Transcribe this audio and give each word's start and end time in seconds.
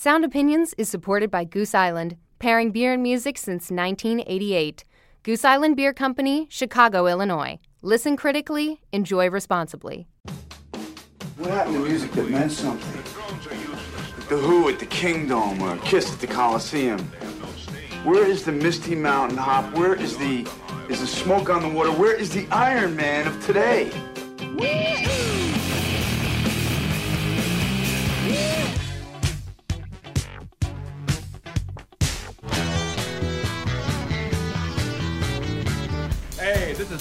Sound 0.00 0.24
Opinions 0.24 0.76
is 0.78 0.88
supported 0.88 1.28
by 1.28 1.42
Goose 1.42 1.74
Island, 1.74 2.16
pairing 2.38 2.70
beer 2.70 2.92
and 2.92 3.02
music 3.02 3.36
since 3.36 3.68
1988. 3.68 4.84
Goose 5.24 5.44
Island 5.44 5.74
Beer 5.74 5.92
Company, 5.92 6.46
Chicago, 6.48 7.08
Illinois. 7.08 7.58
Listen 7.82 8.16
critically, 8.16 8.80
enjoy 8.92 9.28
responsibly. 9.28 10.06
What 11.36 11.50
happened 11.50 11.78
to 11.78 11.80
music 11.80 12.12
that 12.12 12.30
meant 12.30 12.52
something? 12.52 12.94
Like 14.16 14.28
the 14.28 14.36
Who 14.36 14.68
at 14.68 14.78
the 14.78 14.86
Kingdom 14.86 15.60
or 15.60 15.76
Kiss 15.78 16.12
at 16.12 16.20
the 16.20 16.28
Coliseum. 16.28 17.00
Where 18.04 18.24
is 18.24 18.44
the 18.44 18.52
Misty 18.52 18.94
Mountain 18.94 19.38
Hop? 19.38 19.76
Where 19.76 19.96
is 19.96 20.16
the 20.16 20.48
is 20.88 21.00
the 21.00 21.08
smoke 21.08 21.50
on 21.50 21.60
the 21.60 21.68
water? 21.68 21.90
Where 21.90 22.14
is 22.14 22.30
the 22.30 22.46
Iron 22.52 22.94
Man 22.94 23.26
of 23.26 23.44
today? 23.44 23.90
Hey, 24.60 25.47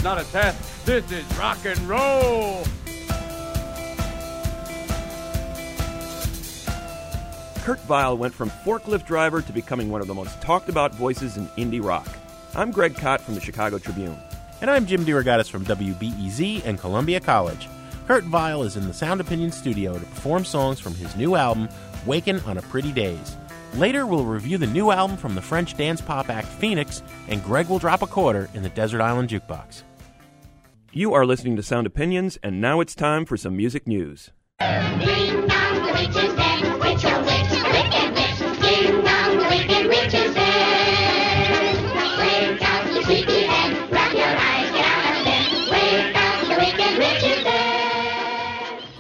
not 0.07 0.21
a 0.21 0.31
test. 0.31 0.85
This 0.85 1.11
is 1.11 1.25
rock 1.37 1.57
and 1.65 1.77
roll. 1.81 2.63
Kurt 7.65 7.81
Vile 7.81 8.17
went 8.17 8.33
from 8.33 8.49
forklift 8.49 9.05
driver 9.05 9.41
to 9.41 9.51
becoming 9.51 9.89
one 9.91 9.99
of 9.99 10.07
the 10.07 10.13
most 10.13 10.39
talked 10.39 10.69
about 10.69 10.95
voices 10.95 11.35
in 11.35 11.47
indie 11.57 11.83
rock. 11.83 12.07
I'm 12.55 12.71
Greg 12.71 12.95
Kot 12.95 13.19
from 13.19 13.35
the 13.35 13.41
Chicago 13.41 13.79
Tribune. 13.79 14.17
And 14.61 14.71
I'm 14.71 14.85
Jim 14.85 15.03
DeRogatis 15.03 15.49
from 15.49 15.65
WBEZ 15.65 16.63
and 16.63 16.79
Columbia 16.79 17.19
College. 17.19 17.67
Kurt 18.07 18.23
Vile 18.23 18.63
is 18.63 18.77
in 18.77 18.87
the 18.87 18.93
Sound 18.93 19.19
Opinion 19.19 19.51
studio 19.51 19.91
to 19.91 20.05
perform 20.05 20.45
songs 20.45 20.79
from 20.79 20.95
his 20.95 21.17
new 21.17 21.35
album, 21.35 21.67
Wakin 22.05 22.39
on 22.45 22.57
a 22.57 22.61
Pretty 22.61 22.93
Daze. 22.93 23.35
Later, 23.73 24.07
we'll 24.07 24.23
review 24.23 24.57
the 24.57 24.67
new 24.67 24.91
album 24.91 25.17
from 25.17 25.35
the 25.35 25.41
French 25.41 25.75
dance 25.75 25.99
pop 25.99 26.29
act 26.29 26.47
Phoenix, 26.47 27.03
and 27.27 27.43
Greg 27.43 27.67
will 27.67 27.77
drop 27.77 28.01
a 28.01 28.07
quarter 28.07 28.49
in 28.53 28.63
the 28.63 28.69
Desert 28.69 29.01
Island 29.01 29.27
Jukebox. 29.27 29.83
You 30.97 31.13
are 31.13 31.27
listening 31.27 31.55
to 31.57 31.61
Sound 31.61 31.85
Opinions, 31.85 32.39
and 32.41 32.59
now 32.59 32.79
it's 32.79 32.95
time 32.95 33.23
for 33.23 33.37
some 33.37 33.55
music 33.55 33.85
news. 33.85 34.31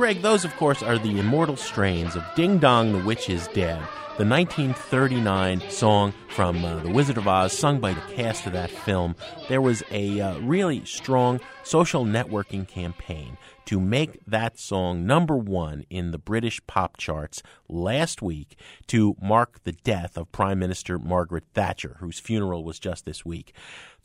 Greg, 0.07 0.21
those, 0.21 0.45
of 0.45 0.55
course, 0.55 0.81
are 0.81 0.97
the 0.97 1.19
immortal 1.19 1.57
strains 1.57 2.15
of 2.15 2.23
Ding 2.33 2.59
Dong, 2.59 2.93
the 2.93 3.03
Witch 3.03 3.29
is 3.29 3.49
Dead, 3.49 3.81
the 4.17 4.25
1939 4.25 5.69
song 5.69 6.13
from 6.29 6.63
uh, 6.63 6.79
The 6.79 6.89
Wizard 6.89 7.17
of 7.17 7.27
Oz, 7.27 7.51
sung 7.51 7.81
by 7.81 7.91
the 7.91 7.99
cast 8.15 8.45
of 8.45 8.53
that 8.53 8.71
film. 8.71 9.17
There 9.49 9.59
was 9.59 9.83
a 9.91 10.21
uh, 10.21 10.39
really 10.39 10.85
strong 10.85 11.41
social 11.63 12.05
networking 12.05 12.65
campaign 12.65 13.37
to 13.65 13.81
make 13.81 14.21
that 14.25 14.57
song 14.57 15.05
number 15.05 15.35
one 15.35 15.85
in 15.89 16.11
the 16.11 16.17
British 16.17 16.65
pop 16.67 16.95
charts 16.95 17.43
last 17.67 18.21
week 18.21 18.57
to 18.87 19.17
mark 19.21 19.61
the 19.65 19.73
death 19.73 20.17
of 20.17 20.31
Prime 20.31 20.57
Minister 20.57 20.97
Margaret 20.97 21.43
Thatcher, 21.53 21.97
whose 21.99 22.17
funeral 22.17 22.63
was 22.63 22.79
just 22.79 23.03
this 23.03 23.25
week. 23.25 23.53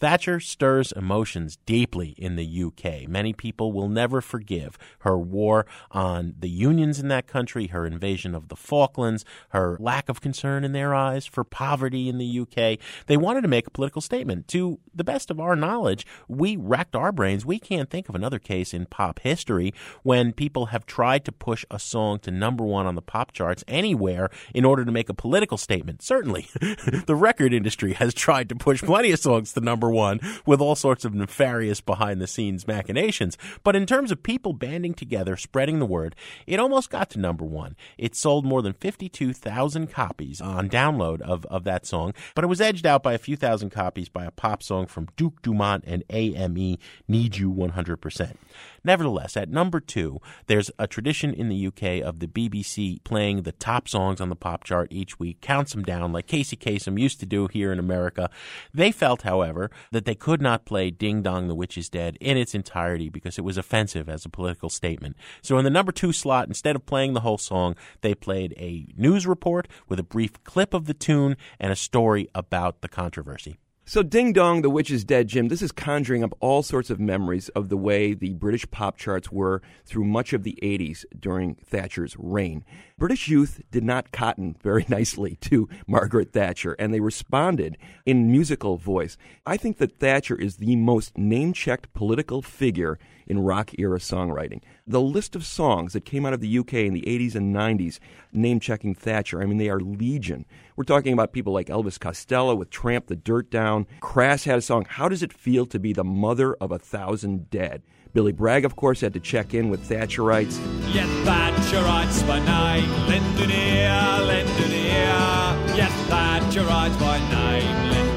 Thatcher 0.02 0.40
stirs 0.40 0.90
emotions 0.90 1.58
deeply 1.64 2.16
in 2.18 2.34
the 2.34 2.64
UK. 2.64 3.08
Many 3.08 3.32
people 3.32 3.70
will 3.70 3.88
never 3.88 4.20
forgive 4.20 4.76
her 5.02 5.16
war 5.16 5.64
on 5.92 6.34
the 6.40 6.48
unions 6.48 6.98
in 6.98 7.06
that 7.06 7.28
country, 7.28 7.68
her 7.68 7.86
invasion 7.86 8.34
of 8.34 8.48
the 8.48 8.56
Falklands, 8.56 9.24
her 9.50 9.76
lack 9.78 10.08
of 10.08 10.20
concern 10.20 10.64
in 10.64 10.72
their 10.72 10.92
eyes 10.92 11.24
for 11.24 11.44
poverty 11.44 12.08
in 12.08 12.18
the 12.18 12.40
UK. 12.40 12.80
They 13.06 13.16
wanted 13.16 13.42
to 13.42 13.48
make 13.48 13.68
a 13.68 13.70
political 13.70 14.00
statement. 14.00 14.48
To 14.48 14.80
the 14.92 15.04
best 15.04 15.30
of 15.30 15.38
our 15.38 15.54
knowledge, 15.54 16.04
we 16.26 16.56
racked 16.56 16.96
our 16.96 17.12
brains. 17.12 17.46
We 17.46 17.60
can't 17.60 17.88
think 17.88 18.08
of 18.08 18.16
another 18.16 18.40
case 18.40 18.74
in 18.74 18.86
pop 18.86 19.20
history 19.20 19.72
when 20.02 20.32
people 20.32 20.66
have 20.66 20.84
tried 20.84 21.24
to 21.26 21.30
push 21.30 21.64
a 21.70 21.78
song 21.78 22.18
to 22.22 22.32
number 22.32 22.64
one 22.64 22.86
on 22.86 22.96
the 22.96 23.02
pop 23.02 23.30
charts 23.30 23.62
anywhere 23.68 24.30
in 24.52 24.64
order 24.64 24.84
to 24.84 24.90
make 24.90 25.08
a 25.08 25.14
political 25.14 25.58
statement. 25.58 26.02
Certainly, 26.02 26.48
the 27.06 27.14
record 27.14 27.54
industry 27.54 27.92
has 27.92 28.12
tried 28.12 28.48
to 28.48 28.56
push 28.56 28.82
plenty 28.82 29.12
of 29.12 29.20
songs 29.20 29.52
to 29.52 29.60
number 29.60 29.91
one 29.92 30.20
with 30.44 30.60
all 30.60 30.74
sorts 30.74 31.04
of 31.04 31.14
nefarious 31.14 31.80
behind 31.80 32.20
the 32.20 32.26
scenes 32.26 32.66
machinations. 32.66 33.38
But 33.62 33.76
in 33.76 33.86
terms 33.86 34.10
of 34.10 34.22
people 34.22 34.52
banding 34.52 34.94
together, 34.94 35.36
spreading 35.36 35.78
the 35.78 35.86
word, 35.86 36.16
it 36.46 36.58
almost 36.58 36.90
got 36.90 37.10
to 37.10 37.20
number 37.20 37.44
one. 37.44 37.76
It 37.98 38.16
sold 38.16 38.44
more 38.44 38.62
than 38.62 38.72
52,000 38.72 39.92
copies 39.92 40.40
on 40.40 40.68
download 40.68 41.20
of, 41.20 41.44
of 41.46 41.64
that 41.64 41.86
song, 41.86 42.14
but 42.34 42.44
it 42.44 42.48
was 42.48 42.60
edged 42.60 42.86
out 42.86 43.02
by 43.02 43.12
a 43.12 43.18
few 43.18 43.36
thousand 43.36 43.70
copies 43.70 44.08
by 44.08 44.24
a 44.24 44.30
pop 44.30 44.62
song 44.62 44.86
from 44.86 45.08
Duke 45.16 45.42
Dumont 45.42 45.84
and 45.86 46.02
AME, 46.10 46.78
Need 47.06 47.36
You 47.36 47.52
100%. 47.52 48.36
Nevertheless, 48.84 49.36
at 49.36 49.48
number 49.48 49.78
two, 49.78 50.20
there's 50.46 50.70
a 50.78 50.86
tradition 50.86 51.32
in 51.32 51.48
the 51.48 51.66
UK 51.66 52.04
of 52.04 52.18
the 52.18 52.26
BBC 52.26 53.02
playing 53.04 53.42
the 53.42 53.52
top 53.52 53.88
songs 53.88 54.20
on 54.20 54.28
the 54.28 54.36
pop 54.36 54.64
chart 54.64 54.88
each 54.90 55.20
week, 55.20 55.40
counts 55.40 55.72
them 55.72 55.84
down 55.84 56.12
like 56.12 56.26
Casey 56.26 56.56
Kasem 56.56 56.98
used 56.98 57.20
to 57.20 57.26
do 57.26 57.46
here 57.46 57.72
in 57.72 57.78
America. 57.78 58.28
They 58.74 58.90
felt, 58.90 59.22
however, 59.22 59.70
that 59.92 60.04
they 60.04 60.14
could 60.14 60.42
not 60.42 60.64
play 60.64 60.90
Ding 60.90 61.22
Dong, 61.22 61.46
the 61.46 61.54
Witch 61.54 61.78
is 61.78 61.88
Dead 61.88 62.16
in 62.20 62.36
its 62.36 62.54
entirety 62.54 63.08
because 63.08 63.38
it 63.38 63.44
was 63.44 63.56
offensive 63.56 64.08
as 64.08 64.24
a 64.24 64.28
political 64.28 64.68
statement. 64.68 65.16
So 65.42 65.58
in 65.58 65.64
the 65.64 65.70
number 65.70 65.92
two 65.92 66.12
slot, 66.12 66.48
instead 66.48 66.74
of 66.74 66.86
playing 66.86 67.12
the 67.12 67.20
whole 67.20 67.38
song, 67.38 67.76
they 68.00 68.14
played 68.14 68.54
a 68.56 68.86
news 68.96 69.26
report 69.26 69.68
with 69.88 70.00
a 70.00 70.04
brief 70.04 70.42
clip 70.44 70.74
of 70.74 70.86
the 70.86 70.94
tune 70.94 71.36
and 71.60 71.72
a 71.72 71.76
story 71.76 72.28
about 72.34 72.80
the 72.80 72.88
controversy. 72.88 73.58
So, 73.84 74.04
Ding 74.04 74.32
Dong, 74.32 74.62
The 74.62 74.70
Witch 74.70 74.92
is 74.92 75.02
Dead, 75.02 75.26
Jim, 75.26 75.48
this 75.48 75.60
is 75.60 75.72
conjuring 75.72 76.22
up 76.22 76.36
all 76.38 76.62
sorts 76.62 76.88
of 76.88 77.00
memories 77.00 77.48
of 77.48 77.68
the 77.68 77.76
way 77.76 78.14
the 78.14 78.32
British 78.34 78.64
pop 78.70 78.96
charts 78.96 79.32
were 79.32 79.60
through 79.84 80.04
much 80.04 80.32
of 80.32 80.44
the 80.44 80.56
80s 80.62 81.04
during 81.18 81.56
Thatcher's 81.56 82.14
reign. 82.16 82.64
British 82.96 83.26
youth 83.26 83.60
did 83.72 83.82
not 83.82 84.12
cotton 84.12 84.54
very 84.62 84.86
nicely 84.88 85.34
to 85.40 85.68
Margaret 85.88 86.32
Thatcher, 86.32 86.74
and 86.78 86.94
they 86.94 87.00
responded 87.00 87.76
in 88.06 88.30
musical 88.30 88.76
voice. 88.76 89.18
I 89.44 89.56
think 89.56 89.78
that 89.78 89.98
Thatcher 89.98 90.36
is 90.36 90.58
the 90.58 90.76
most 90.76 91.18
name 91.18 91.52
checked 91.52 91.92
political 91.92 92.40
figure 92.40 93.00
in 93.32 93.42
rock 93.42 93.70
era 93.78 93.98
songwriting. 93.98 94.60
The 94.86 95.00
list 95.00 95.34
of 95.34 95.44
songs 95.44 95.94
that 95.94 96.04
came 96.04 96.26
out 96.26 96.34
of 96.34 96.40
the 96.40 96.58
UK 96.58 96.74
in 96.74 96.92
the 96.92 97.02
80s 97.02 97.34
and 97.34 97.54
90s 97.54 97.98
name 98.30 98.60
checking 98.60 98.94
Thatcher, 98.94 99.42
I 99.42 99.46
mean, 99.46 99.56
they 99.56 99.70
are 99.70 99.80
legion. 99.80 100.44
We're 100.76 100.84
talking 100.84 101.14
about 101.14 101.32
people 101.32 101.52
like 101.52 101.68
Elvis 101.68 101.98
Costello 101.98 102.54
with 102.54 102.70
Tramp 102.70 103.06
the 103.06 103.16
Dirt 103.16 103.50
Down. 103.50 103.86
Crass 104.00 104.44
had 104.44 104.58
a 104.58 104.62
song, 104.62 104.84
How 104.88 105.08
Does 105.08 105.22
It 105.22 105.32
Feel 105.32 105.64
to 105.66 105.78
Be 105.78 105.94
the 105.94 106.04
Mother 106.04 106.54
of 106.54 106.70
a 106.70 106.78
Thousand 106.78 107.48
Dead? 107.50 107.82
Billy 108.12 108.32
Bragg, 108.32 108.66
of 108.66 108.76
course, 108.76 109.00
had 109.00 109.14
to 109.14 109.20
check 109.20 109.54
in 109.54 109.70
with 109.70 109.88
Thatcherites. 109.88 110.60
Yet 110.94 111.08
Thatcherites 111.24 112.26
by 112.28 112.36
an 112.36 113.50
ear, 113.50 114.44
ear. 114.70 115.76
Yet 115.76 115.90
Thatcherites 116.10 117.00
by 117.00 117.18
name, 117.30 118.11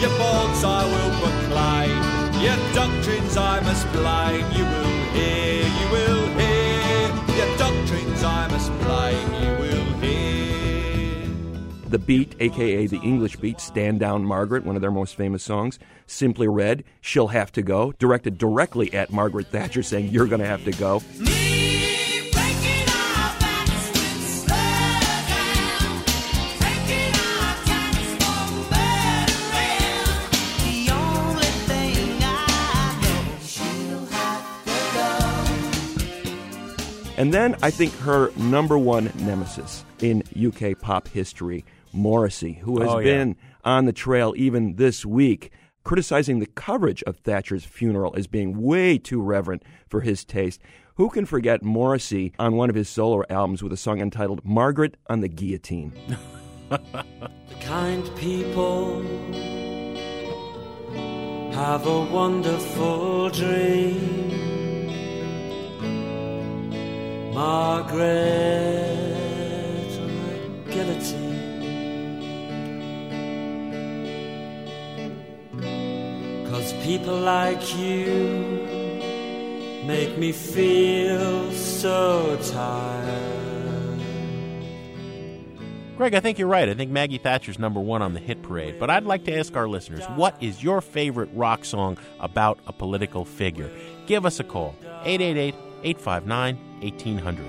your 0.00 0.10
faults 0.10 0.62
I 0.64 0.84
will 0.84 1.12
proclaim. 1.20 2.18
Your 2.42 2.56
doctrines 2.74 3.36
I 3.36 3.60
must 3.60 3.90
blame. 3.92 4.46
You 4.52 4.64
will 4.64 5.12
hear, 5.12 5.66
you 5.66 5.86
will 5.90 6.26
hear. 6.38 7.36
Your 7.36 7.58
doctrines 7.58 8.22
I 8.22 8.48
must 8.48 8.72
blame. 8.80 9.34
You 9.42 9.50
will 9.58 9.92
hear. 10.00 11.28
The 11.88 11.98
Beat, 11.98 12.36
aka 12.38 12.86
the 12.86 13.00
English 13.00 13.36
Beat, 13.36 13.60
Stand 13.60 13.98
Down 13.98 14.24
Margaret, 14.24 14.64
one 14.64 14.76
of 14.76 14.82
their 14.82 14.90
most 14.90 15.16
famous 15.16 15.42
songs. 15.42 15.78
Simply 16.06 16.46
Red, 16.46 16.84
She'll 17.00 17.28
Have 17.28 17.50
to 17.52 17.62
Go, 17.62 17.92
directed 17.92 18.38
directly 18.38 18.92
at 18.94 19.10
Margaret 19.10 19.48
Thatcher, 19.48 19.82
saying, 19.82 20.08
You're 20.08 20.26
going 20.26 20.40
to 20.40 20.46
have 20.46 20.64
to 20.64 20.72
go. 20.72 21.02
And 37.18 37.34
then 37.34 37.56
I 37.62 37.70
think 37.70 37.92
her 37.98 38.30
number 38.36 38.78
one 38.78 39.12
nemesis 39.18 39.84
in 40.00 40.22
UK 40.40 40.78
pop 40.78 41.08
history, 41.08 41.64
Morrissey, 41.92 42.54
who 42.54 42.80
has 42.80 42.88
Oh, 42.90 42.98
yeah. 42.98 43.04
been 43.04 43.36
on 43.64 43.86
the 43.86 43.92
trail 43.92 44.32
even 44.36 44.76
this 44.76 45.04
week, 45.04 45.50
criticizing 45.82 46.38
the 46.38 46.46
coverage 46.46 47.02
of 47.02 47.16
Thatcher's 47.18 47.64
funeral 47.64 48.14
as 48.16 48.28
being 48.28 48.62
way 48.62 48.98
too 48.98 49.20
reverent 49.20 49.64
for 49.88 50.00
his 50.02 50.24
taste. 50.24 50.60
Who 50.94 51.10
can 51.10 51.26
forget 51.26 51.62
Morrissey 51.64 52.32
on 52.38 52.54
one 52.54 52.70
of 52.70 52.76
his 52.76 52.88
solo 52.88 53.24
albums 53.28 53.62
with 53.64 53.72
a 53.72 53.76
song 53.76 54.00
entitled 54.00 54.44
Margaret 54.44 54.96
on 55.08 55.20
the 55.20 55.28
Guillotine? 55.28 55.92
the 56.68 56.78
Kind 57.60 58.08
people 58.16 59.02
have 61.52 61.84
a 61.86 62.00
wonderful 62.12 63.30
dream. 63.30 64.47
Margaret 67.32 68.04
McGillity. 70.66 71.28
Cause 76.50 76.72
people 76.84 77.16
like 77.18 77.76
you 77.76 78.66
make 79.86 80.18
me 80.18 80.32
feel 80.32 81.50
so 81.52 82.38
tired. 82.50 83.38
Greg, 85.96 86.14
I 86.14 86.20
think 86.20 86.38
you're 86.38 86.46
right. 86.46 86.68
I 86.68 86.74
think 86.74 86.92
Maggie 86.92 87.18
Thatcher's 87.18 87.58
number 87.58 87.80
one 87.80 88.02
on 88.02 88.14
the 88.14 88.20
hit 88.20 88.40
parade. 88.42 88.78
But 88.78 88.88
I'd 88.88 89.02
like 89.02 89.24
to 89.24 89.36
ask 89.36 89.56
our 89.56 89.66
listeners 89.66 90.04
what 90.14 90.40
is 90.40 90.62
your 90.62 90.80
favorite 90.80 91.28
rock 91.32 91.64
song 91.64 91.98
about 92.20 92.60
a 92.68 92.72
political 92.72 93.24
figure? 93.24 93.68
Give 94.06 94.24
us 94.24 94.38
a 94.38 94.44
call 94.44 94.76
888 95.04 95.54
859 95.82 96.67
1800. 96.80 97.44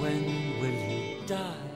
When 0.00 0.60
will 0.60 0.70
you 0.70 1.26
die? 1.26 1.71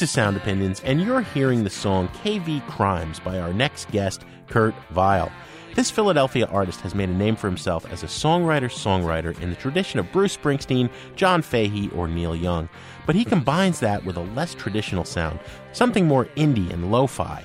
This 0.00 0.08
is 0.08 0.14
Sound 0.14 0.38
Opinions, 0.38 0.80
and 0.80 1.02
you're 1.02 1.20
hearing 1.20 1.62
the 1.62 1.68
song 1.68 2.08
KV 2.24 2.66
Crimes 2.68 3.20
by 3.20 3.38
our 3.38 3.52
next 3.52 3.90
guest, 3.90 4.24
Kurt 4.46 4.74
Vile. 4.92 5.30
This 5.74 5.90
Philadelphia 5.90 6.46
artist 6.46 6.80
has 6.80 6.94
made 6.94 7.10
a 7.10 7.14
name 7.14 7.36
for 7.36 7.48
himself 7.48 7.84
as 7.92 8.02
a 8.02 8.06
songwriter 8.06 8.70
songwriter 8.70 9.38
in 9.42 9.50
the 9.50 9.56
tradition 9.56 10.00
of 10.00 10.10
Bruce 10.10 10.34
Springsteen, 10.34 10.88
John 11.16 11.42
Fahey, 11.42 11.90
or 11.94 12.08
Neil 12.08 12.34
Young. 12.34 12.70
But 13.04 13.14
he 13.14 13.26
combines 13.26 13.78
that 13.80 14.02
with 14.02 14.16
a 14.16 14.22
less 14.22 14.54
traditional 14.54 15.04
sound, 15.04 15.38
something 15.72 16.06
more 16.06 16.24
indie 16.34 16.72
and 16.72 16.90
lo 16.90 17.06
fi. 17.06 17.44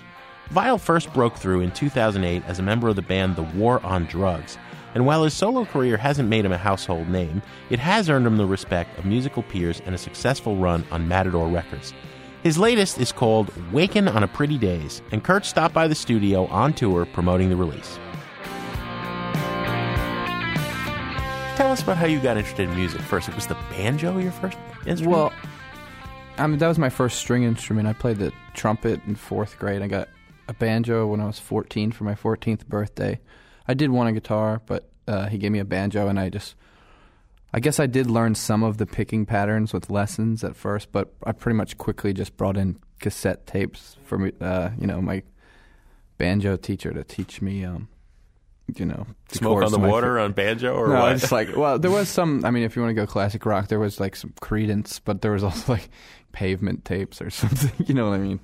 Vile 0.50 0.78
first 0.78 1.12
broke 1.14 1.36
through 1.36 1.60
in 1.60 1.72
2008 1.72 2.42
as 2.48 2.60
a 2.60 2.64
member 2.64 2.88
of 2.88 2.96
the 2.96 3.02
band 3.02 3.36
The 3.36 3.44
War 3.44 3.86
on 3.86 4.06
Drugs. 4.06 4.58
And 4.94 5.06
while 5.06 5.26
his 5.26 5.34
solo 5.34 5.66
career 5.66 5.98
hasn't 5.98 6.30
made 6.30 6.46
him 6.46 6.54
a 6.54 6.58
household 6.58 7.10
name, 7.10 7.42
it 7.70 7.80
has 7.80 8.10
earned 8.10 8.26
him 8.26 8.38
the 8.38 8.46
respect 8.46 8.98
of 8.98 9.04
musical 9.04 9.44
peers 9.44 9.82
and 9.86 9.94
a 9.94 9.98
successful 9.98 10.56
run 10.56 10.86
on 10.90 11.06
Matador 11.06 11.50
Records. 11.50 11.94
His 12.46 12.60
latest 12.60 13.00
is 13.00 13.12
called 13.12 13.52
Wakin 13.74 14.08
on 14.08 14.22
a 14.22 14.28
Pretty 14.28 14.60
Daze, 14.60 15.02
and 15.12 15.24
Kurt 15.24 15.48
stopped 15.48 15.74
by 15.74 15.88
the 15.88 15.96
studio 15.96 16.46
on 16.46 16.74
tour 16.74 17.08
promoting 17.08 17.50
the 17.50 17.56
release. 17.56 17.98
Tell 21.58 21.72
us 21.72 21.82
about 21.82 21.98
how 21.98 22.06
you 22.06 22.20
got 22.20 22.38
interested 22.38 22.70
in 22.70 22.76
music 22.76 23.02
first. 23.02 23.28
It 23.28 23.34
was 23.34 23.48
the 23.48 23.58
banjo 23.72 24.20
your 24.20 24.32
first 24.32 24.60
instrument? 24.86 25.18
Well, 25.18 25.34
I 26.38 26.46
mean, 26.46 26.60
that 26.60 26.68
was 26.68 26.78
my 26.78 26.92
first 26.92 27.18
string 27.18 27.42
instrument. 27.42 27.88
I 27.88 27.94
played 27.94 28.18
the 28.18 28.32
trumpet 28.54 29.02
in 29.08 29.16
fourth 29.16 29.58
grade. 29.58 29.82
I 29.82 29.88
got 29.88 30.08
a 30.48 30.54
banjo 30.54 31.08
when 31.08 31.22
I 31.22 31.26
was 31.26 31.40
14 31.40 31.94
for 31.94 32.04
my 32.04 32.14
14th 32.14 32.68
birthday. 32.68 33.20
I 33.68 33.74
did 33.74 33.90
want 33.90 34.10
a 34.10 34.12
guitar, 34.12 34.62
but 34.68 34.88
uh, 35.08 35.30
he 35.30 35.40
gave 35.40 35.52
me 35.52 35.58
a 35.58 35.66
banjo, 35.66 36.08
and 36.08 36.20
I 36.20 36.30
just, 36.30 36.54
I 37.56 37.60
guess 37.62 37.80
I 37.80 37.86
did 37.86 38.12
learn 38.12 38.36
some 38.36 38.64
of 38.64 38.80
the 38.80 38.86
picking 38.86 39.26
patterns 39.26 39.72
with 39.72 39.90
lessons 39.90 40.44
at 40.44 40.58
first, 40.58 40.92
but 40.92 41.14
I 41.24 41.32
pretty 41.32 41.56
much 41.56 41.78
quickly 41.78 42.12
just 42.12 42.36
brought 42.36 42.58
in 42.58 42.78
cassette 43.00 43.48
tapes 43.48 43.96
for 44.04 44.18
me, 44.18 44.34
uh, 44.42 44.72
you 44.78 44.86
know, 44.86 45.02
my 45.02 45.24
banjo 46.18 46.58
teacher 46.58 46.92
to 46.92 47.02
teach 47.06 47.42
me, 47.42 47.64
um, 47.64 47.88
you 48.76 48.86
know, 48.86 49.08
Smoke 49.30 49.64
on 49.64 49.72
the 49.72 49.80
water 49.80 50.20
on 50.20 50.34
banjo 50.34 50.76
or 50.76 50.90
no, 50.90 51.00
what? 51.00 51.14
it's 51.14 51.32
like 51.32 51.48
well, 51.56 51.80
there 51.80 51.92
was 51.92 52.10
some. 52.10 52.44
I 52.44 52.52
mean, 52.52 52.64
if 52.64 52.76
you 52.76 52.82
want 52.82 52.90
to 52.90 53.02
go 53.02 53.08
classic 53.08 53.46
rock, 53.46 53.70
there 53.70 53.80
was 53.80 54.02
like 54.02 54.18
some 54.18 54.34
Creedence, 54.42 55.00
but 55.02 55.22
there 55.22 55.32
was 55.32 55.44
also 55.46 55.72
like 55.72 55.90
pavement 56.34 56.84
tapes 56.84 57.22
or 57.22 57.30
something. 57.42 57.72
You 57.88 57.94
know 57.94 58.10
what 58.10 58.16
I 58.16 58.22
mean? 58.22 58.42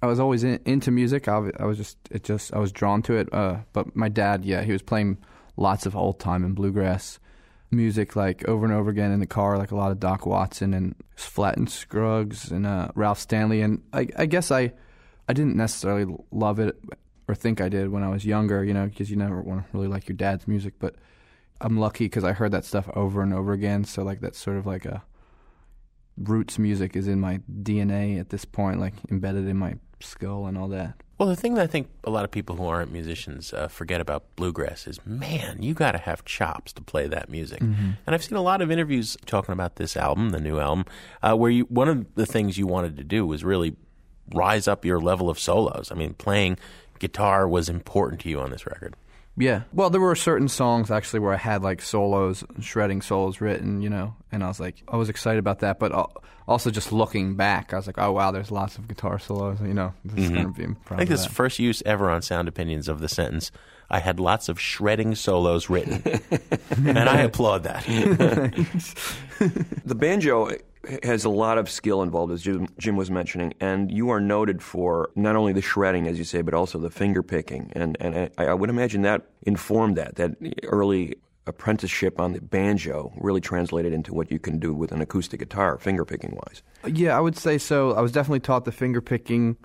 I 0.00 0.06
was 0.06 0.20
always 0.20 0.44
in, 0.44 0.60
into 0.64 0.92
music. 0.92 1.26
I, 1.26 1.50
I 1.58 1.64
was 1.64 1.76
just 1.76 1.98
it 2.08 2.22
just 2.22 2.54
I 2.54 2.60
was 2.60 2.70
drawn 2.70 3.02
to 3.02 3.14
it. 3.14 3.34
Uh, 3.34 3.56
but 3.72 3.96
my 3.96 4.08
dad, 4.08 4.44
yeah, 4.44 4.62
he 4.62 4.70
was 4.70 4.82
playing 4.82 5.18
lots 5.56 5.86
of 5.86 5.96
old 5.96 6.20
time 6.20 6.44
and 6.44 6.54
bluegrass 6.54 7.18
music 7.74 8.16
like 8.16 8.46
over 8.48 8.64
and 8.64 8.74
over 8.74 8.90
again 8.90 9.12
in 9.12 9.20
the 9.20 9.26
car, 9.26 9.58
like 9.58 9.70
a 9.70 9.76
lot 9.76 9.90
of 9.90 10.00
Doc 10.00 10.26
Watson 10.26 10.74
and 10.74 10.94
Flatt 11.16 11.56
and 11.56 11.70
Scruggs 11.70 12.50
and 12.50 12.66
uh, 12.66 12.88
Ralph 12.94 13.18
Stanley. 13.18 13.60
And 13.60 13.82
I, 13.92 14.08
I 14.16 14.26
guess 14.26 14.50
I 14.50 14.72
I 15.28 15.32
didn't 15.32 15.56
necessarily 15.56 16.14
love 16.30 16.58
it 16.58 16.78
or 17.28 17.34
think 17.34 17.60
I 17.60 17.68
did 17.68 17.90
when 17.90 18.02
I 18.02 18.08
was 18.08 18.24
younger, 18.24 18.64
you 18.64 18.74
know, 18.74 18.86
because 18.86 19.10
you 19.10 19.16
never 19.16 19.40
want 19.40 19.64
to 19.64 19.76
really 19.76 19.88
like 19.88 20.08
your 20.08 20.16
dad's 20.16 20.46
music. 20.46 20.74
But 20.78 20.96
I'm 21.60 21.78
lucky 21.78 22.04
because 22.04 22.24
I 22.24 22.32
heard 22.32 22.52
that 22.52 22.64
stuff 22.64 22.88
over 22.94 23.22
and 23.22 23.32
over 23.32 23.52
again. 23.52 23.84
So 23.84 24.02
like 24.02 24.20
that's 24.20 24.38
sort 24.38 24.56
of 24.56 24.66
like 24.66 24.84
a 24.84 25.02
roots 26.16 26.58
music 26.58 26.96
is 26.96 27.08
in 27.08 27.20
my 27.20 27.40
DNA 27.62 28.20
at 28.20 28.30
this 28.30 28.44
point, 28.44 28.80
like 28.80 28.94
embedded 29.10 29.48
in 29.48 29.56
my 29.56 29.74
skull 30.00 30.46
and 30.46 30.58
all 30.58 30.68
that. 30.68 30.94
Well, 31.16 31.28
the 31.28 31.36
thing 31.36 31.54
that 31.54 31.62
I 31.62 31.66
think 31.68 31.88
a 32.02 32.10
lot 32.10 32.24
of 32.24 32.32
people 32.32 32.56
who 32.56 32.66
aren't 32.66 32.90
musicians 32.92 33.52
uh, 33.52 33.68
forget 33.68 34.00
about 34.00 34.24
bluegrass 34.34 34.88
is, 34.88 34.98
man, 35.06 35.62
you 35.62 35.72
got 35.72 35.92
to 35.92 35.98
have 35.98 36.24
chops 36.24 36.72
to 36.72 36.82
play 36.82 37.06
that 37.06 37.28
music. 37.28 37.60
And 37.60 37.96
I've 38.14 38.24
seen 38.24 38.36
a 38.36 38.42
lot 38.42 38.60
of 38.60 38.70
interviews 38.70 39.16
talking 39.24 39.52
about 39.52 39.76
this 39.76 39.96
album, 39.96 40.30
the 40.30 40.40
new 40.40 40.58
album, 40.58 40.86
uh, 41.22 41.36
where 41.36 41.52
you 41.52 41.64
one 41.66 41.88
of 41.88 42.14
the 42.16 42.26
things 42.26 42.58
you 42.58 42.66
wanted 42.66 42.96
to 42.96 43.04
do 43.04 43.24
was 43.26 43.44
really 43.44 43.76
rise 44.34 44.66
up 44.66 44.84
your 44.84 45.00
level 45.00 45.30
of 45.30 45.38
solos. 45.38 45.92
I 45.92 45.94
mean, 45.94 46.14
playing 46.14 46.58
guitar 46.98 47.46
was 47.46 47.68
important 47.68 48.20
to 48.22 48.28
you 48.28 48.40
on 48.40 48.50
this 48.50 48.66
record. 48.66 48.96
Yeah. 49.36 49.62
Well, 49.72 49.90
there 49.90 50.00
were 50.00 50.14
certain 50.14 50.48
songs 50.48 50.90
actually 50.90 51.20
where 51.20 51.32
I 51.32 51.36
had 51.38 51.62
like 51.62 51.82
solos, 51.82 52.44
shredding 52.60 53.02
solos 53.02 53.40
written, 53.40 53.82
you 53.82 53.90
know, 53.90 54.14
and 54.30 54.44
I 54.44 54.48
was 54.48 54.60
like, 54.60 54.82
I 54.88 54.96
was 54.96 55.08
excited 55.08 55.38
about 55.38 55.58
that. 55.60 55.78
But 55.78 55.92
also 56.46 56.70
just 56.70 56.92
looking 56.92 57.34
back, 57.34 57.72
I 57.72 57.76
was 57.76 57.86
like, 57.86 57.98
oh 57.98 58.12
wow, 58.12 58.30
there's 58.30 58.50
lots 58.50 58.78
of 58.78 58.86
guitar 58.86 59.18
solos, 59.18 59.60
you 59.60 59.74
know. 59.74 59.92
This 60.04 60.24
is 60.26 60.30
gonna 60.30 60.48
be 60.50 60.64
Mm-hmm. 60.64 60.94
I 60.94 60.96
think 60.98 61.10
this 61.10 61.20
is 61.20 61.26
the 61.26 61.34
first 61.34 61.58
use 61.58 61.82
ever 61.84 62.10
on 62.10 62.22
Sound 62.22 62.48
Opinions 62.48 62.88
of 62.88 63.00
the 63.00 63.08
sentence. 63.08 63.50
I 63.90 63.98
had 63.98 64.18
lots 64.18 64.48
of 64.48 64.58
shredding 64.58 65.14
solos 65.14 65.68
written, 65.68 66.02
and 66.86 67.08
I 67.08 67.20
applaud 67.22 67.64
that. 67.64 67.84
The 69.84 69.94
banjo 69.94 70.50
has 71.02 71.24
a 71.24 71.30
lot 71.30 71.58
of 71.58 71.70
skill 71.70 72.02
involved, 72.02 72.32
as 72.32 72.42
Jim, 72.42 72.68
Jim 72.78 72.96
was 72.96 73.10
mentioning, 73.10 73.54
and 73.60 73.90
you 73.90 74.10
are 74.10 74.20
noted 74.20 74.62
for 74.62 75.10
not 75.14 75.36
only 75.36 75.52
the 75.52 75.62
shredding, 75.62 76.06
as 76.06 76.18
you 76.18 76.24
say, 76.24 76.42
but 76.42 76.54
also 76.54 76.78
the 76.78 76.90
finger 76.90 77.22
picking. 77.22 77.70
And, 77.74 77.96
and 78.00 78.30
I, 78.38 78.44
I 78.46 78.54
would 78.54 78.70
imagine 78.70 79.02
that 79.02 79.26
informed 79.42 79.96
that, 79.96 80.16
that 80.16 80.36
early 80.64 81.16
apprenticeship 81.46 82.18
on 82.18 82.32
the 82.32 82.40
banjo 82.40 83.12
really 83.16 83.40
translated 83.40 83.92
into 83.92 84.14
what 84.14 84.30
you 84.30 84.38
can 84.38 84.58
do 84.58 84.72
with 84.72 84.92
an 84.92 85.00
acoustic 85.00 85.40
guitar, 85.40 85.78
finger 85.78 86.04
picking 86.04 86.32
wise. 86.32 86.62
Yeah, 86.86 87.16
I 87.16 87.20
would 87.20 87.36
say 87.36 87.58
so. 87.58 87.92
I 87.92 88.00
was 88.00 88.12
definitely 88.12 88.40
taught 88.40 88.64
the 88.64 88.72
finger 88.72 89.00
picking 89.00 89.56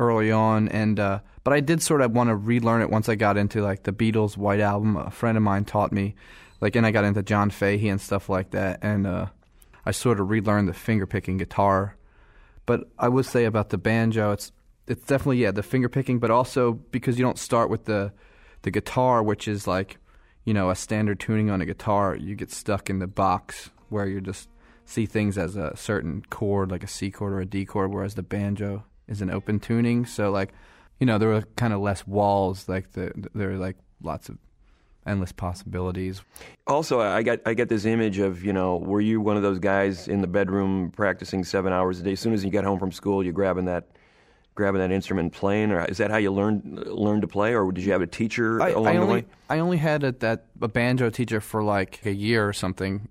early 0.00 0.32
on, 0.32 0.68
and 0.68 0.98
uh, 0.98 1.20
but 1.44 1.52
I 1.52 1.60
did 1.60 1.80
sort 1.80 2.00
of 2.00 2.12
want 2.12 2.28
to 2.28 2.34
relearn 2.34 2.82
it 2.82 2.90
once 2.90 3.08
I 3.08 3.14
got 3.14 3.36
into 3.36 3.62
like 3.62 3.84
the 3.84 3.92
Beatles' 3.92 4.36
White 4.36 4.60
Album. 4.60 4.96
A 4.96 5.10
friend 5.10 5.36
of 5.36 5.42
mine 5.42 5.64
taught 5.64 5.92
me, 5.92 6.16
like, 6.60 6.74
and 6.74 6.84
I 6.84 6.90
got 6.90 7.04
into 7.04 7.22
John 7.22 7.50
Fahey 7.50 7.88
and 7.88 8.00
stuff 8.00 8.28
like 8.28 8.50
that, 8.50 8.80
and 8.82 9.06
uh, 9.06 9.26
I 9.84 9.90
sort 9.90 10.20
of 10.20 10.30
relearned 10.30 10.68
the 10.68 10.74
finger 10.74 11.06
picking 11.06 11.38
guitar. 11.38 11.96
But 12.66 12.88
I 12.98 13.08
would 13.08 13.26
say 13.26 13.44
about 13.44 13.70
the 13.70 13.78
banjo, 13.78 14.32
it's 14.32 14.52
it's 14.86 15.06
definitely 15.06 15.38
yeah 15.38 15.50
the 15.50 15.62
finger 15.62 15.88
picking, 15.88 16.18
but 16.18 16.30
also 16.30 16.72
because 16.72 17.18
you 17.18 17.24
don't 17.24 17.38
start 17.38 17.70
with 17.70 17.84
the 17.86 18.12
the 18.62 18.70
guitar, 18.70 19.22
which 19.22 19.48
is 19.48 19.66
like 19.66 19.98
you 20.44 20.54
know 20.54 20.70
a 20.70 20.76
standard 20.76 21.20
tuning 21.20 21.50
on 21.50 21.60
a 21.60 21.66
guitar, 21.66 22.14
you 22.14 22.34
get 22.34 22.50
stuck 22.50 22.88
in 22.88 22.98
the 22.98 23.06
box 23.06 23.70
where 23.88 24.06
you 24.06 24.20
just 24.20 24.48
see 24.84 25.06
things 25.06 25.38
as 25.38 25.56
a 25.56 25.76
certain 25.76 26.22
chord, 26.30 26.70
like 26.70 26.84
a 26.84 26.88
C 26.88 27.10
chord 27.10 27.32
or 27.32 27.40
a 27.40 27.46
D 27.46 27.64
chord, 27.64 27.92
whereas 27.92 28.14
the 28.14 28.22
banjo 28.22 28.84
is 29.08 29.22
an 29.22 29.30
open 29.30 29.58
tuning. 29.60 30.06
So 30.06 30.30
like 30.30 30.52
you 31.00 31.06
know 31.06 31.18
there 31.18 31.28
were 31.28 31.42
kind 31.56 31.72
of 31.72 31.80
less 31.80 32.06
walls, 32.06 32.68
like 32.68 32.92
the 32.92 33.12
there 33.34 33.48
were 33.48 33.58
like 33.58 33.76
lots 34.02 34.28
of 34.28 34.38
endless 35.06 35.32
possibilities. 35.32 36.22
Also, 36.66 37.00
I 37.00 37.22
got 37.22 37.40
I 37.46 37.54
get 37.54 37.68
this 37.68 37.84
image 37.84 38.18
of 38.18 38.44
you 38.44 38.52
know, 38.52 38.76
were 38.76 39.00
you 39.00 39.20
one 39.20 39.36
of 39.36 39.42
those 39.42 39.58
guys 39.58 40.08
in 40.08 40.20
the 40.20 40.26
bedroom 40.26 40.92
practicing 40.94 41.44
seven 41.44 41.72
hours 41.72 42.00
a 42.00 42.02
day? 42.02 42.12
As 42.12 42.20
soon 42.20 42.34
as 42.34 42.44
you 42.44 42.50
got 42.50 42.64
home 42.64 42.78
from 42.78 42.92
school, 42.92 43.24
you 43.24 43.32
grabbing 43.32 43.66
that 43.66 43.88
grabbing 44.54 44.80
that 44.80 44.92
instrument 44.92 45.26
and 45.26 45.32
playing, 45.32 45.72
or 45.72 45.84
is 45.86 45.98
that 45.98 46.10
how 46.10 46.18
you 46.18 46.30
learned 46.30 46.86
learned 46.86 47.22
to 47.22 47.28
play, 47.28 47.54
or 47.54 47.70
did 47.72 47.84
you 47.84 47.92
have 47.92 48.02
a 48.02 48.06
teacher 48.06 48.60
I, 48.60 48.70
along 48.70 48.86
I 48.86 48.92
the 48.92 48.98
only 48.98 49.14
way? 49.14 49.24
I 49.48 49.58
only 49.58 49.76
had 49.78 50.04
a, 50.04 50.12
that 50.12 50.46
a 50.60 50.68
banjo 50.68 51.10
teacher 51.10 51.40
for 51.40 51.62
like 51.62 52.04
a 52.04 52.12
year 52.12 52.46
or 52.46 52.52
something. 52.52 53.08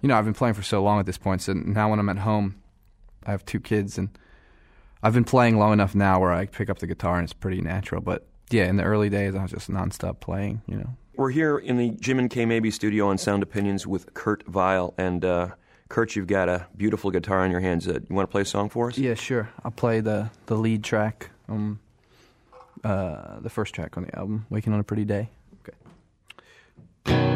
You 0.00 0.08
know, 0.08 0.16
I've 0.16 0.24
been 0.24 0.34
playing 0.34 0.54
for 0.54 0.62
so 0.62 0.82
long 0.82 1.00
at 1.00 1.06
this 1.06 1.18
point. 1.18 1.42
So 1.42 1.54
now 1.54 1.90
when 1.90 1.98
I'm 1.98 2.08
at 2.10 2.18
home, 2.18 2.56
I 3.24 3.30
have 3.30 3.44
two 3.44 3.60
kids, 3.60 3.98
and 3.98 4.10
I've 5.02 5.14
been 5.14 5.24
playing 5.24 5.58
long 5.58 5.72
enough 5.72 5.94
now 5.94 6.20
where 6.20 6.32
I 6.32 6.46
pick 6.46 6.68
up 6.68 6.78
the 6.78 6.86
guitar 6.86 7.16
and 7.16 7.24
it's 7.24 7.32
pretty 7.32 7.60
natural. 7.60 8.00
But 8.00 8.26
yeah, 8.50 8.64
in 8.64 8.76
the 8.76 8.84
early 8.84 9.10
days, 9.10 9.34
I 9.34 9.42
was 9.42 9.50
just 9.50 9.70
nonstop 9.70 10.20
playing. 10.20 10.62
You 10.66 10.76
know. 10.76 10.96
We're 11.16 11.30
here 11.30 11.58
in 11.58 11.76
the 11.76 11.90
Jim 11.90 12.18
and 12.18 12.28
Kay 12.28 12.44
Mabie 12.44 12.72
studio 12.72 13.06
on 13.08 13.18
Sound 13.18 13.44
Opinions 13.44 13.86
with 13.86 14.14
Kurt 14.14 14.42
Vile. 14.48 14.94
And 14.98 15.24
uh, 15.24 15.48
Kurt, 15.88 16.16
you've 16.16 16.26
got 16.26 16.48
a 16.48 16.66
beautiful 16.76 17.12
guitar 17.12 17.44
in 17.44 17.52
your 17.52 17.60
hands. 17.60 17.86
Uh, 17.86 18.00
you 18.08 18.16
want 18.16 18.28
to 18.28 18.32
play 18.32 18.42
a 18.42 18.44
song 18.44 18.68
for 18.68 18.88
us? 18.88 18.98
Yeah, 18.98 19.14
sure. 19.14 19.48
I'll 19.64 19.70
play 19.70 20.00
the 20.00 20.30
the 20.46 20.56
lead 20.56 20.82
track, 20.82 21.30
um, 21.48 21.78
uh, 22.82 23.38
the 23.40 23.50
first 23.50 23.74
track 23.74 23.96
on 23.96 24.04
the 24.04 24.18
album, 24.18 24.46
"Waking 24.50 24.72
on 24.72 24.80
a 24.80 24.84
Pretty 24.84 25.04
Day." 25.04 25.30
Okay. 27.06 27.33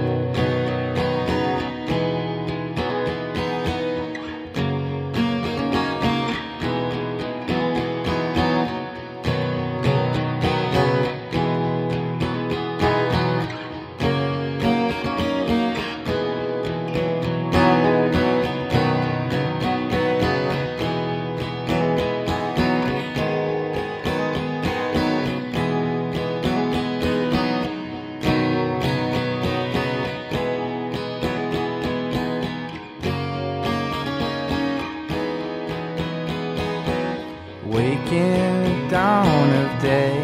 Dawn 38.91 39.51
of 39.51 39.83
day, 39.83 40.19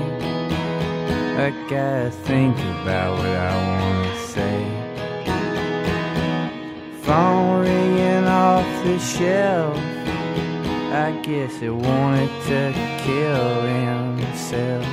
I 1.37 1.51
gotta 1.69 2.11
think 2.11 2.57
about 2.57 3.19
what 3.19 3.27
I 3.27 3.55
wanna 3.69 4.17
say. 4.17 4.59
Phone 7.03 7.61
ringing 7.61 8.27
off 8.27 8.67
the 8.85 8.99
shelf, 8.99 9.77
I 10.93 11.11
guess 11.23 11.61
it 11.61 11.75
wanted 11.75 12.31
to 12.47 12.73
kill 13.05 13.63
himself. 13.63 14.87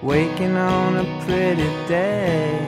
Waking 0.00 0.56
on 0.56 0.96
a 0.96 1.24
pretty 1.26 1.70
day, 1.86 2.58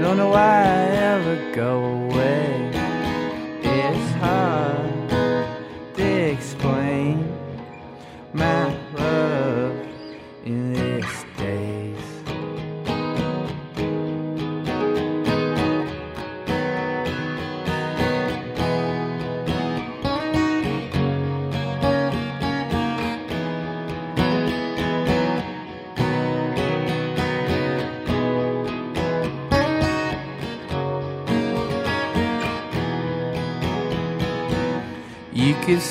don't 0.00 0.16
know 0.16 0.30
why 0.30 0.64
I 0.64 0.84
ever 1.14 1.54
go 1.54 1.84
away. 1.84 2.70
It's 3.62 4.12
hard 4.14 4.77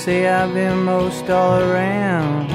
say 0.07 0.25
I've 0.25 0.53
been 0.53 0.85
most 0.85 1.29
all 1.29 1.59
around, 1.59 2.47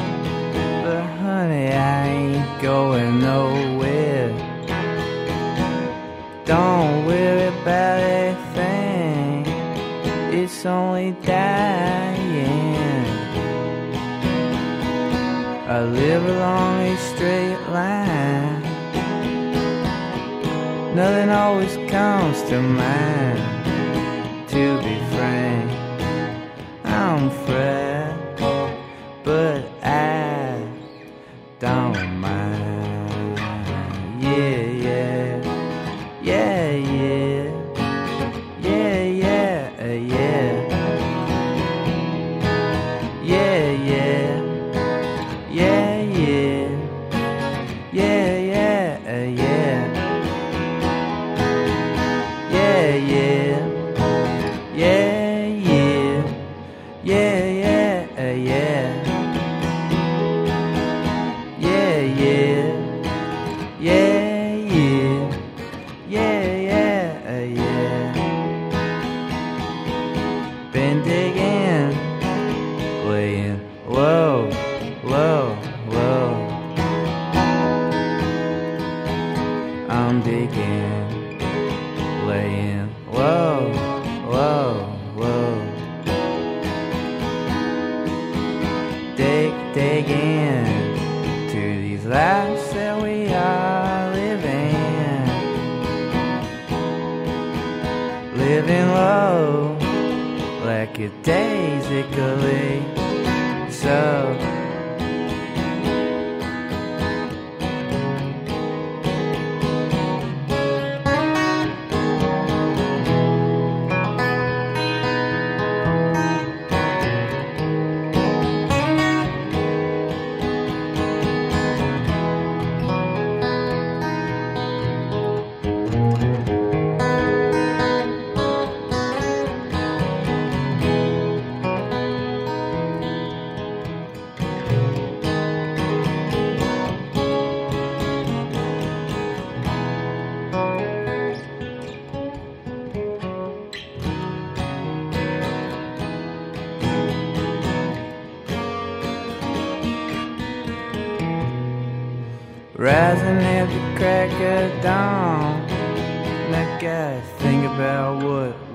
but 0.84 1.04
honey, 1.20 1.68
I 1.68 2.06
ain't 2.08 2.62
going 2.62 3.20
nowhere. 3.20 4.30
Don't 6.46 7.04
worry 7.04 7.48
about 7.48 8.54
thing, 8.54 9.44
it's 10.32 10.64
only 10.64 11.10
dying. 11.26 13.04
I 15.76 15.82
live 15.82 16.24
along 16.34 16.80
a 16.86 16.96
straight 17.10 17.62
line, 17.68 18.62
nothing 20.96 21.28
always 21.28 21.76
comes 21.90 22.40
to 22.48 22.62
mind. 22.62 23.11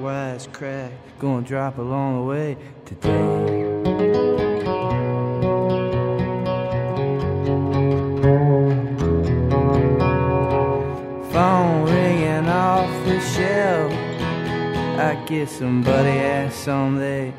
Wise 0.07 0.47
crack 0.53 0.93
gonna 1.19 1.45
drop 1.45 1.77
along 1.77 2.15
the 2.15 2.23
way 2.23 2.57
today. 2.85 3.09
Phone 11.33 11.83
ringing 11.91 12.47
off 12.47 12.89
the 13.05 13.19
shelf. 13.19 13.91
I 14.97 15.21
guess 15.27 15.51
somebody 15.51 16.19
asked 16.35 16.63
some 16.63 16.97
they 16.97 17.33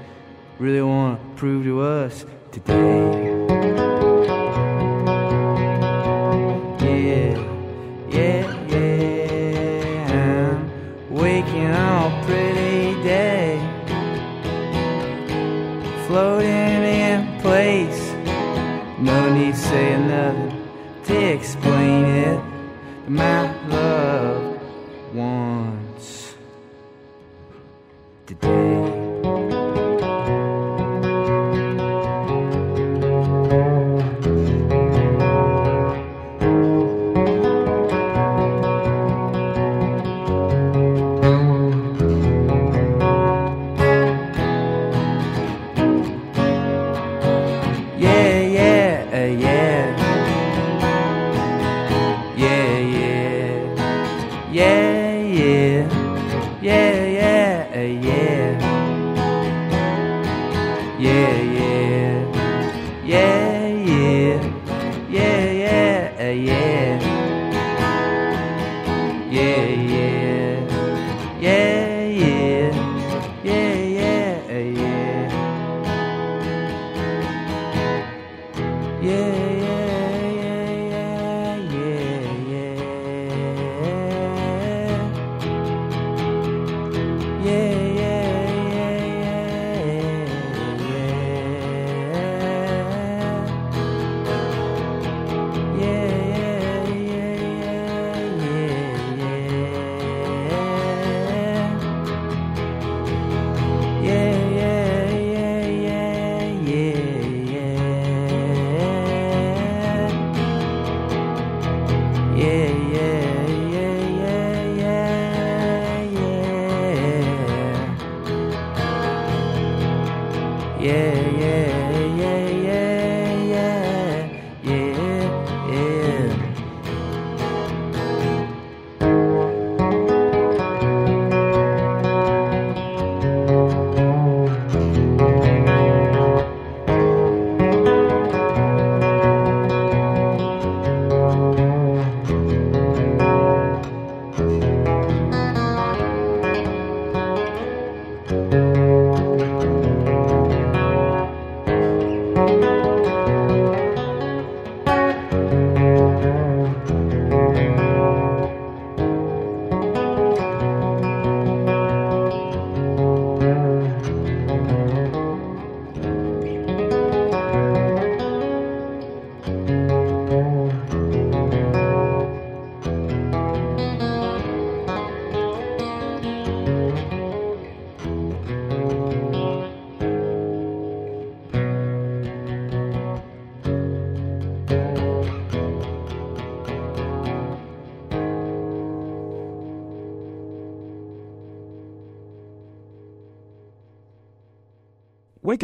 really 0.59 0.83
want 0.83 1.19
to 1.23 1.41
prove 1.41 1.65
to 1.65 1.81
us 1.81 2.27
today. 2.53 3.78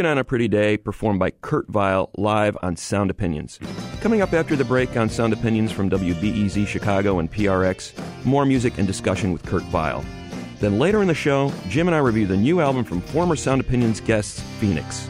On 0.00 0.18
a 0.18 0.24
Pretty 0.24 0.48
Day, 0.48 0.76
performed 0.76 1.20
by 1.20 1.30
Kurt 1.30 1.68
Vile 1.68 2.10
live 2.16 2.58
on 2.62 2.76
Sound 2.76 3.12
Opinions. 3.12 3.60
Coming 4.00 4.22
up 4.22 4.32
after 4.32 4.56
the 4.56 4.64
break 4.64 4.96
on 4.96 5.08
Sound 5.08 5.32
Opinions 5.32 5.70
from 5.70 5.88
WBEZ 5.88 6.66
Chicago 6.66 7.20
and 7.20 7.30
PRX, 7.30 7.92
more 8.24 8.44
music 8.44 8.76
and 8.76 8.88
discussion 8.88 9.32
with 9.32 9.44
Kurt 9.46 9.62
Vile. 9.64 10.04
Then 10.58 10.80
later 10.80 11.00
in 11.00 11.06
the 11.06 11.14
show, 11.14 11.52
Jim 11.68 11.86
and 11.86 11.94
I 11.94 12.00
review 12.00 12.26
the 12.26 12.36
new 12.36 12.60
album 12.60 12.82
from 12.82 13.02
former 13.02 13.36
Sound 13.36 13.60
Opinions 13.60 14.00
guests, 14.00 14.40
Phoenix. 14.58 15.08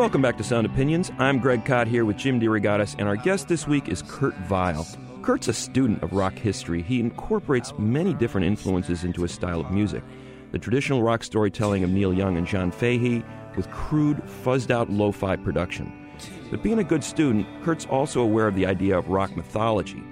Welcome 0.00 0.22
back 0.22 0.38
to 0.38 0.44
Sound 0.44 0.64
Opinions. 0.64 1.12
I'm 1.18 1.40
Greg 1.40 1.66
Kot 1.66 1.86
here 1.86 2.06
with 2.06 2.16
Jim 2.16 2.40
DeRogatis, 2.40 2.96
and 2.98 3.06
our 3.06 3.16
guest 3.16 3.48
this 3.48 3.68
week 3.68 3.86
is 3.86 4.00
Kurt 4.08 4.34
Vile. 4.46 4.86
Kurt's 5.20 5.48
a 5.48 5.52
student 5.52 6.02
of 6.02 6.14
rock 6.14 6.38
history. 6.38 6.80
He 6.80 7.00
incorporates 7.00 7.74
many 7.76 8.14
different 8.14 8.46
influences 8.46 9.04
into 9.04 9.20
his 9.20 9.30
style 9.30 9.60
of 9.60 9.70
music. 9.70 10.02
The 10.52 10.58
traditional 10.58 11.02
rock 11.02 11.22
storytelling 11.22 11.84
of 11.84 11.90
Neil 11.90 12.14
Young 12.14 12.38
and 12.38 12.46
John 12.46 12.70
Fahey, 12.70 13.22
with 13.56 13.70
crude, 13.72 14.22
fuzzed 14.42 14.70
out 14.70 14.88
lo 14.88 15.12
fi 15.12 15.36
production. 15.36 15.92
But 16.50 16.62
being 16.62 16.78
a 16.78 16.84
good 16.84 17.04
student, 17.04 17.46
Kurt's 17.62 17.84
also 17.84 18.22
aware 18.22 18.48
of 18.48 18.54
the 18.54 18.64
idea 18.64 18.96
of 18.96 19.10
rock 19.10 19.36
mythology. 19.36 20.02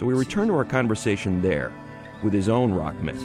So 0.00 0.06
we 0.06 0.14
return 0.14 0.48
to 0.48 0.54
our 0.54 0.64
conversation 0.64 1.40
there 1.40 1.72
with 2.24 2.32
his 2.32 2.48
own 2.48 2.74
rock 2.74 2.96
myth. 2.96 3.22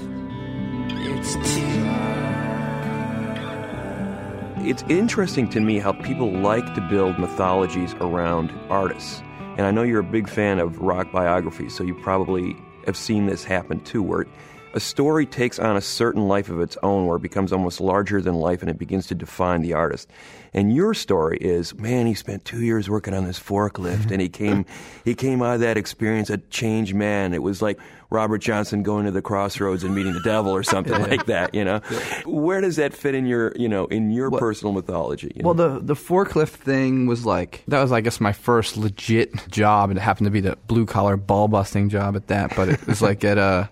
It's 4.63 4.83
interesting 4.89 5.49
to 5.49 5.59
me 5.59 5.79
how 5.79 5.91
people 5.91 6.31
like 6.31 6.75
to 6.75 6.81
build 6.81 7.17
mythologies 7.17 7.95
around 7.95 8.51
artists. 8.69 9.23
And 9.57 9.61
I 9.61 9.71
know 9.71 9.81
you're 9.81 10.01
a 10.01 10.03
big 10.03 10.29
fan 10.29 10.59
of 10.59 10.77
rock 10.77 11.11
biographies, 11.11 11.75
so 11.75 11.83
you 11.83 11.95
probably 11.95 12.55
have 12.85 12.95
seen 12.95 13.25
this 13.25 13.43
happen 13.43 13.79
too, 13.79 14.03
where 14.03 14.27
a 14.75 14.79
story 14.79 15.25
takes 15.25 15.57
on 15.57 15.75
a 15.75 15.81
certain 15.81 16.27
life 16.27 16.49
of 16.49 16.61
its 16.61 16.77
own, 16.83 17.07
where 17.07 17.17
it 17.17 17.23
becomes 17.23 17.51
almost 17.51 17.81
larger 17.81 18.21
than 18.21 18.35
life 18.35 18.61
and 18.61 18.69
it 18.69 18.77
begins 18.77 19.07
to 19.07 19.15
define 19.15 19.63
the 19.63 19.73
artist. 19.73 20.11
And 20.53 20.75
your 20.75 20.93
story 20.93 21.37
is, 21.39 21.73
man, 21.75 22.07
he 22.07 22.13
spent 22.13 22.43
two 22.43 22.61
years 22.61 22.89
working 22.89 23.13
on 23.13 23.23
this 23.25 23.39
forklift, 23.39 24.11
and 24.11 24.19
he 24.21 24.27
came, 24.27 24.65
he 25.05 25.15
came 25.15 25.41
out 25.41 25.55
of 25.55 25.59
that 25.61 25.77
experience 25.77 26.29
a 26.29 26.37
changed 26.37 26.93
man. 26.93 27.33
It 27.33 27.41
was 27.41 27.61
like 27.61 27.79
Robert 28.09 28.39
Johnson 28.39 28.83
going 28.83 29.05
to 29.05 29.11
the 29.11 29.21
crossroads 29.21 29.85
and 29.85 29.95
meeting 29.95 30.11
the 30.13 30.19
devil, 30.21 30.51
or 30.53 30.61
something 30.63 30.99
like 31.09 31.27
that. 31.27 31.55
You 31.55 31.63
know, 31.63 31.79
where 32.25 32.59
does 32.59 32.75
that 32.75 32.93
fit 32.93 33.15
in 33.15 33.25
your, 33.25 33.53
you 33.55 33.69
know, 33.69 33.85
in 33.85 34.11
your 34.11 34.29
personal 34.29 34.73
mythology? 34.73 35.31
you 35.35 35.41
Well, 35.45 35.53
know? 35.53 35.79
the 35.79 35.85
the 35.85 35.95
forklift 35.95 36.49
thing 36.49 37.05
was 37.07 37.25
like 37.25 37.63
that 37.69 37.81
was 37.81 37.93
I 37.93 38.01
guess 38.01 38.19
my 38.19 38.33
first 38.33 38.75
legit 38.75 39.49
job, 39.49 39.89
and 39.89 39.97
it 39.97 40.01
happened 40.01 40.25
to 40.25 40.31
be 40.31 40.41
the 40.41 40.57
blue 40.67 40.85
collar 40.85 41.15
ball 41.15 41.47
busting 41.47 41.87
job 41.87 42.17
at 42.17 42.27
that. 42.27 42.53
But 42.57 42.67
it 42.67 42.85
was 42.87 43.01
like 43.01 43.23
at 43.23 43.37
uh 43.37 43.67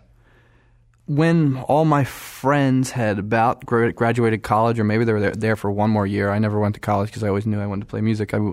when 1.10 1.58
all 1.62 1.86
my 1.86 2.04
friends 2.04 2.92
had 2.92 3.18
about 3.18 3.66
graduated 3.66 4.44
college, 4.44 4.80
or 4.80 4.84
maybe 4.84 5.04
they 5.04 5.12
were 5.12 5.32
there, 5.32 5.56
for 5.56 5.72
one 5.72 5.90
more 5.90 6.06
year. 6.06 6.30
I 6.30 6.38
never 6.38 6.60
went 6.60 6.76
to 6.76 6.80
college 6.80 7.10
because 7.10 7.24
I 7.24 7.30
always 7.30 7.48
knew 7.48 7.60
I 7.60 7.66
wanted 7.66 7.82
to 7.82 7.88
play 7.88 8.00
music. 8.00 8.32
I, 8.32 8.52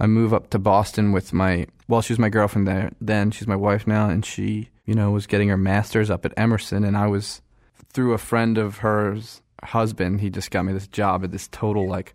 I 0.00 0.08
move 0.08 0.34
up 0.34 0.50
to 0.50 0.58
Boston 0.58 1.12
with 1.12 1.32
my 1.32 1.68
well, 1.86 2.02
she 2.02 2.12
was 2.12 2.18
my 2.18 2.30
girlfriend 2.30 2.66
there 2.66 2.90
then. 3.00 3.30
She's 3.30 3.46
my 3.46 3.54
wife 3.54 3.86
now, 3.86 4.08
and 4.08 4.26
she 4.26 4.70
you 4.86 4.94
know 4.94 5.12
was 5.12 5.28
getting 5.28 5.48
her 5.48 5.56
master's 5.56 6.10
up 6.10 6.24
at 6.24 6.34
Emerson, 6.36 6.82
and 6.82 6.96
I 6.96 7.06
was 7.06 7.40
through 7.92 8.12
a 8.12 8.18
friend 8.18 8.58
of 8.58 8.78
hers 8.78 9.40
husband. 9.62 10.20
He 10.20 10.30
just 10.30 10.50
got 10.50 10.64
me 10.64 10.72
this 10.72 10.88
job 10.88 11.22
at 11.22 11.30
this 11.30 11.46
total 11.46 11.86
like 11.86 12.14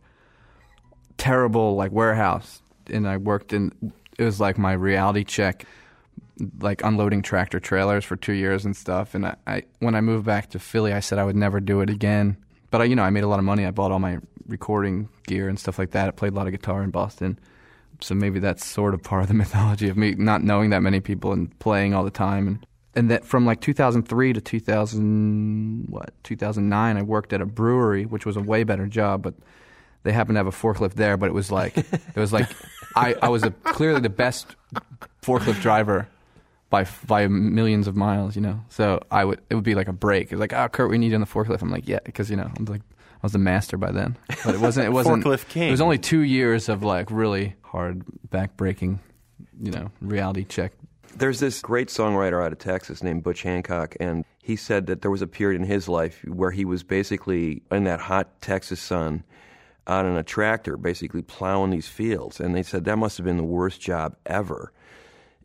terrible 1.15 1.75
like 1.75 1.93
warehouse, 1.93 2.61
and 2.87 3.07
I 3.07 3.15
worked 3.15 3.53
in. 3.53 3.93
It 4.17 4.25
was 4.25 4.41
like 4.41 4.57
my 4.57 4.73
reality 4.73 5.23
check, 5.23 5.63
like 6.59 6.83
unloading 6.83 7.21
tractor 7.21 7.59
trailers 7.59 8.05
for 8.05 8.15
two 8.15 8.33
years 8.33 8.65
and 8.65 8.75
stuff. 8.75 9.15
And 9.15 9.25
I, 9.25 9.35
I 9.47 9.63
when 9.79 9.95
I 9.95 10.01
moved 10.01 10.25
back 10.25 10.49
to 10.51 10.59
Philly, 10.59 10.93
I 10.93 10.99
said 10.99 11.19
I 11.19 11.25
would 11.25 11.35
never 11.35 11.59
do 11.59 11.81
it 11.81 11.89
again. 11.89 12.37
But 12.71 12.81
I, 12.81 12.83
you 12.85 12.95
know, 12.95 13.03
I 13.03 13.09
made 13.09 13.23
a 13.23 13.27
lot 13.27 13.39
of 13.39 13.45
money. 13.45 13.65
I 13.65 13.71
bought 13.71 13.91
all 13.91 13.99
my 13.99 14.19
recording 14.47 15.09
gear 15.27 15.47
and 15.47 15.59
stuff 15.59 15.79
like 15.79 15.91
that. 15.91 16.07
I 16.07 16.11
played 16.11 16.33
a 16.33 16.35
lot 16.35 16.47
of 16.47 16.51
guitar 16.51 16.83
in 16.83 16.91
Boston. 16.91 17.39
So 18.01 18.15
maybe 18.15 18.39
that's 18.39 18.65
sort 18.65 18.93
of 18.93 19.03
part 19.03 19.23
of 19.23 19.27
the 19.27 19.33
mythology 19.35 19.89
of 19.89 19.97
me 19.97 20.11
not 20.11 20.43
knowing 20.43 20.69
that 20.71 20.81
many 20.81 20.99
people 20.99 21.31
and 21.31 21.57
playing 21.59 21.93
all 21.93 22.03
the 22.03 22.11
time. 22.11 22.47
And 22.47 22.65
and 22.95 23.11
that 23.11 23.23
from 23.23 23.45
like 23.45 23.61
2003 23.61 24.33
to 24.33 24.41
2000 24.41 25.85
what 25.89 26.11
2009, 26.23 26.97
I 26.97 27.01
worked 27.01 27.33
at 27.33 27.41
a 27.41 27.45
brewery, 27.45 28.05
which 28.05 28.25
was 28.25 28.35
a 28.35 28.41
way 28.41 28.63
better 28.63 28.87
job, 28.87 29.21
but 29.21 29.35
they 30.03 30.11
happened 30.11 30.35
to 30.35 30.39
have 30.39 30.47
a 30.47 30.51
forklift 30.51 30.93
there. 30.95 31.15
But 31.15 31.27
it 31.27 31.33
was 31.33 31.51
like 31.51 31.77
it 31.77 32.17
was 32.17 32.33
like 32.33 32.49
I, 32.95 33.15
I 33.21 33.29
was 33.29 33.43
a, 33.43 33.51
clearly 33.51 34.01
the 34.01 34.09
best 34.09 34.55
forklift 35.21 35.61
driver 35.61 36.07
by 36.69 36.85
by 37.07 37.27
millions 37.27 37.87
of 37.87 37.95
miles, 37.95 38.35
you 38.35 38.41
know. 38.41 38.61
So 38.69 39.01
I 39.11 39.25
would 39.25 39.41
it 39.49 39.55
would 39.55 39.63
be 39.63 39.75
like 39.75 39.87
a 39.87 39.93
break. 39.93 40.31
It's 40.31 40.39
like, 40.39 40.53
oh, 40.53 40.67
Kurt, 40.69 40.89
we 40.89 40.97
need 40.97 41.09
you 41.09 41.15
on 41.15 41.21
the 41.21 41.27
forklift. 41.27 41.61
I'm 41.61 41.71
like, 41.71 41.87
yeah, 41.87 41.99
because 42.03 42.29
you 42.29 42.37
know, 42.37 42.49
I'm 42.57 42.65
like, 42.65 42.81
I 42.81 43.23
was 43.23 43.33
the 43.33 43.39
master 43.39 43.77
by 43.77 43.91
then. 43.91 44.17
But 44.45 44.55
it 44.55 44.61
wasn't. 44.61 44.85
It 44.85 44.91
wasn't. 44.91 45.23
Forklift 45.23 45.49
king. 45.49 45.67
It 45.67 45.71
was 45.71 45.81
only 45.81 45.97
two 45.97 46.21
years 46.21 46.69
of 46.69 46.83
like 46.83 47.09
really 47.11 47.55
hard 47.61 48.03
back 48.29 48.55
breaking, 48.55 48.99
you 49.61 49.71
know, 49.71 49.91
reality 50.01 50.45
check. 50.45 50.73
There's 51.15 51.39
this 51.39 51.61
great 51.61 51.87
songwriter 51.89 52.43
out 52.43 52.51
of 52.51 52.59
Texas 52.59 53.01
named 53.01 53.23
Butch 53.23 53.41
Hancock, 53.41 53.95
and 53.99 54.23
he 54.43 54.55
said 54.55 54.85
that 54.87 55.01
there 55.01 55.11
was 55.11 55.21
a 55.21 55.27
period 55.27 55.59
in 55.59 55.67
his 55.67 55.89
life 55.89 56.23
where 56.25 56.51
he 56.51 56.65
was 56.65 56.83
basically 56.83 57.63
in 57.71 57.83
that 57.85 57.99
hot 57.99 58.41
Texas 58.41 58.79
sun 58.79 59.23
out 59.87 60.05
in 60.05 60.15
a 60.15 60.23
tractor, 60.23 60.77
basically 60.77 61.23
plowing 61.23 61.71
these 61.71 61.87
fields. 61.87 62.39
And 62.39 62.55
they 62.55 62.63
said 62.63 62.85
that 62.85 62.97
must 62.97 63.17
have 63.17 63.25
been 63.25 63.37
the 63.37 63.43
worst 63.43 63.81
job 63.81 64.15
ever. 64.25 64.71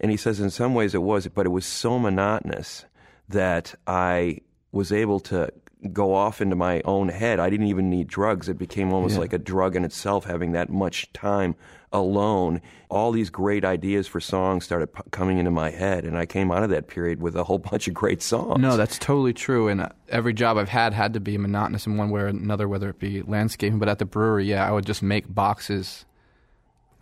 And 0.00 0.10
he 0.10 0.16
says, 0.16 0.40
in 0.40 0.50
some 0.50 0.74
ways 0.74 0.94
it 0.94 1.02
was, 1.02 1.26
but 1.28 1.46
it 1.46 1.50
was 1.50 1.64
so 1.66 1.98
monotonous 1.98 2.84
that 3.28 3.74
I 3.86 4.38
was 4.72 4.92
able 4.92 5.20
to 5.20 5.50
go 5.92 6.14
off 6.14 6.40
into 6.40 6.56
my 6.56 6.80
own 6.84 7.08
head. 7.10 7.38
I 7.38 7.50
didn't 7.50 7.66
even 7.66 7.90
need 7.90 8.08
drugs. 8.08 8.48
It 8.48 8.58
became 8.58 8.92
almost 8.92 9.14
Yeah. 9.14 9.20
like 9.20 9.32
a 9.34 9.38
drug 9.38 9.76
in 9.76 9.84
itself, 9.84 10.24
having 10.24 10.52
that 10.52 10.70
much 10.70 11.12
time 11.12 11.54
alone. 11.92 12.60
All 12.88 13.12
these 13.12 13.28
great 13.30 13.64
ideas 13.64 14.06
for 14.08 14.18
songs 14.18 14.64
started 14.64 14.92
p- 14.92 15.02
coming 15.10 15.38
into 15.38 15.50
my 15.50 15.70
head, 15.70 16.04
and 16.04 16.16
I 16.16 16.24
came 16.26 16.50
out 16.50 16.62
of 16.64 16.70
that 16.70 16.88
period 16.88 17.20
with 17.20 17.36
a 17.36 17.44
whole 17.44 17.58
bunch 17.70 17.86
of 17.86 17.94
great 17.94 18.22
songs. 18.22 18.60
No, 18.60 18.76
that's 18.78 18.98
totally 18.98 19.34
true. 19.34 19.68
And 19.68 19.82
uh, 19.82 19.88
every 20.08 20.32
job 20.32 20.56
I've 20.56 20.70
had 20.70 20.92
had 20.94 21.12
to 21.14 21.20
be 21.20 21.36
monotonous 21.38 21.86
in 21.86 21.96
one 21.98 22.08
way 22.10 22.22
or 22.22 22.26
another, 22.28 22.66
whether 22.66 22.88
it 22.88 22.98
be 22.98 23.20
landscaping. 23.22 23.78
But 23.78 23.88
at 23.90 23.98
the 23.98 24.06
brewery, 24.06 24.46
yeah, 24.46 24.66
I 24.66 24.72
would 24.72 24.86
just 24.86 25.02
make 25.02 25.32
boxes. 25.32 26.04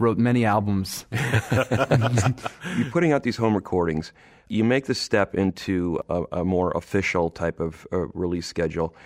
Wrote 0.03 0.19
many 0.19 0.45
albums. 0.45 1.07
You're 1.13 2.91
putting 2.91 3.13
out 3.13 3.23
these 3.23 3.37
home 3.37 3.55
recordings. 3.55 4.13
You 4.49 4.65
make 4.65 4.87
the 4.87 4.97
step 4.97 5.37
into 5.37 6.01
a, 6.09 6.25
a 6.33 6.45
more 6.45 6.73
official 6.73 7.31
type 7.31 7.61
of 7.61 7.87
uh, 7.93 8.09
release 8.09 8.49
schedule. 8.49 8.97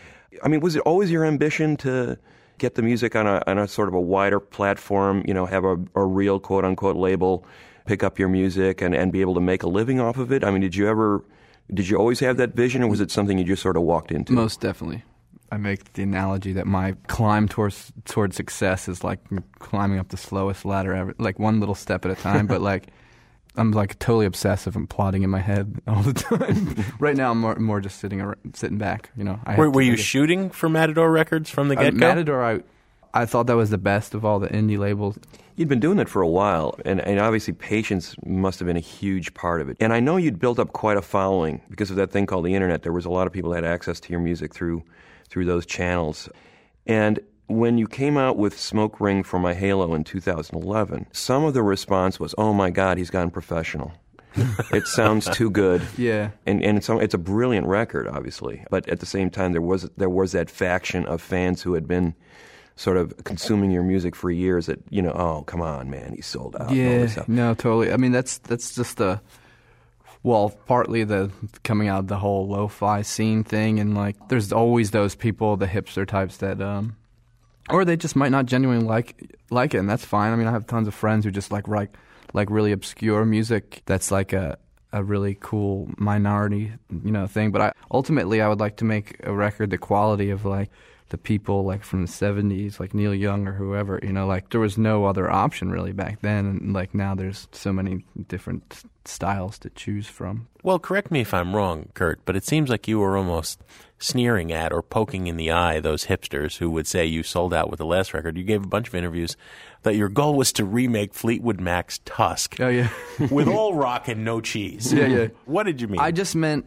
I 0.42 0.48
mean, 0.48 0.61
was 0.61 0.74
it 0.74 0.80
always 0.80 1.11
your 1.11 1.26
ambition 1.26 1.76
to 1.78 2.18
get 2.56 2.76
the 2.76 2.82
music 2.82 3.14
on 3.14 3.26
a, 3.26 3.42
on 3.46 3.59
a 3.59 3.68
sort 3.68 3.88
of 3.88 3.94
a 3.94 4.00
wider 4.00 4.40
platform? 4.40 5.22
You 5.28 5.35
know, 5.35 5.44
have 5.44 5.64
a, 5.64 5.76
a 5.94 6.06
real 6.06 6.40
quote 6.40 6.64
unquote 6.64 6.96
label, 6.96 7.44
pick 7.85 8.02
up 8.02 8.18
your 8.18 8.30
music, 8.30 8.80
and, 8.80 8.94
and 8.94 9.12
be 9.12 9.20
able 9.20 9.35
to 9.35 9.40
make 9.42 9.62
a 9.64 9.68
living 9.68 10.00
off 10.00 10.16
of 10.16 10.32
it? 10.32 10.44
I 10.44 10.50
mean, 10.50 10.62
did 10.62 10.74
you 10.74 10.88
ever, 10.88 11.22
did 11.74 11.90
you 11.90 11.98
always 11.98 12.20
have 12.20 12.38
that 12.38 12.54
vision, 12.54 12.82
or 12.82 12.88
was 12.88 13.02
it 13.02 13.11
something 13.11 13.37
you 13.37 13.44
just 13.44 13.61
sort 13.61 13.76
of 13.76 13.82
walked 13.82 14.11
into? 14.11 14.32
Most 14.32 14.62
definitely. 14.62 15.04
I 15.52 15.56
make 15.59 15.92
the 15.94 16.02
analogy 16.02 16.52
that 16.54 16.66
my 16.66 16.94
climb 17.06 17.48
towards 17.48 17.92
towards 18.04 18.37
success 18.37 18.88
is 18.88 19.04
like 19.04 19.20
climbing 19.59 19.98
up 19.98 20.09
the 20.09 20.16
slowest 20.16 20.64
ladder 20.64 20.94
ever, 20.94 21.14
like 21.18 21.38
one 21.38 21.61
little 21.61 21.74
step 21.74 22.04
at 22.04 22.11
a 22.11 22.14
time. 22.14 22.46
but 22.46 22.61
like, 22.72 22.88
I'm 23.56 23.70
like 23.72 23.98
totally 23.98 24.26
obsessive 24.26 24.76
and 24.76 24.88
plotting 24.88 25.22
in 25.22 25.30
my 25.30 25.40
head 25.40 25.80
all 25.87 26.02
the 26.02 26.12
time. 26.12 26.76
right 26.98 27.16
now, 27.16 27.30
I'm 27.30 27.40
more, 27.40 27.56
more 27.56 27.80
just 27.80 27.98
sitting 28.00 28.20
ar- 28.20 28.38
sitting 28.54 28.78
back. 28.78 29.11
You 29.16 29.24
know, 29.24 29.40
I 29.46 29.56
Were, 29.56 29.70
were 29.70 29.82
you 29.82 29.94
it- 29.94 29.98
shooting 30.00 30.50
for 30.50 30.68
Matador 30.68 31.11
Records 31.11 31.48
from 31.50 31.68
the 31.68 31.78
Uh, 31.78 31.82
get 31.85 31.94
go? 31.94 31.98
Matador, 32.09 32.44
I 32.44 32.61
I 33.14 33.24
thought 33.24 33.46
that 33.46 33.56
was 33.56 33.70
the 33.70 33.78
best 33.78 34.14
of 34.14 34.24
all 34.26 34.38
the 34.38 34.48
indie 34.48 34.78
labels. 34.78 35.18
You'd 35.54 35.68
been 35.68 35.80
doing 35.80 35.96
that 35.96 36.09
for 36.11 36.20
a 36.20 36.28
while, 36.28 36.78
and, 36.85 37.00
and 37.00 37.18
obviously 37.18 37.54
patience 37.54 38.14
must 38.26 38.59
have 38.59 38.66
been 38.66 38.76
a 38.76 38.80
huge 38.80 39.32
part 39.32 39.62
of 39.62 39.70
it. 39.70 39.78
And 39.80 39.90
I 39.94 40.00
know 40.00 40.18
you'd 40.18 40.38
built 40.38 40.59
up 40.59 40.74
quite 40.74 40.98
a 40.98 41.02
following 41.02 41.62
because 41.70 41.88
of 41.90 41.96
that 41.96 42.11
thing 42.11 42.26
called 42.26 42.44
the 42.44 42.54
internet. 42.54 42.82
There 42.82 42.92
was 42.92 43.06
a 43.06 43.11
lot 43.11 43.26
of 43.26 43.32
people 43.32 43.52
that 43.52 43.64
had 43.64 43.72
access 43.72 43.98
to 44.00 44.11
your 44.11 44.20
music 44.20 44.52
through 44.52 44.82
through 45.26 45.44
those 45.44 45.66
channels. 45.66 46.28
And 46.86 47.20
when 47.48 47.78
you 47.78 47.86
came 47.86 48.16
out 48.16 48.36
with 48.36 48.58
Smoke 48.58 49.00
Ring 49.00 49.22
for 49.22 49.38
My 49.38 49.54
Halo 49.54 49.94
in 49.94 50.04
2011, 50.04 51.06
some 51.12 51.44
of 51.44 51.54
the 51.54 51.62
response 51.62 52.18
was, 52.18 52.34
"Oh 52.38 52.52
my 52.52 52.70
God, 52.70 52.98
he's 52.98 53.10
gone 53.10 53.30
professional." 53.30 53.92
it 54.72 54.86
sounds 54.86 55.28
too 55.30 55.50
good. 55.50 55.82
Yeah. 55.96 56.30
and 56.44 56.62
and 56.62 56.78
it's, 56.78 56.88
it's 56.88 57.14
a 57.14 57.18
brilliant 57.18 57.66
record, 57.66 58.08
obviously. 58.08 58.64
But 58.70 58.88
at 58.88 59.00
the 59.00 59.06
same 59.06 59.30
time, 59.30 59.52
there 59.52 59.62
was 59.62 59.88
there 59.96 60.10
was 60.10 60.32
that 60.32 60.50
faction 60.50 61.06
of 61.06 61.20
fans 61.20 61.62
who 61.62 61.74
had 61.74 61.86
been 61.86 62.14
sort 62.76 62.96
of 62.98 63.14
consuming 63.24 63.70
your 63.70 63.82
music 63.82 64.14
for 64.14 64.30
years. 64.30 64.66
That 64.66 64.80
you 64.90 65.02
know, 65.02 65.12
oh 65.12 65.42
come 65.42 65.62
on, 65.62 65.90
man, 65.90 66.12
he 66.14 66.22
sold 66.22 66.56
out. 66.56 66.72
Yeah, 66.72 67.08
no, 67.26 67.54
totally. 67.54 67.92
I 67.92 67.96
mean, 67.96 68.12
that's 68.12 68.38
that's 68.38 68.74
just 68.74 68.96
the 68.96 69.20
well, 70.26 70.50
partly 70.66 71.04
the 71.04 71.30
coming 71.62 71.86
out 71.86 72.00
of 72.00 72.08
the 72.08 72.16
whole 72.16 72.48
lo-fi 72.48 73.02
scene 73.02 73.44
thing, 73.44 73.78
and 73.78 73.94
like, 73.94 74.16
there's 74.26 74.52
always 74.52 74.90
those 74.90 75.14
people, 75.14 75.56
the 75.56 75.68
hipster 75.68 76.04
types 76.04 76.38
that, 76.38 76.60
um, 76.60 76.96
or 77.70 77.84
they 77.84 77.96
just 77.96 78.16
might 78.16 78.32
not 78.32 78.44
genuinely 78.44 78.84
like 78.84 79.36
like 79.50 79.72
it, 79.72 79.78
and 79.78 79.88
that's 79.88 80.04
fine. 80.04 80.32
I 80.32 80.36
mean, 80.36 80.48
I 80.48 80.50
have 80.50 80.66
tons 80.66 80.88
of 80.88 80.94
friends 80.94 81.24
who 81.24 81.30
just 81.30 81.52
like 81.52 81.68
like 81.68 81.96
like 82.34 82.50
really 82.50 82.72
obscure 82.72 83.24
music. 83.24 83.82
That's 83.86 84.10
like 84.10 84.32
a 84.32 84.58
a 84.92 85.04
really 85.04 85.36
cool 85.38 85.88
minority, 85.96 86.72
you 87.04 87.12
know, 87.12 87.28
thing. 87.28 87.52
But 87.52 87.62
I 87.62 87.72
ultimately 87.92 88.40
I 88.40 88.48
would 88.48 88.58
like 88.58 88.78
to 88.78 88.84
make 88.84 89.20
a 89.22 89.32
record 89.32 89.70
the 89.70 89.78
quality 89.78 90.30
of 90.30 90.44
like 90.44 90.70
the 91.11 91.19
people 91.19 91.64
like 91.64 91.85
from 91.85 92.03
the 92.03 92.11
70s 92.11 92.81
like 92.81 92.92
Neil 92.95 93.14
Young 93.14 93.47
or 93.47 93.53
whoever 93.53 94.01
you 94.03 94.12
know 94.12 94.27
like 94.27 94.51
there 94.51 94.61
was 94.61 94.77
no 94.77 95.05
other 95.05 95.31
option 95.31 95.71
really 95.71 95.92
back 95.92 96.21
then 96.21 96.47
and 96.47 96.73
like 96.73 96.95
now 96.95 97.14
there's 97.14 97.49
so 97.53 97.73
many 97.73 98.05
different 98.29 98.83
styles 99.05 99.59
to 99.61 99.71
choose 99.71 100.07
from 100.09 100.49
Well, 100.62 100.79
correct 100.81 101.11
me 101.12 101.21
if 101.21 101.33
I'm 101.33 101.55
wrong, 101.55 101.90
Kurt, 101.95 102.21
but 102.25 102.35
it 102.35 102.45
seems 102.45 102.69
like 102.69 102.88
you 102.88 102.99
were 102.99 103.16
almost 103.16 103.61
sneering 103.99 104.53
at 104.53 104.73
or 104.73 104.83
poking 104.83 105.27
in 105.29 105.37
the 105.37 105.51
eye 105.51 105.81
those 105.81 106.07
hipsters 106.07 106.59
who 106.59 106.71
would 106.71 106.87
say 106.87 107.07
you 107.07 107.23
sold 107.23 107.55
out 107.55 107.71
with 107.71 107.79
the 107.79 107.87
last 107.87 108.12
record. 108.12 108.37
You 108.37 108.42
gave 108.45 108.64
a 108.64 108.69
bunch 108.69 108.88
of 108.88 108.95
interviews 108.95 109.37
that 109.85 109.95
your 109.95 110.09
goal 110.09 110.35
was 110.35 110.53
to 110.55 110.64
remake 110.64 111.14
Fleetwood 111.14 111.61
Mac's 111.61 112.01
Tusk 112.05 112.61
oh 112.61 112.69
yeah 112.69 112.88
with 113.31 113.49
all 113.57 113.75
rock 113.75 114.09
and 114.09 114.25
no 114.25 114.40
cheese. 114.40 114.92
Yeah, 114.92 115.07
yeah. 115.07 115.29
What 115.45 115.64
did 115.64 115.81
you 115.81 115.87
mean? 115.88 116.01
I 116.01 116.11
just 116.11 116.35
meant 116.35 116.66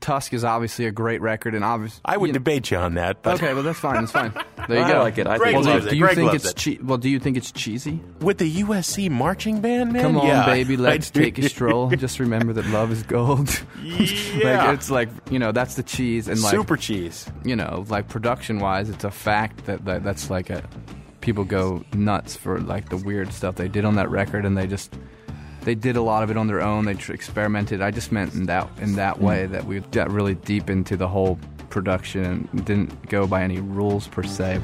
Tusk 0.00 0.32
is 0.32 0.44
obviously 0.44 0.86
a 0.86 0.90
great 0.90 1.20
record 1.20 1.54
and 1.54 1.64
obviously 1.64 2.00
I 2.04 2.16
would 2.16 2.32
debate 2.32 2.70
you 2.70 2.78
on 2.78 2.94
that, 2.94 3.22
but 3.22 3.34
okay 3.34 3.52
well 3.54 3.62
that's 3.62 3.78
fine 3.78 3.96
That's 4.06 4.12
fine 4.12 4.32
there 4.68 4.80
you 4.80 4.86
go. 4.88 4.98
I 4.98 5.02
like 5.02 5.18
it. 5.18 5.26
I 5.26 5.36
Greg 5.38 5.54
think 5.54 5.66
well, 5.66 5.80
do, 5.80 5.90
do 5.90 5.96
you 5.96 6.02
Greg 6.04 6.16
think 6.16 6.34
it's 6.34 6.50
it. 6.50 6.56
che- 6.56 6.78
well 6.82 6.98
do 6.98 7.08
you 7.10 7.18
think 7.18 7.36
it's 7.36 7.52
cheesy 7.52 8.00
with 8.20 8.38
the 8.38 8.62
USC 8.62 9.10
marching 9.10 9.60
band, 9.60 9.92
man, 9.92 10.02
Come 10.02 10.16
on, 10.18 10.26
yeah. 10.26 10.46
baby, 10.46 10.76
let's 10.76 11.10
take 11.22 11.38
a 11.38 11.48
stroll. 11.48 11.90
Just 11.96 12.18
remember 12.20 12.52
that 12.54 12.66
love 12.66 12.90
is 12.92 13.02
gold. 13.02 13.48
Yeah. 13.82 14.66
like, 14.66 14.74
it's 14.78 14.90
like 14.90 15.08
you 15.30 15.38
know 15.38 15.52
that's 15.52 15.74
the 15.74 15.82
cheese 15.82 16.28
and 16.28 16.40
like 16.40 16.50
Super 16.50 16.76
cheese. 16.76 17.26
you 17.44 17.56
know 17.56 17.84
like 17.88 18.08
production 18.08 18.58
wise, 18.60 18.88
it's 18.88 19.04
a 19.04 19.10
fact 19.10 19.66
that, 19.66 19.84
that 19.84 20.02
that's 20.04 20.30
like 20.30 20.50
a 20.50 20.62
people 21.20 21.44
go 21.44 21.84
nuts 21.92 22.34
for 22.34 22.58
like 22.60 22.88
the 22.88 22.96
weird 22.96 23.30
stuff 23.32 23.56
they 23.56 23.68
did 23.68 23.84
on 23.84 23.96
that 23.96 24.10
record, 24.10 24.46
and 24.46 24.56
they 24.56 24.66
just 24.66 24.94
they 25.62 25.74
did 25.74 25.96
a 25.96 26.02
lot 26.02 26.22
of 26.22 26.30
it 26.30 26.36
on 26.36 26.46
their 26.46 26.60
own. 26.60 26.84
They 26.84 26.94
tr- 26.94 27.12
experimented. 27.12 27.82
I 27.82 27.90
just 27.90 28.12
meant 28.12 28.34
in 28.34 28.46
that 28.46 28.68
in 28.80 28.94
that 28.96 29.16
hmm. 29.16 29.24
way 29.24 29.46
that 29.46 29.64
we 29.64 29.80
got 29.80 30.10
really 30.10 30.34
deep 30.34 30.70
into 30.70 30.96
the 30.96 31.08
whole 31.08 31.38
production 31.68 32.48
and 32.52 32.64
didn't 32.64 33.08
go 33.08 33.26
by 33.26 33.42
any 33.42 33.60
rules 33.60 34.08
per 34.08 34.22
se. 34.22 34.60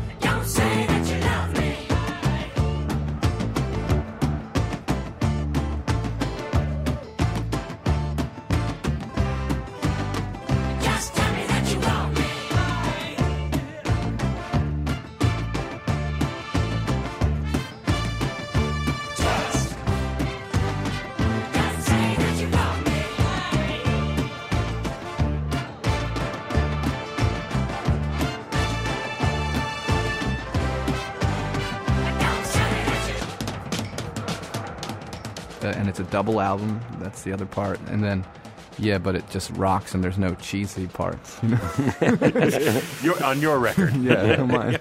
Double 36.17 36.41
album. 36.41 36.81
That's 36.99 37.25
the 37.25 37.33
other 37.35 37.45
part. 37.45 37.79
And 37.89 38.03
then, 38.03 38.25
yeah, 38.79 38.97
but 38.97 39.15
it 39.15 39.29
just 39.29 39.51
rocks 39.51 39.93
and 39.93 40.03
there's 40.03 40.17
no 40.17 40.35
cheesy 40.37 40.87
parts. 40.87 41.39
You 41.43 41.49
know? 41.51 42.81
You're, 43.03 43.23
on 43.23 43.43
your 43.43 43.59
record. 43.59 43.95
yeah, 44.01 44.37
come 44.37 44.51
on. 44.55 44.79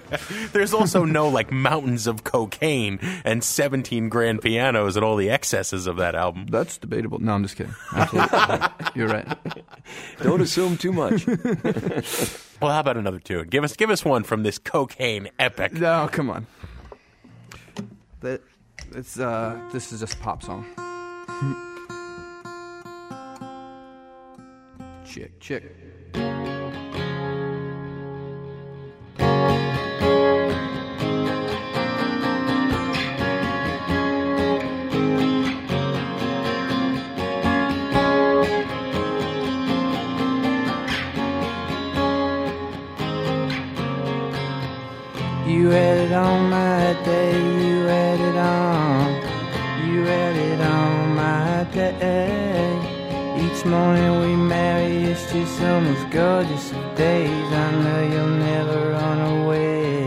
There's 0.54 0.74
also 0.74 1.04
no 1.04 1.28
like 1.28 1.52
mountains 1.52 2.08
of 2.08 2.24
cocaine 2.24 3.00
and 3.26 3.44
17 3.44 4.08
grand 4.08 4.42
pianos 4.44 4.96
and 4.96 5.04
all 5.04 5.18
the 5.18 5.30
excesses 5.30 5.88
of 5.88 5.98
that 5.98 6.16
album. 6.16 6.46
That's 6.48 6.78
debatable. 6.78 7.20
No, 7.20 7.34
I'm 7.34 7.44
just 7.44 7.58
kidding. 7.58 7.76
You're 8.96 9.10
right. 9.10 9.28
Don't 10.22 10.40
assume 10.40 10.78
too 10.78 10.94
much. 10.94 11.28
Well, 12.62 12.72
how 12.72 12.80
about 12.80 12.96
another 12.96 13.20
tune? 13.20 13.50
Give 13.50 13.66
us 13.66 13.76
give 13.76 13.90
us 13.90 14.06
one 14.06 14.24
from 14.24 14.44
this 14.44 14.58
cocaine 14.58 15.28
epic. 15.38 15.74
No, 15.74 16.08
come 16.10 16.30
on. 16.30 16.48
That 18.22 18.42
it's 18.94 19.20
uh 19.20 19.60
this 19.74 19.92
is 19.92 20.00
just 20.00 20.14
a 20.14 20.18
pop 20.20 20.42
song. 20.42 20.66
Chick, 25.06 25.40
chick. 25.40 25.64
You 45.48 45.70
had 45.70 45.98
it 45.98 46.12
on 46.12 46.50
my 46.50 46.94
day, 47.04 47.45
Each 51.78 53.66
morning 53.66 54.22
we 54.22 54.34
marry, 54.34 55.12
it's 55.12 55.30
just 55.30 55.60
the 55.60 55.82
most 55.82 56.10
gorgeous 56.10 56.72
of 56.72 56.96
days. 56.96 57.30
I 57.30 57.72
know 57.84 58.02
you'll 58.14 58.38
never 58.52 58.92
run 58.92 59.20
away. 59.44 60.06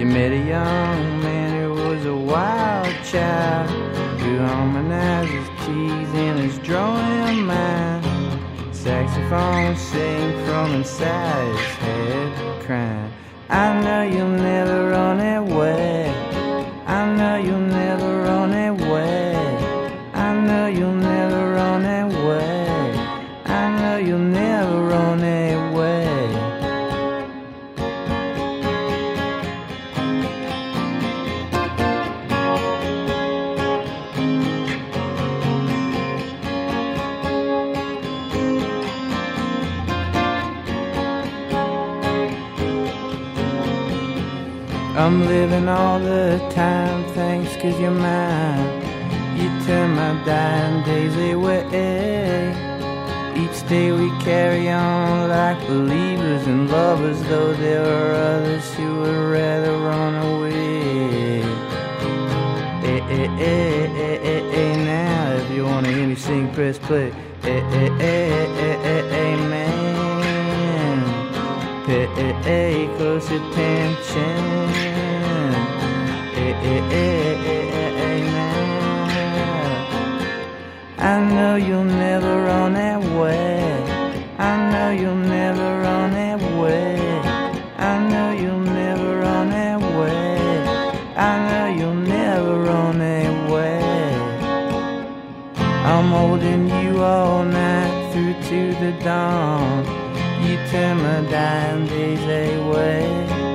You 0.00 0.06
met 0.06 0.32
a 0.32 0.42
young 0.56 1.20
man 1.22 1.62
who 1.62 1.74
was 1.74 2.04
a 2.06 2.16
wild 2.16 2.92
child 3.04 3.70
who 4.20 4.38
harmonized 4.38 5.30
his 5.30 5.48
keys 5.60 6.12
in 6.26 6.36
his 6.38 6.58
drawing 6.58 7.46
mind. 7.46 8.04
Saxophone 8.74 9.76
sing 9.76 10.44
from 10.44 10.74
inside 10.74 11.54
his 11.54 11.74
head, 11.84 12.64
crying. 12.64 13.12
I 13.48 13.80
know 13.80 14.02
you'll 14.02 14.26
never 14.28 14.90
run 14.90 15.20
away. 15.20 16.12
I 16.84 17.14
know 17.16 17.36
you'll 17.36 17.60
never 17.60 18.22
run 18.24 18.39
you'll 20.70 20.94
never 20.94 21.54
run 21.54 21.84
away. 21.84 22.92
I 23.44 23.80
know 23.80 23.96
you'll 23.96 24.18
never 24.18 24.86
run 24.86 25.18
away. 25.18 26.06
I'm 44.96 45.26
living 45.26 45.68
all 45.68 45.98
the 45.98 46.38
time, 46.50 47.04
thanks 47.14 47.56
cause 47.56 47.78
you're 47.80 47.90
mine. 47.90 48.69
Turn 49.70 49.94
my 49.94 50.12
dying 50.24 50.82
days 50.82 51.14
away. 51.32 51.62
Each 53.36 53.68
day 53.68 53.92
we 53.92 54.10
carry 54.18 54.68
on 54.68 55.28
like 55.28 55.64
believers 55.68 56.44
and 56.48 56.68
lovers, 56.68 57.22
though 57.28 57.52
there 57.52 57.84
are 57.84 58.10
others 58.34 58.74
who 58.74 58.98
would 58.98 59.30
rather 59.38 59.78
run 59.78 60.14
away. 60.26 61.42
Eh, 62.82 63.00
eh, 63.18 63.28
eh, 63.38 63.86
eh, 64.06 64.18
eh, 64.32 64.58
eh, 64.60 64.74
now 64.90 65.36
if 65.40 65.48
you 65.52 65.64
wanna 65.64 65.92
hear 65.92 66.08
me 66.08 66.16
sing, 66.16 66.52
press 66.52 66.76
play. 66.76 67.12
Eh, 67.44 67.62
eh, 67.80 67.90
eh, 68.00 68.46
eh, 68.66 68.76
eh, 68.92 69.24
amen. 69.28 70.98
Pay 71.86 72.08
eh, 72.44 72.88
close 72.96 73.30
attention. 73.30 74.42
Eh, 76.34 76.54
eh, 76.70 76.82
eh, 76.90 77.50
eh, 77.54 77.69
I 81.02 81.18
know 81.18 81.56
you'll 81.56 81.84
never 81.84 82.42
run 82.44 82.76
away. 82.76 83.58
I 84.36 84.70
know 84.70 84.90
you'll 84.90 85.14
never 85.14 85.80
run 85.80 86.12
away. 86.12 87.00
I 87.78 88.06
know 88.06 88.32
you'll 88.32 88.60
never 88.60 89.20
run 89.20 89.48
away. 89.48 90.36
I 91.16 91.32
know 91.48 91.66
you'll 91.74 91.94
never 91.94 92.60
run 92.64 93.00
away. 93.00 93.80
I'm 95.56 96.10
holding 96.10 96.68
you 96.68 97.02
all 97.02 97.44
night 97.44 98.12
through 98.12 98.34
to 98.50 98.74
the 98.80 98.92
dawn. 99.02 99.86
You 100.44 100.58
turn 100.70 100.98
my 100.98 101.30
dying 101.30 101.86
days 101.86 102.58
away. 102.60 103.49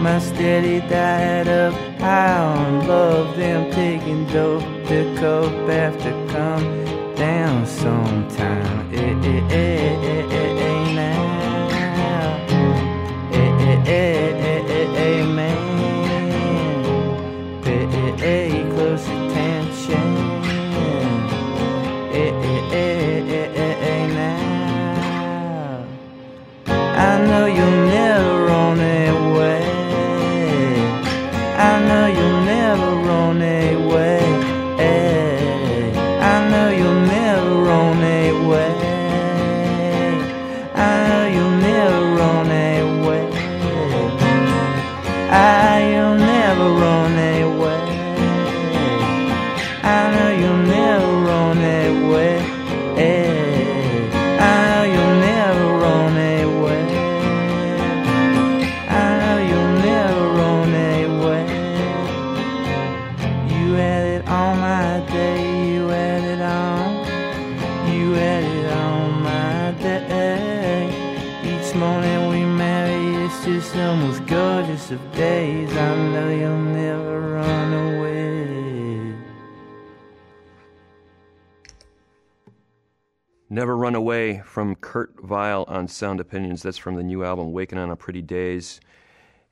My 0.00 0.18
steady 0.18 0.80
diet 0.88 1.46
of 1.46 1.74
high 2.00 2.38
on 2.38 2.88
love, 2.88 3.36
them 3.36 3.70
taking 3.70 4.24
dope 4.28 4.62
to 4.88 5.14
cope 5.20 5.68
after 5.68 6.12
come 6.28 6.84
down 7.16 7.66
sometime. 7.66 8.88
Eh, 8.94 8.98
eh, 8.98 9.42
eh, 9.50 9.92
eh, 10.12 10.24
eh, 10.40 10.64
eh, 10.68 10.94
now. 10.94 11.22
Eh, 13.30 13.50
eh, 13.68 13.78
eh, 13.86 14.40
eh, 14.48 14.72
eh, 14.72 15.20
amen. 15.20 15.58
Pay 17.62 17.82
eh, 17.84 18.24
eh, 18.24 18.64
close 18.72 19.06
attention. 19.06 20.08
Eh, 22.12 22.32
eh, 22.42 22.62
eh, 22.72 23.20
eh, 23.38 23.48
eh, 23.54 23.74
eh, 23.90 24.02
now. 24.16 25.84
I 26.96 27.18
know 27.26 27.44
you'll 27.46 27.79
Run 83.90 83.96
Away 83.96 84.40
from 84.44 84.76
Kurt 84.76 85.20
Vile 85.20 85.64
on 85.66 85.88
Sound 85.88 86.20
Opinions. 86.20 86.62
That's 86.62 86.78
from 86.78 86.94
the 86.94 87.02
new 87.02 87.24
album, 87.24 87.50
Wakin 87.50 87.76
on 87.76 87.90
a 87.90 87.96
Pretty 87.96 88.22
Daze. 88.22 88.78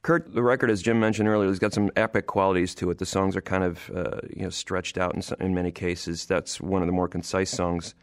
Kurt, 0.03 0.33
the 0.33 0.45
record, 0.45 0.71
as 0.71 0.81
Jim 0.81 1.01
mentioned 1.01 1.29
earlier, 1.29 1.49
has 1.49 1.59
got 1.59 1.73
some 1.73 1.91
epic 1.97 2.29
qualities 2.29 2.73
to 2.77 2.89
it. 2.91 2.99
The 2.99 3.05
songs 3.05 3.35
are 3.35 3.41
kind 3.41 3.65
of 3.65 3.91
uh, 3.93 4.21
you 4.33 4.45
know 4.45 4.51
stretched 4.51 4.97
out 4.97 5.17
in, 5.17 5.23
in 5.45 5.57
many 5.57 5.73
cases. 5.73 6.25
That's 6.27 6.61
one 6.61 6.83
of 6.83 6.87
the 6.87 6.93
more 6.93 7.09
concise 7.09 7.51
songs. 7.51 7.97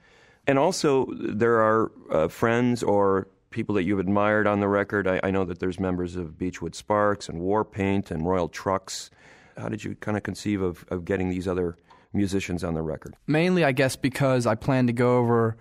And 0.46 0.60
also, 0.60 1.08
there 1.14 1.62
are 1.62 1.90
uh, 2.12 2.28
friends 2.28 2.84
or 2.84 3.30
people 3.52 3.74
that 3.76 3.84
you've 3.84 4.00
admired 4.00 4.46
on 4.46 4.60
the 4.60 4.68
record. 4.68 5.08
I, 5.08 5.22
I 5.24 5.32
know 5.32 5.46
that 5.46 5.60
there's 5.60 5.80
members 5.80 6.18
of 6.18 6.32
Beachwood 6.32 6.76
Sparks 6.76 7.30
and 7.30 7.40
Warpaint 7.40 8.12
and 8.12 8.28
Royal 8.28 8.50
Trux. 8.50 9.10
How 9.58 9.70
did 9.70 9.86
you 9.86 9.96
kind 9.96 10.18
of 10.18 10.24
conceive 10.24 10.62
of, 10.62 10.84
of 10.90 11.06
getting 11.06 11.30
these 11.30 11.48
other 11.48 11.78
musicians 12.12 12.62
on 12.62 12.74
the 12.74 12.82
record? 12.82 13.16
Mainly, 13.26 13.64
I 13.64 13.72
guess, 13.72 13.96
because 13.96 14.46
I 14.46 14.56
plan 14.56 14.86
to 14.88 14.94
go 14.94 15.18
over 15.18 15.56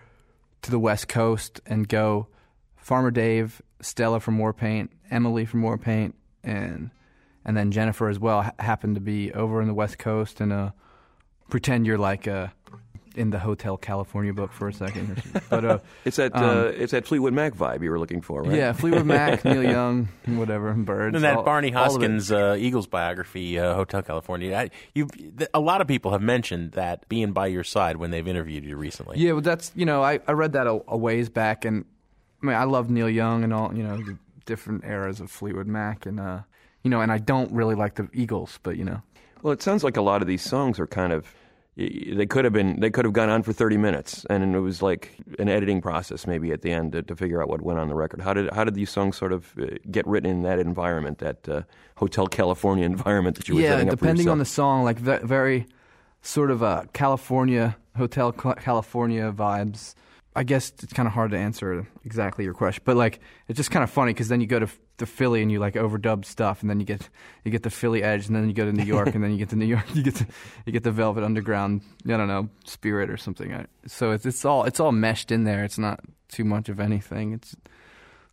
to 0.65 0.71
the 0.71 0.79
West 0.79 1.09
Coast 1.09 1.61
and 1.67 1.89
go 1.89 2.27
Farmer 2.77 3.11
Dave, 3.11 3.63
Stella 3.81 4.21
from 4.21 4.39
Warpaint, 4.39 4.89
Emily 5.11 5.45
from 5.45 5.63
Warpaint, 5.63 6.15
and 6.43 6.91
and 7.45 7.57
then 7.57 7.71
Jennifer 7.71 8.09
as 8.09 8.19
well 8.19 8.43
ha- 8.43 8.53
happened 8.59 8.95
to 8.95 9.01
be 9.01 9.33
over 9.33 9.61
in 9.61 9.69
the 9.69 9.75
West 9.75 9.99
Coast 9.99 10.41
and 10.41 10.53
uh, 10.53 10.71
pretend 11.51 11.87
you're 11.87 11.99
like 11.99 12.27
uh, 12.27 12.49
in 13.17 13.31
the 13.31 13.39
Hotel 13.39 13.77
California 13.77 14.33
book 14.33 14.53
for 14.53 14.69
a 14.69 14.73
second. 14.73 15.11
Or. 15.35 15.41
But 15.51 15.65
uh, 15.65 15.79
It's 16.05 16.17
that 16.17 16.35
um, 16.35 16.45
uh, 16.45 16.63
it's 16.65 16.93
that 16.93 17.07
Fleetwood 17.07 17.33
Mac 17.33 17.55
vibe 17.55 17.83
you 17.83 17.91
were 17.91 17.99
looking 17.99 18.21
for, 18.21 18.43
right? 18.43 18.57
yeah, 18.57 18.73
Fleetwood 18.73 19.07
Mac, 19.07 19.45
Neil 19.45 19.63
Young, 19.63 20.09
whatever, 20.27 20.69
and 20.71 20.85
Byrds. 20.85 21.15
And 21.15 21.25
that 21.25 21.37
all- 21.39 21.43
Barney 21.43 21.73
all 21.75 21.95
of 21.97 22.03
it. 22.03 22.11
Hoskyns 22.11 22.31
uh, 22.31 22.57
Eagles 22.57 22.87
biography, 22.87 23.59
uh, 23.59 23.75
Hotel 23.75 24.03
California. 24.03 24.55
I, 24.57 24.71
you, 24.95 25.07
th- 25.07 25.51
a 25.55 25.61
lot 25.61 25.81
of 25.81 25.87
people 25.87 26.11
have 26.13 26.23
mentioned 26.23 26.73
that 26.73 27.09
being 27.09 27.33
by 27.33 27.47
your 27.49 27.65
side 27.65 27.97
when 27.99 28.11
they've 28.11 28.27
interviewed 28.29 28.65
you 28.65 28.77
recently. 28.77 29.19
Yeah, 29.19 29.33
well, 29.33 29.41
that's 29.43 29.73
you 29.75 29.87
know 29.87 30.03
I, 30.03 30.21
I 30.27 30.33
read 30.33 30.53
that 30.53 30.67
a, 30.67 30.81
a 30.89 30.97
ways 30.97 31.29
back, 31.29 31.65
and 31.65 31.85
I 32.43 32.47
mean 32.47 32.57
I 32.57 32.65
love 32.65 32.91
Neil 32.91 33.09
Young 33.09 33.45
and 33.45 33.53
all 33.55 33.75
you 33.75 33.83
know 33.83 33.97
the 33.99 34.17
different 34.47 34.85
eras 34.85 35.21
of 35.21 35.31
Fleetwood 35.31 35.67
Mac, 35.67 36.05
and 36.07 36.21
uh, 36.21 36.41
you 36.83 36.91
know, 36.91 37.01
and 37.01 37.11
I 37.11 37.19
don't 37.19 37.51
really 37.53 37.75
like 37.75 37.95
the 37.95 38.09
Eagles, 38.13 38.59
but 38.63 38.77
you 38.77 38.85
know, 38.85 39.01
Well, 39.43 39.53
it 39.55 39.63
sounds 39.63 39.83
like 39.85 39.97
a 39.97 40.03
lot 40.03 40.21
of 40.21 40.29
these 40.29 40.43
songs 40.43 40.79
are 40.79 40.87
kind 40.87 41.13
of 41.15 41.25
y- 41.25 41.31
y- 41.31 41.44
they 41.77 42.27
could 42.27 42.45
have 42.45 42.53
been 42.53 42.79
they 42.79 42.91
could 42.91 43.05
have 43.05 43.15
gone 43.15 43.29
on 43.29 43.43
for 43.43 43.53
30 43.53 43.79
minutes 43.79 44.25
and 44.31 44.55
it 44.55 44.61
was 44.61 44.81
like 44.81 45.17
an 45.41 45.49
editing 45.49 45.81
process 45.83 46.25
maybe 46.25 46.53
at 46.53 46.63
the 46.63 46.71
end 46.71 46.93
to, 46.93 47.03
to 47.03 47.17
figure 47.17 47.43
out 47.43 47.49
what 47.49 47.63
went 47.63 47.81
on 47.81 47.89
the 47.89 47.95
record. 47.95 48.21
How 48.21 48.33
did 48.33 48.53
how 48.53 48.63
did 48.63 48.75
these 48.75 48.91
songs 48.91 49.17
sort 49.17 49.33
of 49.33 49.53
uh, 49.59 49.67
get 49.91 50.07
written 50.07 50.31
in 50.31 50.43
that 50.43 50.61
environment, 50.61 51.19
that 51.19 51.49
uh, 51.49 51.63
Hotel 51.97 52.29
California 52.29 52.85
environment 52.87 53.37
that 53.37 53.49
you 53.49 53.57
were 53.57 53.61
yeah, 53.61 53.71
setting 53.71 53.89
up 53.89 53.99
for 53.99 54.05
depending 54.05 54.29
on 54.29 54.39
the 54.39 54.45
song, 54.45 54.85
like 54.85 54.99
ve- 54.99 55.19
very 55.25 55.67
sort 56.23 56.51
of 56.51 56.63
uh, 56.63 56.85
California 56.93 57.77
Hotel 57.97 58.31
California 58.33 59.33
vibes. 59.33 59.95
I 60.37 60.43
guess 60.43 60.73
it's 60.83 60.93
kind 60.93 61.07
of 61.07 61.13
hard 61.13 61.31
to 61.31 61.39
answer 61.39 61.87
exactly 62.05 62.45
your 62.45 62.55
question, 62.55 62.83
but 62.85 62.97
like 62.97 63.21
it's 63.49 63.57
just 63.57 63.71
kind 63.73 63.83
of 63.83 63.91
funny 63.91 64.13
because 64.13 64.29
then 64.29 64.41
you 64.41 64.47
go 64.47 64.61
to 64.61 64.69
to 64.99 65.07
Philly 65.07 65.43
and 65.43 65.51
you 65.51 65.59
like 65.59 65.75
overdub 65.75 66.25
stuff, 66.25 66.61
and 66.61 66.71
then 66.71 66.81
you 66.81 66.87
get 66.87 67.09
you 67.45 67.51
get 67.51 67.63
the 67.63 67.71
Philly 67.71 68.03
edge, 68.03 68.27
and 68.27 68.37
then 68.37 68.49
you 68.49 68.55
go 68.55 68.65
to 68.65 68.73
New 68.73 68.85
York, 68.85 69.15
and 69.15 69.23
then 69.23 69.33
you 69.33 69.39
get 69.39 69.51
to 69.51 69.57
New 69.57 69.67
York, 69.67 69.85
you 69.95 70.03
get 70.03 70.15
the, 70.15 70.27
you 70.67 70.73
get 70.73 70.85
the 70.85 70.93
Velvet 70.93 71.25
Underground, 71.25 71.83
I 72.07 72.17
don't 72.17 72.29
know, 72.29 72.49
spirit 72.65 73.11
or 73.11 73.17
something. 73.17 73.67
So 73.87 74.13
it's 74.13 74.27
it's 74.27 74.45
all 74.45 74.65
it's 74.65 74.81
all 74.81 74.93
meshed 74.93 75.31
in 75.31 75.45
there. 75.45 75.65
It's 75.65 75.79
not 75.79 76.01
too 76.29 76.45
much 76.45 76.69
of 76.69 76.81
anything. 76.81 77.33
It's 77.33 77.57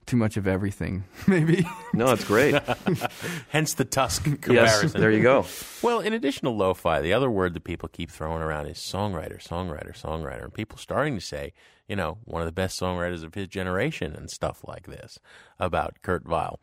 too 0.05 0.17
much 0.17 0.37
of 0.37 0.47
everything, 0.47 1.03
maybe. 1.27 1.65
No, 1.93 2.11
it's 2.11 2.25
great. 2.25 2.55
Hence 3.49 3.75
the 3.75 3.85
Tusk 3.85 4.25
yes, 4.25 4.37
comparison. 4.41 4.99
there 4.99 5.11
you 5.11 5.21
go. 5.21 5.45
Well, 5.81 5.99
in 5.99 6.13
addition 6.13 6.43
to 6.45 6.49
lo-fi, 6.49 7.01
the 7.01 7.13
other 7.13 7.29
word 7.29 7.53
that 7.53 7.63
people 7.63 7.87
keep 7.87 8.11
throwing 8.11 8.41
around 8.41 8.67
is 8.67 8.77
songwriter, 8.77 9.41
songwriter, 9.41 9.93
songwriter, 9.99 10.43
and 10.43 10.53
people 10.53 10.77
starting 10.77 11.15
to 11.15 11.21
say, 11.21 11.53
you 11.91 11.97
know, 11.97 12.19
one 12.23 12.41
of 12.41 12.45
the 12.45 12.53
best 12.53 12.79
songwriters 12.79 13.21
of 13.21 13.33
his 13.33 13.49
generation 13.49 14.15
and 14.15 14.31
stuff 14.31 14.61
like 14.65 14.87
this 14.87 15.19
about 15.59 15.97
Kurt 16.01 16.23
Vile. 16.23 16.57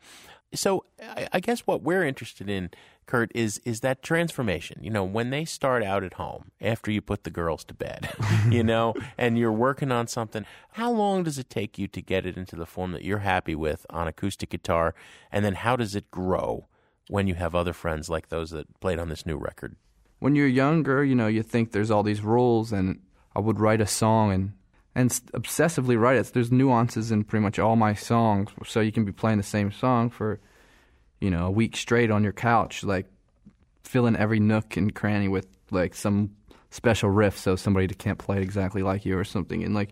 So 0.55 0.85
I, 0.99 1.27
I 1.33 1.39
guess 1.39 1.59
what 1.67 1.83
we're 1.83 2.03
interested 2.03 2.49
in, 2.49 2.71
Kurt, 3.05 3.31
is 3.35 3.59
is 3.59 3.81
that 3.81 4.01
transformation. 4.01 4.79
You 4.81 4.89
know, 4.89 5.03
when 5.03 5.29
they 5.29 5.45
start 5.45 5.83
out 5.83 6.03
at 6.03 6.15
home 6.15 6.49
after 6.59 6.89
you 6.89 6.99
put 6.99 7.25
the 7.25 7.29
girls 7.29 7.63
to 7.65 7.75
bed, 7.75 8.11
you 8.49 8.63
know, 8.63 8.95
and 9.19 9.37
you're 9.37 9.51
working 9.51 9.91
on 9.91 10.07
something. 10.07 10.47
How 10.71 10.89
long 10.91 11.21
does 11.21 11.37
it 11.37 11.51
take 11.51 11.77
you 11.77 11.87
to 11.89 12.01
get 12.01 12.25
it 12.25 12.35
into 12.35 12.55
the 12.55 12.65
form 12.65 12.91
that 12.93 13.03
you're 13.03 13.19
happy 13.19 13.53
with 13.53 13.85
on 13.91 14.07
acoustic 14.07 14.49
guitar, 14.49 14.95
and 15.31 15.45
then 15.45 15.53
how 15.53 15.75
does 15.75 15.95
it 15.95 16.09
grow? 16.09 16.65
when 17.07 17.25
you 17.25 17.33
have 17.33 17.55
other 17.55 17.73
friends 17.73 18.07
like 18.07 18.29
those 18.29 18.51
that 18.51 18.79
played 18.79 18.99
on 18.99 19.09
this 19.09 19.25
new 19.25 19.35
record. 19.35 19.75
when 20.19 20.35
you're 20.35 20.47
younger, 20.47 21.03
you 21.03 21.15
know, 21.15 21.25
you 21.25 21.41
think 21.41 21.71
there's 21.71 21.89
all 21.89 22.03
these 22.03 22.21
rules, 22.21 22.71
and 22.71 22.99
I 23.35 23.39
would 23.39 23.59
write 23.59 23.81
a 23.81 23.87
song 23.87 24.31
and 24.31 24.51
and 24.95 25.09
obsessively 25.33 25.99
write 25.99 26.17
it. 26.17 26.31
There's 26.33 26.51
nuances 26.51 27.11
in 27.11 27.23
pretty 27.23 27.43
much 27.43 27.59
all 27.59 27.75
my 27.75 27.93
songs, 27.93 28.49
so 28.65 28.79
you 28.79 28.91
can 28.91 29.05
be 29.05 29.11
playing 29.11 29.37
the 29.37 29.43
same 29.43 29.71
song 29.71 30.09
for, 30.09 30.39
you 31.19 31.29
know, 31.29 31.47
a 31.47 31.51
week 31.51 31.77
straight 31.77 32.11
on 32.11 32.23
your 32.23 32.33
couch, 32.33 32.83
like 32.83 33.05
filling 33.83 34.15
every 34.15 34.39
nook 34.39 34.77
and 34.77 34.93
cranny 34.93 35.27
with 35.27 35.47
like 35.71 35.95
some 35.95 36.31
special 36.71 37.09
riff, 37.09 37.37
so 37.37 37.55
somebody 37.55 37.87
can't 37.87 38.17
play 38.17 38.37
it 38.37 38.43
exactly 38.43 38.83
like 38.83 39.05
you 39.05 39.17
or 39.17 39.23
something. 39.23 39.63
And 39.63 39.73
like, 39.73 39.91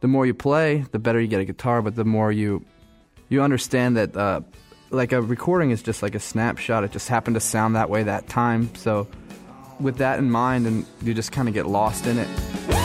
the 0.00 0.08
more 0.08 0.26
you 0.26 0.34
play, 0.34 0.84
the 0.92 0.98
better 0.98 1.20
you 1.20 1.26
get 1.26 1.40
a 1.40 1.44
guitar, 1.44 1.82
but 1.82 1.94
the 1.94 2.04
more 2.04 2.30
you 2.30 2.64
you 3.28 3.42
understand 3.42 3.96
that 3.96 4.16
uh, 4.16 4.40
like 4.90 5.12
a 5.12 5.20
recording 5.20 5.70
is 5.70 5.82
just 5.82 6.02
like 6.02 6.14
a 6.14 6.20
snapshot. 6.20 6.84
It 6.84 6.92
just 6.92 7.08
happened 7.08 7.34
to 7.34 7.40
sound 7.40 7.74
that 7.74 7.90
way 7.90 8.02
that 8.04 8.28
time. 8.28 8.72
So 8.76 9.08
with 9.80 9.98
that 9.98 10.18
in 10.18 10.30
mind, 10.30 10.66
and 10.66 10.86
you 11.02 11.14
just 11.14 11.32
kind 11.32 11.48
of 11.48 11.54
get 11.54 11.66
lost 11.66 12.06
in 12.06 12.18
it. 12.18 12.75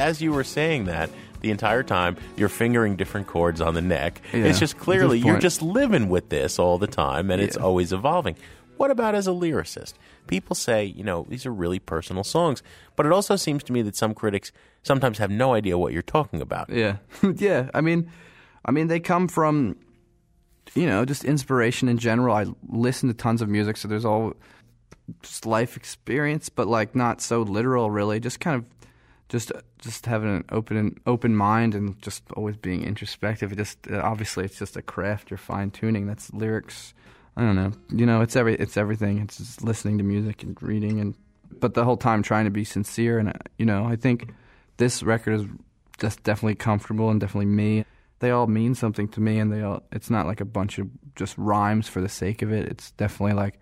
As 0.00 0.22
you 0.22 0.32
were 0.32 0.44
saying 0.44 0.86
that, 0.86 1.10
the 1.42 1.50
entire 1.50 1.82
time 1.82 2.16
you're 2.36 2.48
fingering 2.48 2.96
different 2.96 3.26
chords 3.26 3.60
on 3.60 3.74
the 3.74 3.82
neck. 3.82 4.22
Yeah, 4.32 4.44
it's 4.44 4.58
just 4.58 4.78
clearly 4.78 5.18
you're 5.18 5.38
just 5.38 5.60
living 5.60 6.08
with 6.08 6.30
this 6.30 6.58
all 6.58 6.78
the 6.78 6.86
time 6.86 7.30
and 7.30 7.40
it's 7.40 7.56
always 7.56 7.92
evolving. 7.92 8.36
What 8.78 8.90
about 8.90 9.14
as 9.14 9.26
a 9.26 9.32
lyricist? 9.32 9.92
People 10.26 10.56
say, 10.56 10.86
you 10.86 11.04
know, 11.04 11.26
these 11.28 11.44
are 11.44 11.52
really 11.52 11.78
personal 11.78 12.24
songs, 12.24 12.62
but 12.96 13.04
it 13.04 13.12
also 13.12 13.36
seems 13.36 13.62
to 13.64 13.74
me 13.74 13.82
that 13.82 13.94
some 13.94 14.14
critics 14.14 14.52
sometimes 14.82 15.18
have 15.18 15.30
no 15.30 15.52
idea 15.52 15.76
what 15.76 15.92
you're 15.92 16.00
talking 16.00 16.40
about. 16.40 16.70
Yeah, 16.70 16.96
yeah. 17.36 17.68
I 17.74 17.82
mean, 17.82 18.10
I 18.64 18.70
mean, 18.70 18.86
they 18.86 19.00
come 19.00 19.28
from, 19.28 19.76
you 20.74 20.86
know, 20.86 21.04
just 21.04 21.26
inspiration 21.26 21.88
in 21.90 21.98
general. 21.98 22.34
I 22.34 22.46
listen 22.68 23.08
to 23.10 23.14
tons 23.14 23.42
of 23.42 23.50
music, 23.50 23.76
so 23.76 23.86
there's 23.86 24.06
all 24.06 24.32
just 25.22 25.44
life 25.44 25.76
experience, 25.76 26.48
but 26.48 26.66
like 26.66 26.94
not 26.94 27.20
so 27.20 27.42
literal, 27.42 27.90
really. 27.90 28.18
Just 28.18 28.40
kind 28.40 28.56
of, 28.56 28.64
just 29.30 29.52
just 29.78 30.06
having 30.06 30.28
an 30.28 30.44
open 30.50 31.00
open 31.06 31.34
mind 31.34 31.74
and 31.74 32.00
just 32.02 32.24
always 32.36 32.56
being 32.56 32.84
introspective. 32.84 33.52
It 33.52 33.56
just 33.56 33.78
uh, 33.90 34.00
obviously 34.02 34.44
it's 34.44 34.58
just 34.58 34.76
a 34.76 34.82
craft. 34.82 35.30
You're 35.30 35.38
fine 35.38 35.70
tuning. 35.70 36.06
That's 36.06 36.32
lyrics. 36.34 36.92
I 37.36 37.42
don't 37.42 37.56
know. 37.56 37.72
You 37.90 38.06
know, 38.06 38.20
it's 38.20 38.36
every 38.36 38.56
it's 38.56 38.76
everything. 38.76 39.18
It's 39.18 39.38
just 39.38 39.62
listening 39.62 39.98
to 39.98 40.04
music 40.04 40.42
and 40.42 40.60
reading 40.60 41.00
and 41.00 41.14
but 41.60 41.74
the 41.74 41.84
whole 41.84 41.96
time 41.96 42.22
trying 42.22 42.44
to 42.44 42.50
be 42.50 42.64
sincere 42.64 43.18
and 43.18 43.30
uh, 43.30 43.34
you 43.56 43.64
know, 43.64 43.84
I 43.84 43.96
think 43.96 44.34
this 44.78 45.02
record 45.02 45.34
is 45.34 45.46
just 45.98 46.22
definitely 46.24 46.56
comfortable 46.56 47.08
and 47.08 47.20
definitely 47.20 47.46
me. 47.46 47.84
They 48.18 48.32
all 48.32 48.48
mean 48.48 48.74
something 48.74 49.08
to 49.08 49.20
me 49.20 49.38
and 49.38 49.52
they 49.52 49.62
all 49.62 49.84
it's 49.92 50.10
not 50.10 50.26
like 50.26 50.40
a 50.40 50.44
bunch 50.44 50.78
of 50.78 50.88
just 51.14 51.38
rhymes 51.38 51.86
for 51.86 52.00
the 52.00 52.08
sake 52.08 52.42
of 52.42 52.52
it. 52.52 52.66
It's 52.66 52.90
definitely 52.92 53.34
like 53.34 53.60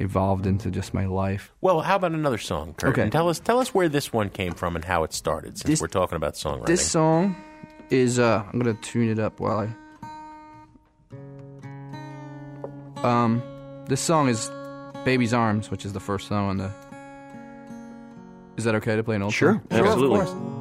evolved 0.00 0.46
into 0.46 0.70
just 0.70 0.94
my 0.94 1.06
life. 1.06 1.52
Well, 1.60 1.80
how 1.82 1.96
about 1.96 2.12
another 2.12 2.38
song, 2.38 2.74
Kurt? 2.76 2.90
Okay. 2.92 3.02
And 3.02 3.12
tell 3.12 3.28
us 3.28 3.38
tell 3.38 3.58
us 3.60 3.74
where 3.74 3.88
this 3.88 4.12
one 4.12 4.30
came 4.30 4.52
from 4.54 4.76
and 4.76 4.84
how 4.84 5.04
it 5.04 5.12
started. 5.12 5.58
Since 5.58 5.68
This- 5.68 5.80
we're 5.80 5.88
talking 5.88 6.16
about 6.16 6.34
songwriting. 6.34 6.66
This 6.66 6.86
song 6.88 7.36
is 7.90 8.18
uh 8.18 8.42
I'm 8.52 8.58
gonna 8.58 8.74
tune 8.74 9.08
it 9.10 9.18
up 9.18 9.40
while 9.40 9.58
I 9.58 9.68
Um 13.06 13.42
this 13.86 14.00
song 14.00 14.28
is 14.28 14.50
Baby's 15.04 15.34
Arms, 15.34 15.70
which 15.70 15.84
is 15.84 15.92
the 15.92 16.00
first 16.00 16.28
song 16.28 16.48
on 16.48 16.56
the 16.56 16.70
Is 18.56 18.64
that 18.64 18.74
okay 18.76 18.96
to 18.96 19.02
play 19.04 19.16
an 19.16 19.22
old 19.22 19.34
Sure, 19.34 19.60
song? 19.70 19.80
absolutely. 19.86 20.20
of 20.20 20.53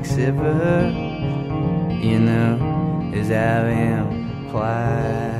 except 0.00 0.38
for 0.38 1.10
you 2.02 2.18
know, 2.18 3.12
as 3.14 3.30
I've 3.30 3.68
implied. 3.68 5.39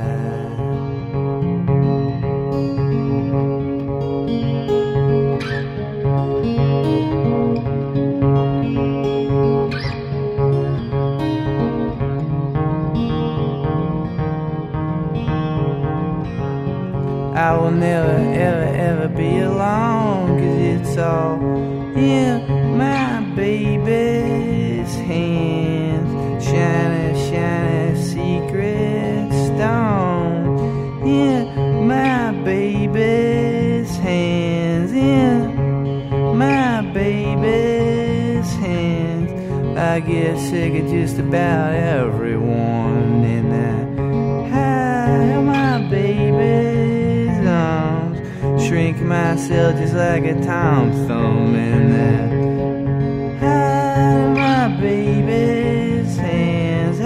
Get 40.01 40.37
sick 40.37 40.73
of 40.81 40.89
just 40.89 41.17
about 41.19 41.73
everyone 41.73 43.23
in 43.23 43.49
that. 43.49 43.87
In 45.11 45.45
my 45.45 45.81
baby's 45.89 47.47
arms. 47.47 48.19
Shrink 48.65 49.01
myself 49.01 49.75
just 49.77 49.93
like 49.93 50.23
a 50.23 50.33
Tom 50.43 50.91
Thumb 51.07 51.55
in 51.55 51.91
that. 51.91 52.31
In 53.43 54.33
my 54.33 54.67
baby's 54.79 56.15
hands. 56.17 56.99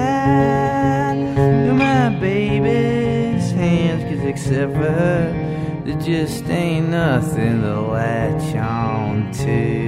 In 1.69 1.77
my 1.77 2.09
baby's 2.19 3.51
hands. 3.51 4.03
Cause 4.03 4.25
except 4.25 4.73
for 4.73 4.91
her, 4.91 5.81
there 5.85 5.99
just 5.99 6.45
ain't 6.49 6.89
nothing 6.89 7.61
to 7.61 7.81
latch 7.81 8.55
on 8.55 9.31
to. 9.33 9.84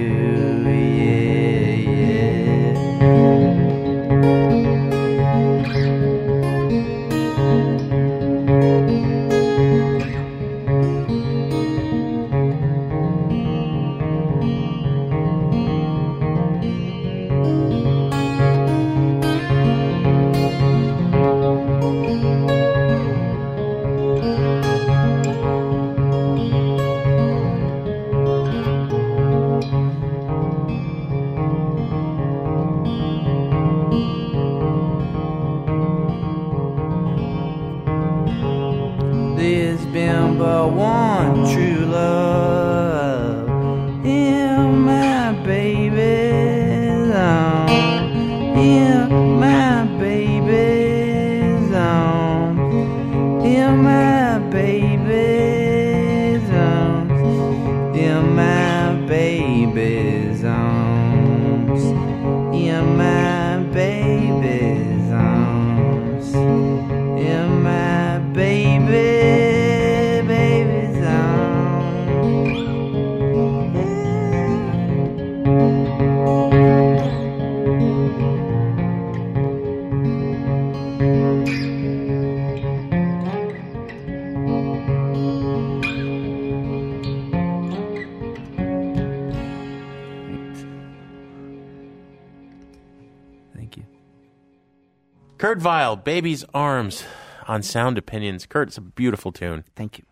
Baby's 96.08 96.46
Arms 96.54 97.04
on 97.50 97.62
Sound 97.62 97.98
Opinions. 97.98 98.46
Kurt, 98.46 98.70
it's 98.70 98.78
a 98.78 98.82
beautiful 98.82 99.34
tune. 99.34 99.66
Thank 99.76 99.98
you. 99.98 100.06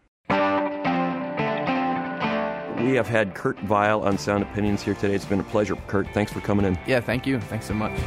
We 2.84 2.96
have 2.96 3.08
had 3.08 3.34
Kurt 3.34 3.58
Vile 3.60 4.02
on 4.02 4.18
Sound 4.18 4.44
Opinions 4.44 4.82
here 4.82 4.96
today. 4.96 5.16
It's 5.16 5.24
been 5.24 5.40
a 5.40 5.44
pleasure, 5.46 5.78
Kurt. 5.88 6.10
Thanks 6.10 6.34
for 6.34 6.42
coming 6.42 6.66
in. 6.66 6.78
Yeah, 6.86 7.00
thank 7.00 7.26
you. 7.26 7.40
Thanks 7.40 7.68
so 7.68 7.74
much. 7.74 7.98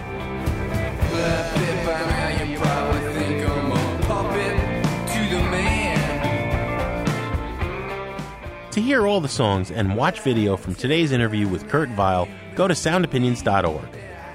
To 8.73 8.83
hear 8.83 9.07
all 9.07 9.23
the 9.23 9.29
songs 9.29 9.71
and 9.71 9.97
watch 9.97 10.21
video 10.21 10.59
from 10.59 10.75
today's 10.75 11.11
interview 11.11 11.49
with 11.49 11.67
Kurt 11.71 11.89
Vile, 11.93 12.29
go 12.55 12.69
to 12.69 12.75
soundopinions.org. 12.75 13.89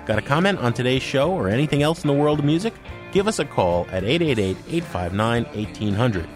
Got 0.08 0.18
a 0.18 0.24
comment 0.24 0.58
on 0.58 0.74
today's 0.74 1.04
show 1.04 1.32
or 1.32 1.50
anything 1.50 1.84
else 1.84 2.04
in 2.04 2.08
the 2.08 2.16
world 2.16 2.40
of 2.40 2.46
music? 2.46 2.74
Give 3.14 3.28
us 3.28 3.38
a 3.38 3.46
call 3.46 3.86
at 3.92 4.04
888 4.04 4.58
859 4.68 5.44
1800. 5.44 6.28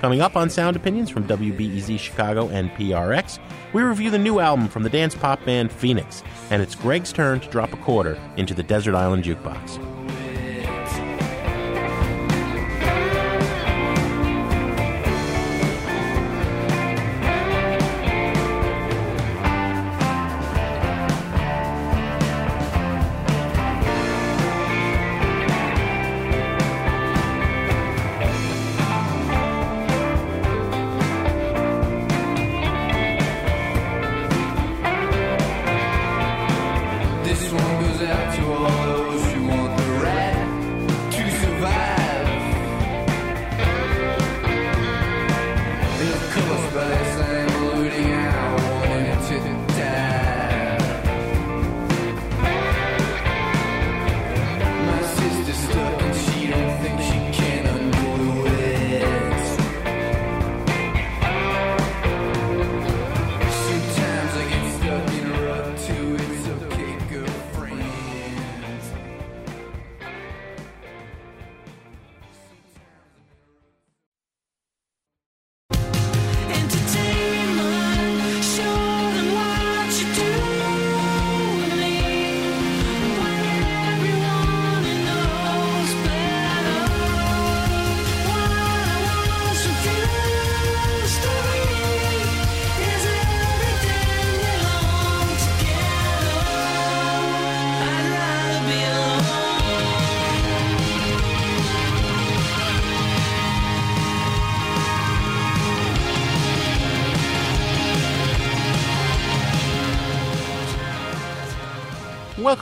Coming 0.00 0.22
up 0.22 0.34
on 0.34 0.48
Sound 0.48 0.76
Opinions 0.76 1.10
from 1.10 1.28
WBEZ 1.28 1.98
Chicago 1.98 2.48
and 2.48 2.70
PRX, 2.70 3.38
we 3.74 3.82
review 3.82 4.10
the 4.10 4.18
new 4.18 4.40
album 4.40 4.66
from 4.66 4.82
the 4.82 4.88
dance 4.88 5.14
pop 5.14 5.44
band 5.44 5.70
Phoenix, 5.70 6.22
and 6.50 6.62
it's 6.62 6.74
Greg's 6.74 7.12
turn 7.12 7.38
to 7.40 7.48
drop 7.50 7.72
a 7.74 7.76
quarter 7.76 8.18
into 8.38 8.54
the 8.54 8.62
Desert 8.62 8.94
Island 8.94 9.24
Jukebox. 9.24 9.91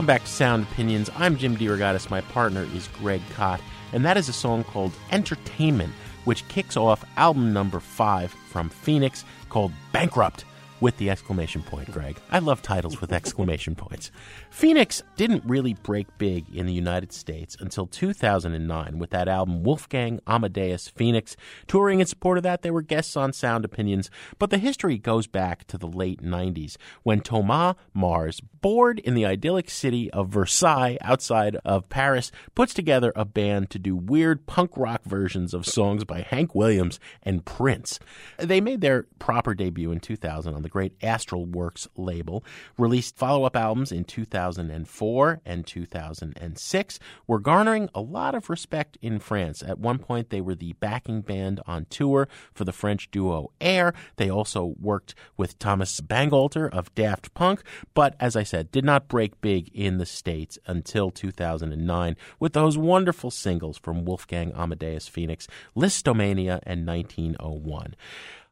Welcome 0.00 0.14
back 0.14 0.24
to 0.24 0.30
Sound 0.30 0.62
Opinions. 0.62 1.10
I'm 1.14 1.36
Jim 1.36 1.58
DeRogatis. 1.58 2.08
My 2.08 2.22
partner 2.22 2.66
is 2.74 2.88
Greg 2.88 3.20
Kot, 3.34 3.60
and 3.92 4.02
that 4.06 4.16
is 4.16 4.30
a 4.30 4.32
song 4.32 4.64
called 4.64 4.92
Entertainment, 5.10 5.92
which 6.24 6.48
kicks 6.48 6.74
off 6.74 7.04
album 7.18 7.52
number 7.52 7.80
five 7.80 8.30
from 8.30 8.70
Phoenix 8.70 9.26
called 9.50 9.72
Bankrupt 9.92 10.46
with 10.80 10.96
the 10.96 11.10
exclamation 11.10 11.62
point, 11.62 11.90
Greg. 11.92 12.16
I 12.30 12.38
love 12.38 12.62
titles 12.62 13.00
with 13.00 13.12
exclamation 13.12 13.74
points. 13.74 14.10
Phoenix 14.50 15.02
didn't 15.16 15.44
really 15.44 15.74
break 15.74 16.06
big 16.18 16.44
in 16.54 16.66
the 16.66 16.72
United 16.72 17.12
States 17.12 17.56
until 17.60 17.86
2009 17.86 18.98
with 18.98 19.10
that 19.10 19.28
album 19.28 19.62
Wolfgang 19.62 20.20
Amadeus 20.26 20.88
Phoenix. 20.88 21.36
Touring 21.66 22.00
in 22.00 22.06
support 22.06 22.38
of 22.38 22.44
that, 22.44 22.62
they 22.62 22.70
were 22.70 22.82
guests 22.82 23.16
on 23.16 23.32
Sound 23.32 23.64
Opinions, 23.64 24.10
but 24.38 24.50
the 24.50 24.58
history 24.58 24.98
goes 24.98 25.26
back 25.26 25.66
to 25.66 25.76
the 25.76 25.86
late 25.86 26.22
90s 26.22 26.76
when 27.02 27.20
Thomas 27.20 27.76
Mars, 27.92 28.40
bored 28.40 28.98
in 29.00 29.14
the 29.14 29.26
idyllic 29.26 29.70
city 29.70 30.10
of 30.12 30.28
Versailles 30.28 30.98
outside 31.02 31.56
of 31.64 31.88
Paris, 31.88 32.32
puts 32.54 32.72
together 32.72 33.12
a 33.14 33.24
band 33.24 33.70
to 33.70 33.78
do 33.78 33.94
weird 33.94 34.46
punk 34.46 34.76
rock 34.76 35.02
versions 35.04 35.52
of 35.52 35.66
songs 35.66 36.04
by 36.04 36.22
Hank 36.22 36.54
Williams 36.54 36.98
and 37.22 37.44
Prince. 37.44 37.98
They 38.38 38.60
made 38.60 38.80
their 38.80 39.04
proper 39.18 39.54
debut 39.54 39.92
in 39.92 40.00
2000 40.00 40.54
on 40.54 40.62
the 40.62 40.69
great 40.70 40.98
Astralwerks 41.00 41.88
label, 41.96 42.44
released 42.78 43.16
follow 43.16 43.44
up 43.44 43.56
albums 43.56 43.92
in 43.92 44.04
2004 44.04 45.40
and 45.44 45.66
2006, 45.66 46.98
were 47.26 47.38
garnering 47.38 47.88
a 47.94 48.00
lot 48.00 48.34
of 48.34 48.48
respect 48.48 48.96
in 49.02 49.18
France. 49.18 49.62
At 49.62 49.78
one 49.78 49.98
point, 49.98 50.30
they 50.30 50.40
were 50.40 50.54
the 50.54 50.74
backing 50.74 51.20
band 51.20 51.60
on 51.66 51.86
tour 51.90 52.28
for 52.52 52.64
the 52.64 52.72
French 52.72 53.10
duo 53.10 53.50
Air. 53.60 53.92
They 54.16 54.30
also 54.30 54.74
worked 54.80 55.14
with 55.36 55.58
Thomas 55.58 56.00
Bangalter 56.00 56.70
of 56.70 56.94
Daft 56.94 57.34
Punk, 57.34 57.62
but 57.94 58.14
as 58.20 58.36
I 58.36 58.42
said, 58.42 58.70
did 58.70 58.84
not 58.84 59.08
break 59.08 59.40
big 59.40 59.70
in 59.74 59.98
the 59.98 60.06
States 60.06 60.58
until 60.66 61.10
2009 61.10 62.16
with 62.38 62.52
those 62.52 62.78
wonderful 62.78 63.30
singles 63.30 63.78
from 63.78 64.04
Wolfgang 64.04 64.52
Amadeus 64.52 65.08
Phoenix, 65.08 65.46
Lisztomania, 65.76 66.60
and 66.64 66.86
1901. 66.86 67.94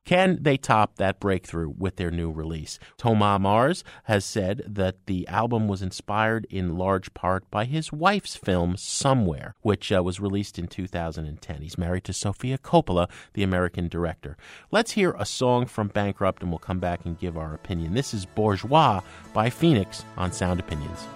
Can 0.08 0.38
they 0.40 0.56
top 0.56 0.96
that 0.96 1.20
breakthrough 1.20 1.68
with 1.68 1.96
their 1.96 2.10
new 2.10 2.30
release? 2.30 2.78
Thomas 2.96 3.38
Mars 3.42 3.84
has 4.04 4.24
said 4.24 4.62
that 4.66 5.04
the 5.04 5.28
album 5.28 5.68
was 5.68 5.82
inspired 5.82 6.46
in 6.48 6.78
large 6.78 7.12
part 7.12 7.50
by 7.50 7.66
his 7.66 7.92
wife's 7.92 8.34
film 8.34 8.78
Somewhere, 8.78 9.54
which 9.60 9.92
uh, 9.92 10.02
was 10.02 10.18
released 10.18 10.58
in 10.58 10.66
2010. 10.66 11.60
He's 11.60 11.76
married 11.76 12.04
to 12.04 12.14
Sofia 12.14 12.56
Coppola, 12.56 13.10
the 13.34 13.42
American 13.42 13.86
director. 13.86 14.38
Let's 14.70 14.92
hear 14.92 15.14
a 15.18 15.26
song 15.26 15.66
from 15.66 15.88
Bankrupt 15.88 16.42
and 16.42 16.50
we'll 16.50 16.58
come 16.58 16.80
back 16.80 17.04
and 17.04 17.18
give 17.18 17.36
our 17.36 17.52
opinion. 17.52 17.92
This 17.92 18.14
is 18.14 18.24
Bourgeois 18.24 19.02
by 19.34 19.50
Phoenix 19.50 20.06
on 20.16 20.32
Sound 20.32 20.58
Opinions. 20.58 21.06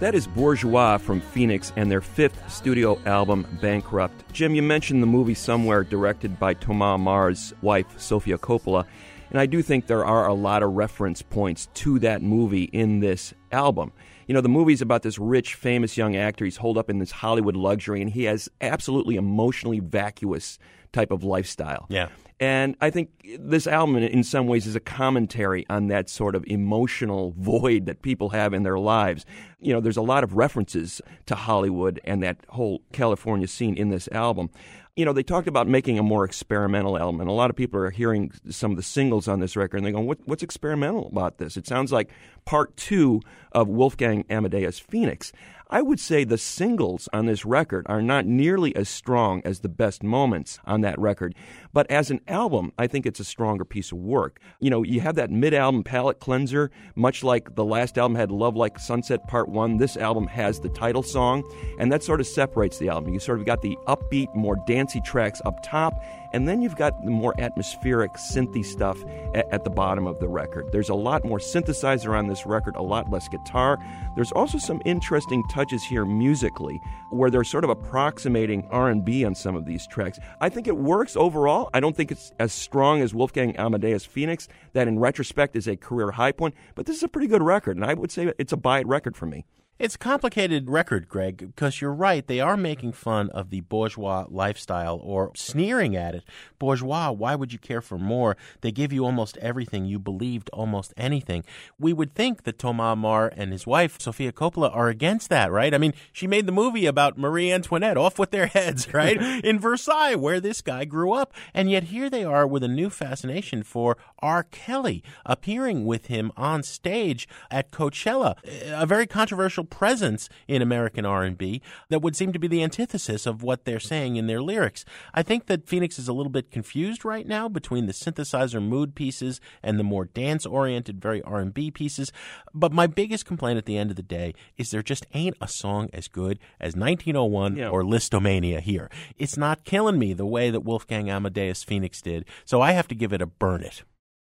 That 0.00 0.14
is 0.14 0.26
Bourgeois 0.26 0.96
from 0.96 1.20
Phoenix 1.20 1.74
and 1.76 1.90
their 1.90 2.00
fifth 2.00 2.50
studio 2.50 2.98
album, 3.04 3.46
Bankrupt. 3.60 4.32
Jim, 4.32 4.54
you 4.54 4.62
mentioned 4.62 5.02
the 5.02 5.06
movie 5.06 5.34
Somewhere, 5.34 5.84
directed 5.84 6.40
by 6.40 6.54
Thomas 6.54 6.98
Mar's 6.98 7.52
wife, 7.60 8.00
Sofia 8.00 8.38
Coppola. 8.38 8.86
And 9.28 9.38
I 9.38 9.44
do 9.44 9.60
think 9.60 9.86
there 9.86 10.06
are 10.06 10.26
a 10.26 10.32
lot 10.32 10.62
of 10.62 10.72
reference 10.72 11.20
points 11.20 11.68
to 11.74 11.98
that 11.98 12.22
movie 12.22 12.64
in 12.64 13.00
this 13.00 13.34
album. 13.52 13.92
You 14.30 14.34
know, 14.34 14.40
the 14.40 14.48
movie's 14.48 14.80
about 14.80 15.02
this 15.02 15.18
rich, 15.18 15.56
famous 15.56 15.96
young 15.96 16.14
actor. 16.14 16.44
He's 16.44 16.58
holed 16.58 16.78
up 16.78 16.88
in 16.88 17.00
this 17.00 17.10
Hollywood 17.10 17.56
luxury, 17.56 18.00
and 18.00 18.08
he 18.08 18.22
has 18.26 18.48
absolutely 18.60 19.16
emotionally 19.16 19.80
vacuous 19.80 20.56
type 20.92 21.10
of 21.10 21.24
lifestyle. 21.24 21.86
Yeah. 21.88 22.10
And 22.38 22.76
I 22.80 22.90
think 22.90 23.10
this 23.40 23.66
album, 23.66 23.96
in- 23.96 24.22
some 24.22 24.46
ways, 24.46 24.68
is 24.68 24.76
a 24.76 24.80
commentary 24.80 25.66
on 25.68 25.88
that 25.88 26.08
sort 26.08 26.36
of 26.36 26.44
emotional 26.46 27.34
void 27.38 27.86
that 27.86 28.02
people 28.02 28.28
have 28.28 28.54
in 28.54 28.62
their 28.62 28.78
lives. 28.78 29.26
You 29.58 29.72
know, 29.72 29.80
there's 29.80 29.96
a 29.96 30.02
lot 30.02 30.22
of 30.22 30.34
references 30.34 31.02
to 31.26 31.34
Hollywood 31.34 32.00
and 32.04 32.22
that 32.22 32.36
whole 32.50 32.82
California 32.92 33.48
scene 33.48 33.76
in 33.76 33.88
this 33.88 34.08
album. 34.12 34.48
You 34.96 35.04
know, 35.04 35.12
they 35.12 35.22
talked 35.22 35.48
about 35.48 35.66
making 35.66 35.98
a 35.98 36.02
more 36.02 36.24
experimental 36.24 36.98
album, 36.98 37.20
and 37.20 37.30
a 37.30 37.32
lot 37.32 37.50
of 37.50 37.56
people 37.56 37.80
are 37.80 37.90
hearing 37.90 38.32
some 38.48 38.70
of 38.70 38.76
the 38.76 38.82
singles 38.82 39.28
on 39.28 39.40
this 39.40 39.56
record, 39.56 39.78
and 39.78 39.86
they're 39.86 39.92
going, 39.92 40.06
what, 40.06 40.18
What's 40.24 40.42
experimental 40.42 41.08
about 41.08 41.38
this? 41.38 41.56
It 41.56 41.66
sounds 41.66 41.90
like 41.90 42.10
part 42.44 42.76
two 42.76 43.22
of 43.52 43.68
Wolfgang 43.68 44.24
Amadeus 44.30 44.78
Phoenix. 44.78 45.32
I 45.72 45.82
would 45.82 46.00
say 46.00 46.24
the 46.24 46.36
singles 46.36 47.08
on 47.12 47.26
this 47.26 47.44
record 47.44 47.86
are 47.88 48.02
not 48.02 48.26
nearly 48.26 48.74
as 48.74 48.88
strong 48.88 49.40
as 49.44 49.60
the 49.60 49.68
best 49.68 50.02
moments 50.02 50.58
on 50.64 50.80
that 50.80 50.98
record. 50.98 51.32
But 51.72 51.88
as 51.88 52.10
an 52.10 52.20
album, 52.26 52.72
I 52.76 52.88
think 52.88 53.06
it's 53.06 53.20
a 53.20 53.24
stronger 53.24 53.64
piece 53.64 53.92
of 53.92 53.98
work. 53.98 54.40
You 54.58 54.68
know, 54.68 54.82
you 54.82 55.00
have 55.00 55.14
that 55.14 55.30
mid 55.30 55.54
album 55.54 55.84
palette 55.84 56.18
cleanser, 56.18 56.72
much 56.96 57.22
like 57.22 57.54
the 57.54 57.64
last 57.64 57.98
album 57.98 58.16
had 58.16 58.32
Love 58.32 58.56
Like 58.56 58.80
Sunset 58.80 59.28
Part 59.28 59.48
1. 59.48 59.76
This 59.76 59.96
album 59.96 60.26
has 60.26 60.58
the 60.58 60.70
title 60.70 61.04
song, 61.04 61.44
and 61.78 61.92
that 61.92 62.02
sort 62.02 62.20
of 62.20 62.26
separates 62.26 62.78
the 62.78 62.88
album. 62.88 63.14
You 63.14 63.20
sort 63.20 63.38
of 63.38 63.46
got 63.46 63.62
the 63.62 63.78
upbeat, 63.86 64.34
more 64.34 64.56
dancey 64.66 65.00
tracks 65.02 65.40
up 65.44 65.62
top, 65.62 66.02
and 66.32 66.46
then 66.46 66.62
you've 66.62 66.76
got 66.76 67.04
the 67.04 67.10
more 67.10 67.34
atmospheric, 67.38 68.14
synthy 68.14 68.64
stuff 68.64 68.98
at, 69.34 69.52
at 69.52 69.64
the 69.64 69.70
bottom 69.70 70.06
of 70.06 70.18
the 70.20 70.28
record. 70.28 70.70
There's 70.72 70.88
a 70.88 70.94
lot 70.94 71.24
more 71.24 71.38
synthesizer 71.38 72.16
on 72.16 72.26
this 72.26 72.46
record, 72.46 72.76
a 72.76 72.82
lot 72.82 73.10
less 73.10 73.28
guitar. 73.28 73.78
There's 74.16 74.32
also 74.32 74.58
some 74.58 74.80
interesting 74.84 75.42
touches 75.50 75.82
here 75.84 76.04
musically, 76.04 76.80
where 77.10 77.30
they're 77.30 77.44
sort 77.44 77.64
of 77.64 77.70
approximating 77.70 78.66
R&B 78.70 79.24
on 79.24 79.34
some 79.34 79.56
of 79.56 79.66
these 79.66 79.86
tracks. 79.86 80.18
I 80.40 80.48
think 80.48 80.66
it 80.66 80.76
works 80.76 81.16
overall. 81.16 81.70
I 81.74 81.80
don't 81.80 81.96
think 81.96 82.12
it's 82.12 82.32
as 82.38 82.52
strong 82.52 83.02
as 83.02 83.14
Wolfgang 83.14 83.56
Amadeus 83.56 84.04
Phoenix, 84.04 84.48
that 84.72 84.88
in 84.88 84.98
retrospect 84.98 85.56
is 85.56 85.66
a 85.66 85.76
career 85.76 86.12
high 86.12 86.32
point, 86.32 86.54
but 86.74 86.86
this 86.86 86.96
is 86.96 87.02
a 87.02 87.08
pretty 87.08 87.26
good 87.28 87.42
record, 87.42 87.76
and 87.76 87.84
I 87.84 87.94
would 87.94 88.10
say 88.10 88.32
it's 88.38 88.52
a 88.52 88.56
buy 88.56 88.80
it 88.80 88.86
record 88.86 89.16
for 89.16 89.26
me. 89.26 89.44
It's 89.80 89.94
a 89.94 89.98
complicated 89.98 90.68
record, 90.68 91.08
Greg, 91.08 91.38
because 91.38 91.80
you're 91.80 91.94
right. 91.94 92.26
They 92.26 92.38
are 92.38 92.58
making 92.58 92.92
fun 92.92 93.30
of 93.30 93.48
the 93.48 93.62
bourgeois 93.62 94.26
lifestyle 94.28 95.00
or 95.02 95.32
sneering 95.34 95.96
at 95.96 96.14
it. 96.14 96.22
Bourgeois, 96.58 97.10
why 97.12 97.34
would 97.34 97.54
you 97.54 97.58
care 97.58 97.80
for 97.80 97.96
more? 97.96 98.36
They 98.60 98.72
give 98.72 98.92
you 98.92 99.06
almost 99.06 99.38
everything. 99.38 99.86
You 99.86 99.98
believed 99.98 100.50
almost 100.50 100.92
anything. 100.98 101.44
We 101.78 101.94
would 101.94 102.14
think 102.14 102.42
that 102.42 102.58
Thomas 102.58 102.98
Mar 102.98 103.32
and 103.34 103.52
his 103.52 103.66
wife, 103.66 103.98
Sofia 103.98 104.32
Coppola, 104.32 104.70
are 104.76 104.88
against 104.88 105.30
that, 105.30 105.50
right? 105.50 105.72
I 105.72 105.78
mean, 105.78 105.94
she 106.12 106.26
made 106.26 106.44
the 106.44 106.52
movie 106.52 106.84
about 106.84 107.16
Marie 107.16 107.50
Antoinette, 107.50 107.96
off 107.96 108.18
with 108.18 108.32
their 108.32 108.48
heads, 108.48 108.86
right? 108.92 109.16
In 109.42 109.58
Versailles, 109.58 110.14
where 110.14 110.40
this 110.40 110.60
guy 110.60 110.84
grew 110.84 111.14
up. 111.14 111.32
And 111.54 111.70
yet 111.70 111.84
here 111.84 112.10
they 112.10 112.22
are 112.22 112.46
with 112.46 112.62
a 112.62 112.68
new 112.68 112.90
fascination 112.90 113.62
for 113.62 113.96
R. 114.18 114.42
Kelly, 114.42 115.02
appearing 115.24 115.86
with 115.86 116.08
him 116.08 116.32
on 116.36 116.62
stage 116.62 117.26
at 117.50 117.70
Coachella. 117.70 118.36
A 118.74 118.84
very 118.84 119.06
controversial 119.06 119.64
presence 119.70 120.28
in 120.48 120.60
American 120.62 121.06
R&B 121.06 121.62
that 121.88 122.02
would 122.02 122.16
seem 122.16 122.32
to 122.32 122.38
be 122.38 122.48
the 122.48 122.62
antithesis 122.62 123.24
of 123.26 123.42
what 123.42 123.64
they're 123.64 123.80
saying 123.80 124.16
in 124.16 124.26
their 124.26 124.42
lyrics. 124.42 124.84
I 125.14 125.22
think 125.22 125.46
that 125.46 125.66
Phoenix 125.66 125.98
is 125.98 126.08
a 126.08 126.12
little 126.12 126.30
bit 126.30 126.50
confused 126.50 127.04
right 127.04 127.26
now 127.26 127.48
between 127.48 127.86
the 127.86 127.92
synthesizer 127.92 128.62
mood 128.62 128.94
pieces 128.94 129.40
and 129.62 129.78
the 129.78 129.84
more 129.84 130.04
dance-oriented, 130.04 131.00
very 131.00 131.22
R&B 131.22 131.70
pieces. 131.70 132.12
But 132.52 132.72
my 132.72 132.86
biggest 132.86 133.24
complaint 133.26 133.58
at 133.58 133.66
the 133.66 133.78
end 133.78 133.90
of 133.90 133.96
the 133.96 134.02
day 134.02 134.34
is 134.56 134.70
there 134.70 134.82
just 134.82 135.06
ain't 135.14 135.36
a 135.40 135.48
song 135.48 135.88
as 135.92 136.08
good 136.08 136.38
as 136.60 136.74
1901 136.76 137.56
Yeah. 137.56 137.68
or 137.68 137.82
Lisztomania 137.82 138.60
here. 138.60 138.90
It's 139.16 139.36
not 139.36 139.64
killing 139.64 139.98
me 139.98 140.12
the 140.12 140.26
way 140.26 140.50
that 140.50 140.60
Wolfgang 140.60 141.08
Amadeus 141.08 141.62
Phoenix 141.62 142.00
did, 142.02 142.24
so 142.44 142.60
I 142.60 142.72
have 142.72 142.88
to 142.88 142.94
give 142.94 143.12
it 143.12 143.22
a 143.22 143.26
burn 143.26 143.62
it. 143.62 143.82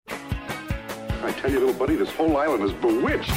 I 0.08 1.32
tell 1.38 1.52
you, 1.52 1.60
little 1.60 1.74
buddy, 1.76 1.96
this 1.96 2.12
whole 2.12 2.38
island 2.38 2.64
is 2.64 2.74
bewitched. 2.74 3.32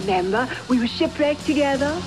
Remember, 0.00 0.48
we 0.68 0.78
were 0.78 0.86
shipwrecked 0.86 1.44
together. 1.44 2.00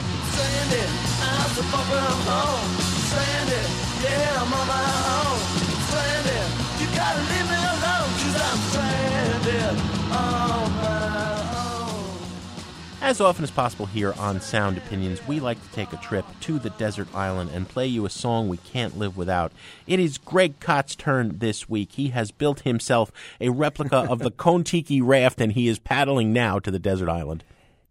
As 13.01 13.19
often 13.19 13.43
as 13.43 13.51
possible 13.51 13.87
here 13.87 14.13
on 14.13 14.39
Sound 14.39 14.77
Opinions, 14.77 15.27
we 15.27 15.41
like 15.41 15.61
to 15.61 15.71
take 15.73 15.91
a 15.91 15.97
trip 15.97 16.23
to 16.41 16.59
the 16.59 16.69
desert 16.69 17.13
island 17.13 17.49
and 17.53 17.67
play 17.67 17.87
you 17.87 18.05
a 18.05 18.09
song 18.09 18.47
we 18.47 18.55
can't 18.55 18.97
live 18.97 19.17
without. 19.17 19.51
It 19.85 19.99
is 19.99 20.17
Greg 20.17 20.61
Kot's 20.61 20.95
turn 20.95 21.39
this 21.39 21.67
week. 21.67 21.91
He 21.93 22.09
has 22.09 22.31
built 22.31 22.61
himself 22.61 23.11
a 23.41 23.49
replica 23.49 23.97
of 23.97 24.19
the 24.19 24.31
Kon-Tiki 24.37 25.01
raft 25.01 25.41
and 25.41 25.51
he 25.51 25.67
is 25.67 25.77
paddling 25.77 26.31
now 26.31 26.57
to 26.59 26.71
the 26.71 26.79
desert 26.79 27.09
island. 27.09 27.43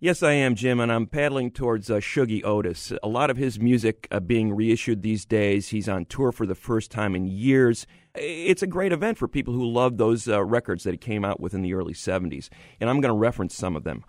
Yes, 0.02 0.22
I 0.22 0.32
am, 0.32 0.54
Jim, 0.54 0.80
and 0.80 0.90
I'm 0.90 1.06
paddling 1.06 1.50
towards 1.50 1.90
uh, 1.90 1.96
Shuggie 1.96 2.42
Otis. 2.42 2.90
A 3.02 3.06
lot 3.06 3.28
of 3.28 3.36
his 3.36 3.60
music 3.60 4.08
uh, 4.10 4.18
being 4.18 4.50
reissued 4.50 5.02
these 5.02 5.26
days. 5.26 5.68
He's 5.68 5.90
on 5.90 6.06
tour 6.06 6.32
for 6.32 6.46
the 6.46 6.54
first 6.54 6.90
time 6.90 7.14
in 7.14 7.26
years. 7.26 7.86
It's 8.14 8.62
a 8.62 8.66
great 8.66 8.92
event 8.92 9.18
for 9.18 9.28
people 9.28 9.52
who 9.52 9.70
love 9.70 9.98
those 9.98 10.26
uh, 10.26 10.42
records 10.42 10.84
that 10.84 10.92
he 10.92 10.96
came 10.96 11.22
out 11.22 11.38
with 11.38 11.52
in 11.52 11.60
the 11.60 11.74
early 11.74 11.92
70s, 11.92 12.48
and 12.80 12.88
I'm 12.88 13.02
going 13.02 13.12
to 13.12 13.18
reference 13.18 13.54
some 13.54 13.76
of 13.76 13.84
them. 13.84 14.02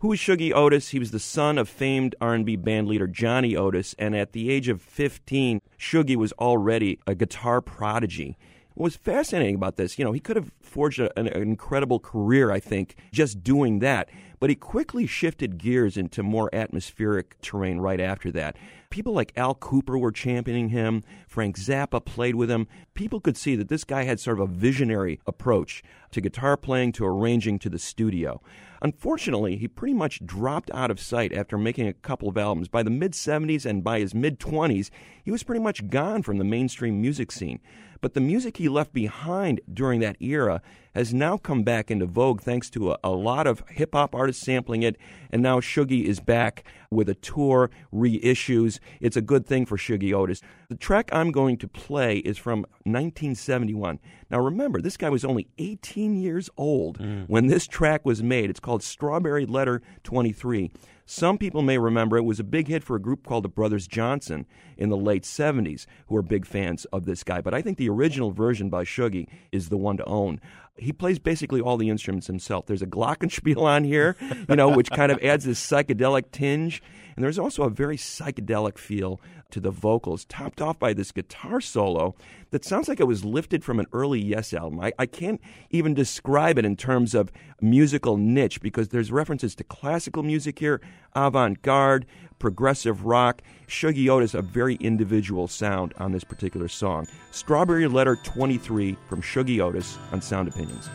Who 0.00 0.12
is 0.12 0.18
Shuggie 0.18 0.52
Otis? 0.52 0.88
He 0.88 0.98
was 0.98 1.12
the 1.12 1.20
son 1.20 1.58
of 1.58 1.68
famed 1.68 2.16
R&B 2.20 2.56
band 2.56 2.88
leader 2.88 3.06
Johnny 3.06 3.54
Otis, 3.54 3.94
and 4.00 4.16
at 4.16 4.32
the 4.32 4.50
age 4.50 4.66
of 4.66 4.82
15, 4.82 5.60
Shuggie 5.78 6.16
was 6.16 6.32
already 6.32 6.98
a 7.06 7.14
guitar 7.14 7.60
prodigy. 7.60 8.36
What 8.74 8.84
was 8.84 8.96
fascinating 8.96 9.54
about 9.54 9.76
this, 9.76 9.96
you 9.96 10.04
know, 10.04 10.12
he 10.12 10.20
could 10.20 10.36
have 10.36 10.50
forged 10.60 10.98
a, 10.98 11.16
an, 11.16 11.28
an 11.28 11.40
incredible 11.40 12.00
career, 12.00 12.50
I 12.50 12.58
think, 12.58 12.96
just 13.12 13.44
doing 13.44 13.78
that. 13.78 14.10
But 14.38 14.50
he 14.50 14.56
quickly 14.56 15.06
shifted 15.06 15.58
gears 15.58 15.96
into 15.96 16.22
more 16.22 16.54
atmospheric 16.54 17.40
terrain 17.40 17.78
right 17.78 18.00
after 18.00 18.30
that. 18.32 18.56
People 18.90 19.12
like 19.12 19.32
Al 19.36 19.54
Kooper 19.54 19.98
were 19.98 20.12
championing 20.12 20.70
him. 20.70 21.02
Frank 21.28 21.58
Zappa 21.58 22.04
played 22.04 22.34
with 22.34 22.50
him. 22.50 22.66
People 22.94 23.20
could 23.20 23.36
see 23.36 23.56
that 23.56 23.68
this 23.68 23.84
guy 23.84 24.04
had 24.04 24.20
sort 24.20 24.40
of 24.40 24.48
a 24.48 24.52
visionary 24.52 25.20
approach 25.26 25.82
to 26.12 26.20
guitar 26.20 26.56
playing, 26.56 26.92
to 26.92 27.04
arranging, 27.04 27.58
to 27.58 27.68
the 27.68 27.78
studio. 27.78 28.40
Unfortunately, 28.82 29.56
he 29.56 29.68
pretty 29.68 29.94
much 29.94 30.24
dropped 30.24 30.70
out 30.72 30.90
of 30.90 31.00
sight 31.00 31.32
after 31.32 31.56
making 31.56 31.88
a 31.88 31.92
couple 31.92 32.28
of 32.28 32.36
albums. 32.36 32.68
By 32.68 32.82
the 32.82 32.90
mid 32.90 33.12
70s 33.12 33.64
and 33.64 33.82
by 33.82 34.00
his 34.00 34.14
mid 34.14 34.38
20s, 34.38 34.90
he 35.24 35.30
was 35.30 35.42
pretty 35.42 35.62
much 35.62 35.88
gone 35.88 36.22
from 36.22 36.38
the 36.38 36.44
mainstream 36.44 37.00
music 37.00 37.32
scene. 37.32 37.60
But 38.00 38.14
the 38.14 38.20
music 38.20 38.58
he 38.58 38.68
left 38.68 38.92
behind 38.92 39.60
during 39.72 40.00
that 40.00 40.20
era 40.20 40.60
has 40.94 41.14
now 41.14 41.36
come 41.36 41.62
back 41.62 41.90
into 41.90 42.06
vogue 42.06 42.40
thanks 42.40 42.70
to 42.70 42.92
a, 42.92 42.98
a 43.02 43.10
lot 43.10 43.46
of 43.46 43.62
hip 43.68 43.94
hop 43.94 44.14
artists 44.14 44.44
sampling 44.44 44.82
it. 44.82 44.96
And 45.30 45.42
now 45.42 45.60
Shuggie 45.60 46.04
is 46.04 46.20
back 46.20 46.64
with 46.90 47.08
a 47.08 47.14
tour, 47.14 47.70
reissues. 47.92 48.75
It's 49.00 49.16
a 49.16 49.20
good 49.20 49.46
thing 49.46 49.66
for 49.66 49.76
Shuggie 49.76 50.12
Otis. 50.12 50.42
The 50.68 50.76
track 50.76 51.10
I'm 51.12 51.30
going 51.30 51.56
to 51.58 51.68
play 51.68 52.18
is 52.18 52.38
from 52.38 52.60
1971. 52.84 53.98
Now 54.30 54.40
remember, 54.40 54.80
this 54.80 54.96
guy 54.96 55.10
was 55.10 55.24
only 55.24 55.48
18 55.58 56.16
years 56.16 56.50
old 56.56 56.98
mm. 56.98 57.28
when 57.28 57.46
this 57.46 57.66
track 57.66 58.04
was 58.04 58.22
made. 58.22 58.50
It's 58.50 58.60
called 58.60 58.82
Strawberry 58.82 59.46
Letter 59.46 59.82
23. 60.04 60.70
Some 61.08 61.38
people 61.38 61.62
may 61.62 61.78
remember 61.78 62.16
it 62.16 62.24
was 62.24 62.40
a 62.40 62.44
big 62.44 62.66
hit 62.66 62.82
for 62.82 62.96
a 62.96 63.00
group 63.00 63.24
called 63.24 63.44
the 63.44 63.48
Brothers 63.48 63.86
Johnson 63.86 64.44
in 64.76 64.88
the 64.88 64.96
late 64.96 65.22
70s, 65.22 65.86
who 66.08 66.16
are 66.16 66.22
big 66.22 66.44
fans 66.44 66.84
of 66.86 67.04
this 67.04 67.22
guy. 67.22 67.40
But 67.40 67.54
I 67.54 67.62
think 67.62 67.78
the 67.78 67.88
original 67.88 68.32
version 68.32 68.68
by 68.68 68.82
Shuggie 68.82 69.28
is 69.52 69.68
the 69.68 69.76
one 69.76 69.96
to 69.98 70.04
own. 70.04 70.40
he 70.78 70.92
plays 70.92 71.18
basically 71.18 71.60
all 71.60 71.76
the 71.76 71.88
instruments 71.88 72.26
himself. 72.26 72.66
There's 72.66 72.82
a 72.82 72.86
glockenspiel 72.86 73.62
on 73.62 73.84
here, 73.84 74.16
you 74.48 74.56
know, 74.56 74.68
which 74.68 74.90
kind 74.90 75.12
of 75.12 75.18
adds 75.22 75.44
this 75.44 75.64
psychedelic 75.64 76.32
tinge. 76.32 76.82
And 77.14 77.24
there's 77.24 77.38
also 77.38 77.62
a 77.62 77.70
very 77.70 77.96
psychedelic 77.96 78.76
feel 78.76 79.20
to 79.56 79.60
the 79.60 79.70
vocals, 79.70 80.26
topped 80.26 80.60
off 80.60 80.78
by 80.78 80.92
this 80.92 81.12
guitar 81.12 81.62
solo 81.62 82.14
that 82.50 82.62
sounds 82.62 82.88
like 82.88 83.00
it 83.00 83.06
was 83.06 83.24
lifted 83.24 83.64
from 83.64 83.80
an 83.80 83.86
early 83.90 84.20
Yes 84.20 84.52
album. 84.52 84.80
I, 84.80 84.92
I 84.98 85.06
can't 85.06 85.40
even 85.70 85.94
describe 85.94 86.58
it 86.58 86.66
in 86.66 86.76
terms 86.76 87.14
of 87.14 87.32
musical 87.62 88.18
niche 88.18 88.60
because 88.60 88.88
there's 88.88 89.10
references 89.10 89.54
to 89.54 89.64
classical 89.64 90.22
music 90.22 90.58
here, 90.58 90.82
avant 91.14 91.62
garde, 91.62 92.04
progressive 92.38 93.06
rock. 93.06 93.40
Shuggie 93.66 94.10
Otis, 94.10 94.34
a 94.34 94.42
very 94.42 94.74
individual 94.76 95.48
sound 95.48 95.94
on 95.96 96.12
this 96.12 96.22
particular 96.22 96.68
song. 96.68 97.08
Strawberry 97.30 97.88
Letter 97.88 98.16
23 98.24 98.94
from 99.08 99.22
Shuggie 99.22 99.60
Otis 99.60 99.96
on 100.12 100.20
Sound 100.20 100.48
Opinions. 100.48 100.90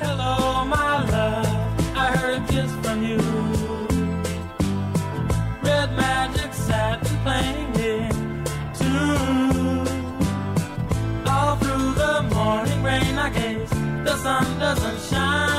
Hello, 0.00 0.64
my 0.64 1.08
love. 1.08 1.96
I 1.96 2.16
heard 2.16 2.84
from 2.84 3.04
you. 3.04 3.31
The 14.12 14.18
sun 14.18 14.58
doesn't 14.58 15.00
shine. 15.08 15.51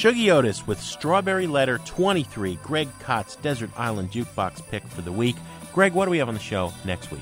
Shuggie 0.00 0.32
Otis 0.32 0.66
with 0.66 0.80
Strawberry 0.80 1.46
Letter 1.46 1.76
23, 1.84 2.58
Greg 2.62 2.88
Kot's 3.00 3.36
Desert 3.36 3.68
Island 3.76 4.10
Jukebox 4.10 4.66
pick 4.70 4.82
for 4.86 5.02
the 5.02 5.12
week. 5.12 5.36
Greg, 5.74 5.92
what 5.92 6.06
do 6.06 6.10
we 6.10 6.16
have 6.16 6.28
on 6.28 6.32
the 6.32 6.40
show 6.40 6.72
next 6.86 7.10
week? 7.10 7.20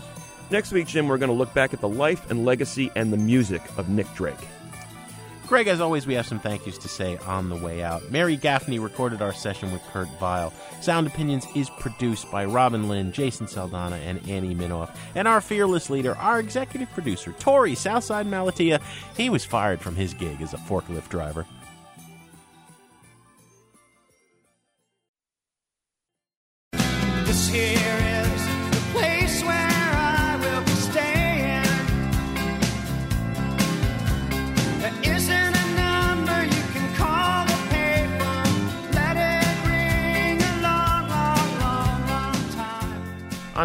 Next 0.53 0.71
week, 0.71 0.87
Jim, 0.87 1.09
we're 1.09 1.19
going 1.19 1.29
to 1.29 1.35
look 1.35 1.53
back 1.53 1.75
at 1.75 1.81
the 1.81 1.89
life 1.89 2.31
and 2.31 2.45
legacy 2.45 2.89
and 2.95 3.13
the 3.13 3.17
music 3.17 3.63
of 3.79 3.89
Nick 3.89 4.07
Drake. 4.15 4.39
Greg, 5.49 5.67
as 5.67 5.81
always, 5.81 6.07
we 6.07 6.15
have 6.15 6.29
some 6.29 6.39
thank 6.39 6.67
yous 6.67 6.79
to 6.79 6.87
say 6.87 7.17
on 7.27 7.49
the 7.49 7.57
way 7.57 7.83
out. 7.83 8.13
Mary 8.13 8.37
Gaffney 8.37 8.79
recorded 8.79 9.23
our 9.23 9.33
session 9.33 9.73
with 9.73 9.83
Kurt 9.87 10.09
Vile. 10.21 10.53
Sound 10.81 11.09
Opinions 11.09 11.47
is 11.57 11.71
produced 11.81 12.31
by 12.31 12.45
Robin 12.45 12.89
Lynn, 12.89 13.11
Jason 13.11 13.49
Saldana, 13.49 13.97
and 13.97 14.21
Annie 14.29 14.55
Minoff. 14.55 14.95
And 15.17 15.27
our 15.27 15.41
fearless 15.41 15.91
leader, 15.91 16.15
our 16.19 16.39
executive 16.39 16.93
producer, 16.93 17.33
Torey 17.41 17.77
Southside 17.77 18.29
Malatia, 18.29 18.81
he 19.17 19.31
was 19.31 19.45
fired 19.45 19.81
from 19.81 19.97
his 19.97 20.15
gig 20.15 20.41
as 20.41 20.55
a 20.55 20.59
forklift 20.59 21.09
driver. 21.09 21.45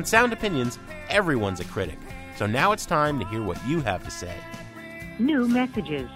On 0.03 0.07
Sound 0.07 0.33
Opinions, 0.33 0.79
everyone's 1.07 1.61
a 1.61 1.63
critic. 1.63 1.97
So 2.35 2.45
now 2.45 2.73
it's 2.73 2.85
time 2.85 3.21
to 3.21 3.25
hear 3.27 3.41
what 3.41 3.55
you 3.65 3.79
have 3.87 4.03
to 4.03 4.11
say. 4.11 4.35
New 5.17 5.47
messages. 5.47 6.09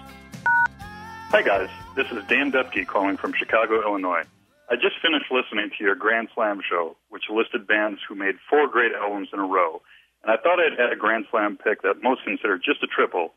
Hi, 1.32 1.40
guys. 1.40 1.70
This 1.96 2.04
is 2.12 2.22
Dan 2.28 2.52
Dupke 2.52 2.86
calling 2.86 3.16
from 3.16 3.32
Chicago, 3.32 3.80
Illinois. 3.80 4.24
I 4.68 4.74
just 4.74 5.00
finished 5.00 5.32
listening 5.32 5.70
to 5.78 5.82
your 5.82 5.94
Grand 5.94 6.28
Slam 6.34 6.60
show, 6.68 6.98
which 7.08 7.30
listed 7.30 7.66
bands 7.66 7.98
who 8.06 8.14
made 8.14 8.34
four 8.50 8.68
great 8.68 8.92
albums 8.92 9.30
in 9.32 9.38
a 9.38 9.46
row, 9.46 9.80
and 10.22 10.30
I 10.30 10.36
thought 10.36 10.60
I'd 10.60 10.78
add 10.78 10.92
a 10.92 10.96
Grand 10.96 11.24
Slam 11.30 11.56
pick 11.56 11.80
that 11.80 12.02
most 12.02 12.24
consider 12.24 12.58
just 12.58 12.82
a 12.82 12.86
triple. 12.86 13.32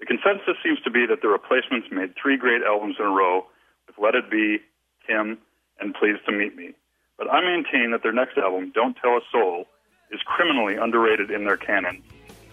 The 0.00 0.06
consensus 0.06 0.58
seems 0.64 0.80
to 0.80 0.90
be 0.90 1.06
that 1.06 1.22
the 1.22 1.28
replacements 1.28 1.86
made 1.92 2.14
three 2.20 2.36
great 2.36 2.62
albums 2.66 2.96
in 2.98 3.06
a 3.06 3.10
row 3.10 3.46
with 3.86 3.94
Let 4.02 4.16
It 4.16 4.28
Be, 4.28 4.58
Tim, 5.06 5.38
and 5.78 5.94
Pleased 5.94 6.26
to 6.26 6.32
Meet 6.32 6.56
Me. 6.56 6.74
But 7.16 7.30
I 7.30 7.42
maintain 7.42 7.92
that 7.92 8.02
their 8.02 8.12
next 8.12 8.36
album, 8.38 8.72
Don't 8.74 8.96
Tell 8.96 9.18
a 9.18 9.20
Soul, 9.30 9.66
is 10.14 10.22
criminally 10.22 10.76
underrated 10.76 11.30
in 11.30 11.44
their 11.44 11.56
canon. 11.56 12.02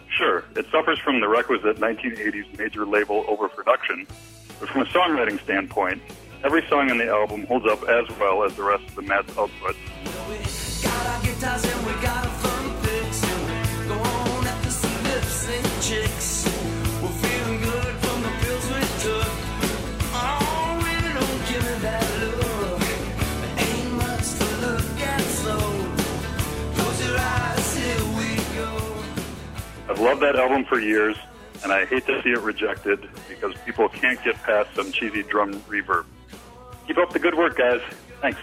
Sure, 0.10 0.44
it 0.56 0.66
suffers 0.72 1.00
from 1.00 1.22
the 1.22 1.28
requisite 1.28 1.78
1980s 1.78 2.58
major 2.58 2.86
label 2.86 3.24
overproduction, 3.28 4.06
but 4.60 4.68
from 4.68 4.82
a 4.82 4.86
songwriting 4.86 5.42
standpoint, 5.44 6.02
every 6.44 6.68
song 6.68 6.90
on 6.92 6.98
the 6.98 7.08
album 7.08 7.46
holds 7.46 7.66
up 7.68 7.82
as 7.88 8.10
well 8.18 8.44
as 8.44 8.56
the 8.56 8.64
rest 8.64 8.84
of 8.88 8.96
the 8.96 9.04
Mats' 9.04 9.38
output. 9.38 9.76
I've 29.92 30.00
loved 30.00 30.22
that 30.22 30.38
album 30.38 30.64
for 30.64 30.80
years, 30.80 31.18
and 31.64 31.74
I 31.74 31.84
hate 31.84 32.06
to 32.06 32.22
see 32.24 32.30
it 32.30 32.40
rejected 32.40 33.10
because 33.28 33.54
people 33.66 33.90
can't 33.90 34.24
get 34.24 34.42
past 34.44 34.74
some 34.74 34.90
cheesy 34.94 35.22
drum 35.22 35.60
reverb. 35.64 36.06
Keep 36.88 36.98
up 36.98 37.12
the 37.12 37.20
good 37.20 37.36
work, 37.36 37.58
guys. 37.58 37.82
Thanks. 38.22 38.40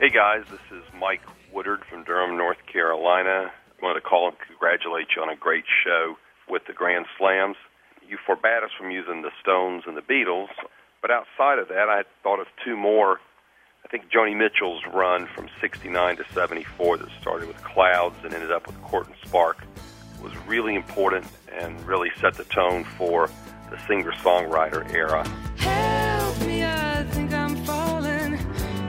Hey 0.00 0.10
guys, 0.10 0.42
this 0.50 0.58
is 0.76 0.82
Mike 0.98 1.20
Woodard 1.52 1.84
from 1.88 2.02
Durham, 2.02 2.36
North 2.36 2.58
Carolina. 2.66 3.52
I 3.52 3.84
wanted 3.84 4.00
to 4.00 4.04
call 4.04 4.26
and 4.26 4.36
congratulate 4.48 5.06
you 5.14 5.22
on 5.22 5.28
a 5.28 5.36
great 5.36 5.64
show 5.84 6.16
with 6.48 6.62
the 6.66 6.72
Grand 6.72 7.06
Slams. 7.16 7.54
You 8.04 8.18
forbade 8.26 8.64
us 8.64 8.70
from 8.76 8.90
using 8.90 9.22
the 9.22 9.30
Stones 9.40 9.84
and 9.86 9.96
the 9.96 10.02
Beatles, 10.02 10.48
but 11.00 11.12
outside 11.12 11.60
of 11.60 11.68
that, 11.68 11.88
I 11.88 11.98
had 11.98 12.06
thought 12.24 12.40
of 12.40 12.48
two 12.64 12.76
more. 12.76 13.20
I 13.84 13.88
think 13.88 14.10
Joni 14.10 14.36
Mitchell's 14.36 14.82
run 14.92 15.26
from 15.34 15.48
69 15.60 16.16
to 16.18 16.24
74 16.32 16.98
that 16.98 17.08
started 17.20 17.48
with 17.48 17.62
Clouds 17.64 18.16
and 18.24 18.32
ended 18.32 18.52
up 18.52 18.66
with 18.66 18.80
Court 18.82 19.06
and 19.06 19.16
Spark 19.24 19.64
was 20.22 20.36
really 20.46 20.74
important 20.74 21.26
and 21.52 21.80
really 21.86 22.10
set 22.20 22.34
the 22.34 22.44
tone 22.44 22.84
for 22.84 23.28
the 23.70 23.78
singer-songwriter 23.86 24.92
era. 24.92 25.26
Help 25.56 26.40
me, 26.40 26.64
I 26.64 27.04
think 27.10 27.32
I'm 27.32 27.56
falling 27.64 28.38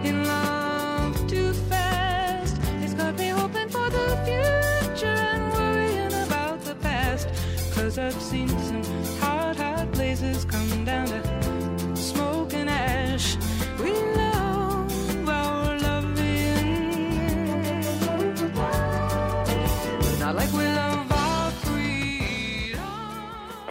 in 0.04 0.26
love 0.26 1.28
too 1.28 1.54
fast. 1.54 2.60
It's 2.82 2.94
got 2.94 3.18
me 3.18 3.30
hoping 3.30 3.70
for 3.70 3.90
the 3.90 4.18
future 4.26 5.08
and 5.08 5.54
worrying 5.54 6.28
about 6.28 6.62
the 6.62 6.76
past. 6.76 7.28
Cause 7.74 7.98
I've 7.98 8.22
seen 8.22 8.50
some 8.50 8.84
hot, 9.20 9.56
hot 9.56 9.92
places 9.94 10.46
come 10.46 10.86
down 10.86 11.08
to 11.08 11.31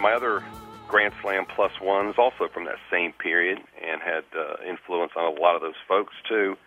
my 0.01 0.13
other 0.13 0.43
Grand 0.87 1.13
Slam 1.21 1.45
plus 1.45 1.79
ones 1.79 2.15
also 2.17 2.49
from 2.49 2.65
that 2.65 2.77
same 2.89 3.13
period 3.13 3.59
and 3.81 4.01
had 4.01 4.23
uh, 4.37 4.55
influence 4.67 5.13
on 5.15 5.25
a 5.25 5.39
lot 5.39 5.55
of 5.55 5.61
those 5.61 5.79
folks 5.87 6.13
too. 6.27 6.57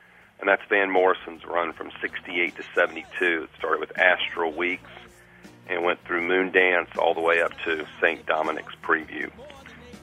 And 0.41 0.49
that's 0.49 0.63
Van 0.69 0.91
Morrison's 0.91 1.45
run 1.45 1.73
from 1.73 1.91
68 2.01 2.57
to 2.57 2.63
72. 2.75 3.45
It 3.45 3.51
started 3.59 3.81
with 3.81 3.97
Astral 3.99 4.53
Weeks 4.53 4.91
and 5.69 5.85
went 5.85 6.03
through 6.05 6.27
Moondance 6.27 6.97
all 6.97 7.15
the 7.15 7.21
way 7.21 7.43
up 7.43 7.53
to 7.65 7.87
St. 8.01 8.25
Dominic's 8.27 8.75
Preview. 8.83 9.31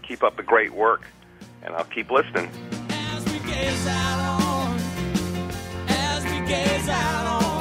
Keep 0.03 0.23
up 0.23 0.37
the 0.37 0.43
great 0.43 0.73
work, 0.73 1.05
and 1.63 1.73
I'll 1.75 1.83
keep 1.85 2.11
listening. 2.11 2.49
As 2.89 3.25
we 3.25 3.39
gaze 3.39 3.87
out 3.87 4.41
on, 4.41 4.79
as 5.87 6.23
we 6.25 6.47
gaze 6.47 6.89
out 6.89 7.43
on, 7.43 7.60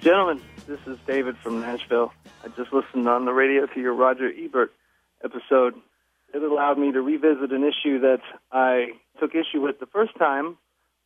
Gentlemen, 0.00 0.40
this 0.68 0.78
is 0.86 0.98
David 1.06 1.36
from 1.38 1.60
Nashville. 1.60 2.12
I 2.44 2.48
just 2.48 2.72
listened 2.72 3.08
on 3.08 3.24
the 3.24 3.32
radio 3.32 3.66
to 3.66 3.80
your 3.80 3.94
Roger 3.94 4.30
Ebert 4.30 4.72
episode. 5.24 5.74
It 6.32 6.42
allowed 6.42 6.78
me 6.78 6.92
to 6.92 7.00
revisit 7.00 7.50
an 7.50 7.64
issue 7.64 8.00
that 8.00 8.20
I 8.52 8.90
took 9.18 9.34
issue 9.34 9.60
with 9.60 9.80
the 9.80 9.86
first 9.86 10.16
time, 10.16 10.58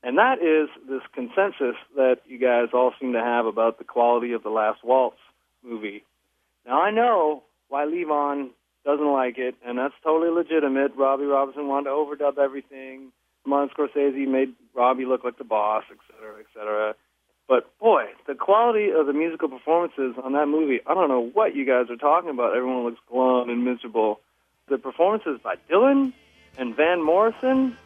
and 0.03 0.19
that 0.19 0.43
is 0.43 0.69
this 0.87 1.03
consensus 1.15 1.77
that 1.97 2.19
you 2.27 2.39
guys 2.39 2.69
all 2.75 2.93
seem 3.01 3.15
to 3.15 3.21
have 3.21 3.47
about 3.47 3.79
the 3.79 3.85
quality 3.85 4.33
of 4.33 4.43
the 4.43 4.51
Last 4.51 4.85
Waltz 4.85 5.17
movie. 5.63 6.05
Now, 6.67 6.83
I 6.83 6.91
know 6.91 7.45
why 7.69 7.87
Levon 7.87 8.51
doesn't 8.85 9.13
like 9.13 9.39
it, 9.39 9.55
and 9.65 9.79
that's 9.79 9.95
totally 10.03 10.31
legitimate. 10.31 10.93
Robbie 10.97 11.25
Robinson 11.25 11.69
wanted 11.69 11.85
to 11.85 11.91
overdub 11.91 12.39
everything. 12.39 13.13
Martin 13.47 13.75
Scorsese 13.75 14.27
made 14.27 14.55
Robbie 14.75 15.07
look 15.07 15.25
like 15.25 15.39
the 15.39 15.45
boss, 15.45 15.85
et 15.91 15.97
cetera, 16.11 16.39
et 16.41 16.47
cetera. 16.55 16.95
But 17.49 17.77
boy, 17.79 18.05
the 18.27 18.35
quality 18.35 18.91
of 18.91 19.07
the 19.07 19.13
musical 19.13 19.49
performances 19.49 20.15
on 20.23 20.35
that 20.35 20.47
movie, 20.47 20.81
I 20.87 20.95
don't 20.95 21.09
know 21.09 21.31
what 21.33 21.55
you 21.55 21.67
guys 21.67 21.91
are 21.91 21.97
talking 21.97 22.31
about. 22.31 22.57
Everyone 22.57 22.85
looks 22.85 23.01
glum 23.11 23.49
and 23.51 23.65
miserable. 23.65 24.21
The 24.69 24.79
performances 24.79 25.41
by 25.43 25.57
Dylan 25.69 26.13
and 26.57 26.77
Van 26.77 27.03
Morrison 27.03 27.77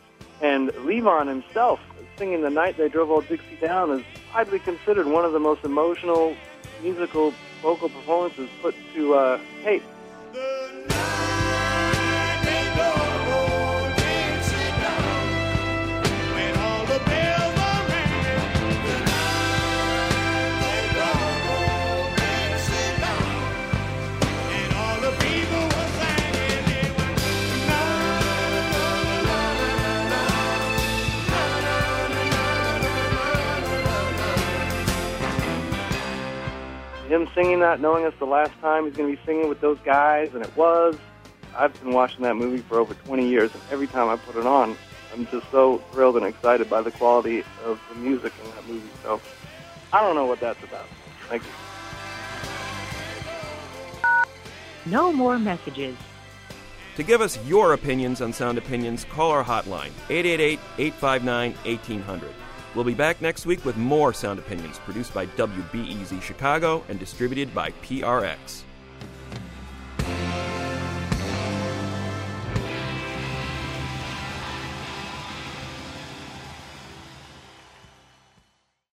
and 0.43 0.69
Levon 0.71 1.29
himself 1.29 1.81
singing 2.19 2.43
The 2.43 2.51
Night 2.51 2.77
They 2.77 2.89
Drove 2.89 3.11
Old 3.11 3.27
Dixie 3.27 3.57
Down 3.61 3.91
is 3.91 4.05
widely 4.35 4.59
considered 4.59 5.07
one 5.07 5.25
of 5.25 5.33
the 5.33 5.41
most 5.41 5.65
emotional 5.65 6.37
musical 6.83 7.33
vocal 7.63 7.89
performances 7.89 8.49
put 8.61 8.75
to 8.95 9.15
uh, 9.15 9.41
tape. 9.63 9.83
Him 37.15 37.29
singing 37.33 37.61
that, 37.61 37.81
knowing 37.81 38.05
it's 38.05 38.19
the 38.19 38.25
last 38.25 38.51
time 38.61 38.87
he's 38.87 38.97
going 38.97 39.09
to 39.09 39.17
be 39.17 39.25
singing 39.25 39.49
with 39.49 39.61
those 39.61 39.79
guys, 39.85 40.35
and 40.35 40.45
it 40.45 40.57
was. 40.57 40.97
I've 41.57 41.73
been 41.81 41.93
watching 41.93 42.23
that 42.23 42.35
movie 42.35 42.59
for 42.59 42.81
over 42.81 42.93
20 42.93 43.29
years, 43.29 43.53
and 43.55 43.63
every 43.71 43.87
time 43.87 44.09
I 44.09 44.17
put 44.17 44.35
it 44.35 44.45
on, 44.45 44.77
I'm 45.13 45.29
just 45.29 45.49
so 45.53 45.79
thrilled 45.93 46.17
and 46.17 46.27
excited 46.27 46.69
by 46.69 46.83
the 46.83 46.91
quality 46.91 47.45
of 47.65 47.81
the 47.89 47.95
music 48.01 48.33
in 48.43 48.51
that 48.51 48.67
movie. 48.67 48.91
So 49.05 49.21
I 49.93 50.01
don't 50.01 50.17
know 50.17 50.27
what 50.27 50.41
that's 50.41 50.61
about. 50.65 50.87
Thank 51.29 51.45
you. 51.45 51.51
No 54.87 55.13
more 55.13 55.39
messages. 55.39 55.97
To 56.97 57.05
give 57.05 57.21
us 57.21 57.39
your 57.47 57.75
opinions 57.75 58.21
on 58.23 58.33
Sound 58.33 58.59
Opinions, 58.59 59.05
call 59.05 59.31
our 59.31 59.45
hotline, 59.45 59.93
888 60.11 60.59
859 60.79 61.53
1800. 61.65 62.44
We'll 62.75 62.85
be 62.85 62.95
back 62.95 63.23
next 63.23 63.47
week 63.47 63.65
with 63.65 63.77
more 63.77 64.13
Sound 64.13 64.41
Opinions 64.41 64.79
produced 64.79 65.15
by 65.15 65.27
WBEZ 65.27 66.21
Chicago 66.21 66.83
and 66.89 66.99
distributed 66.99 67.55
by 67.55 67.71
PRX. 67.83 68.63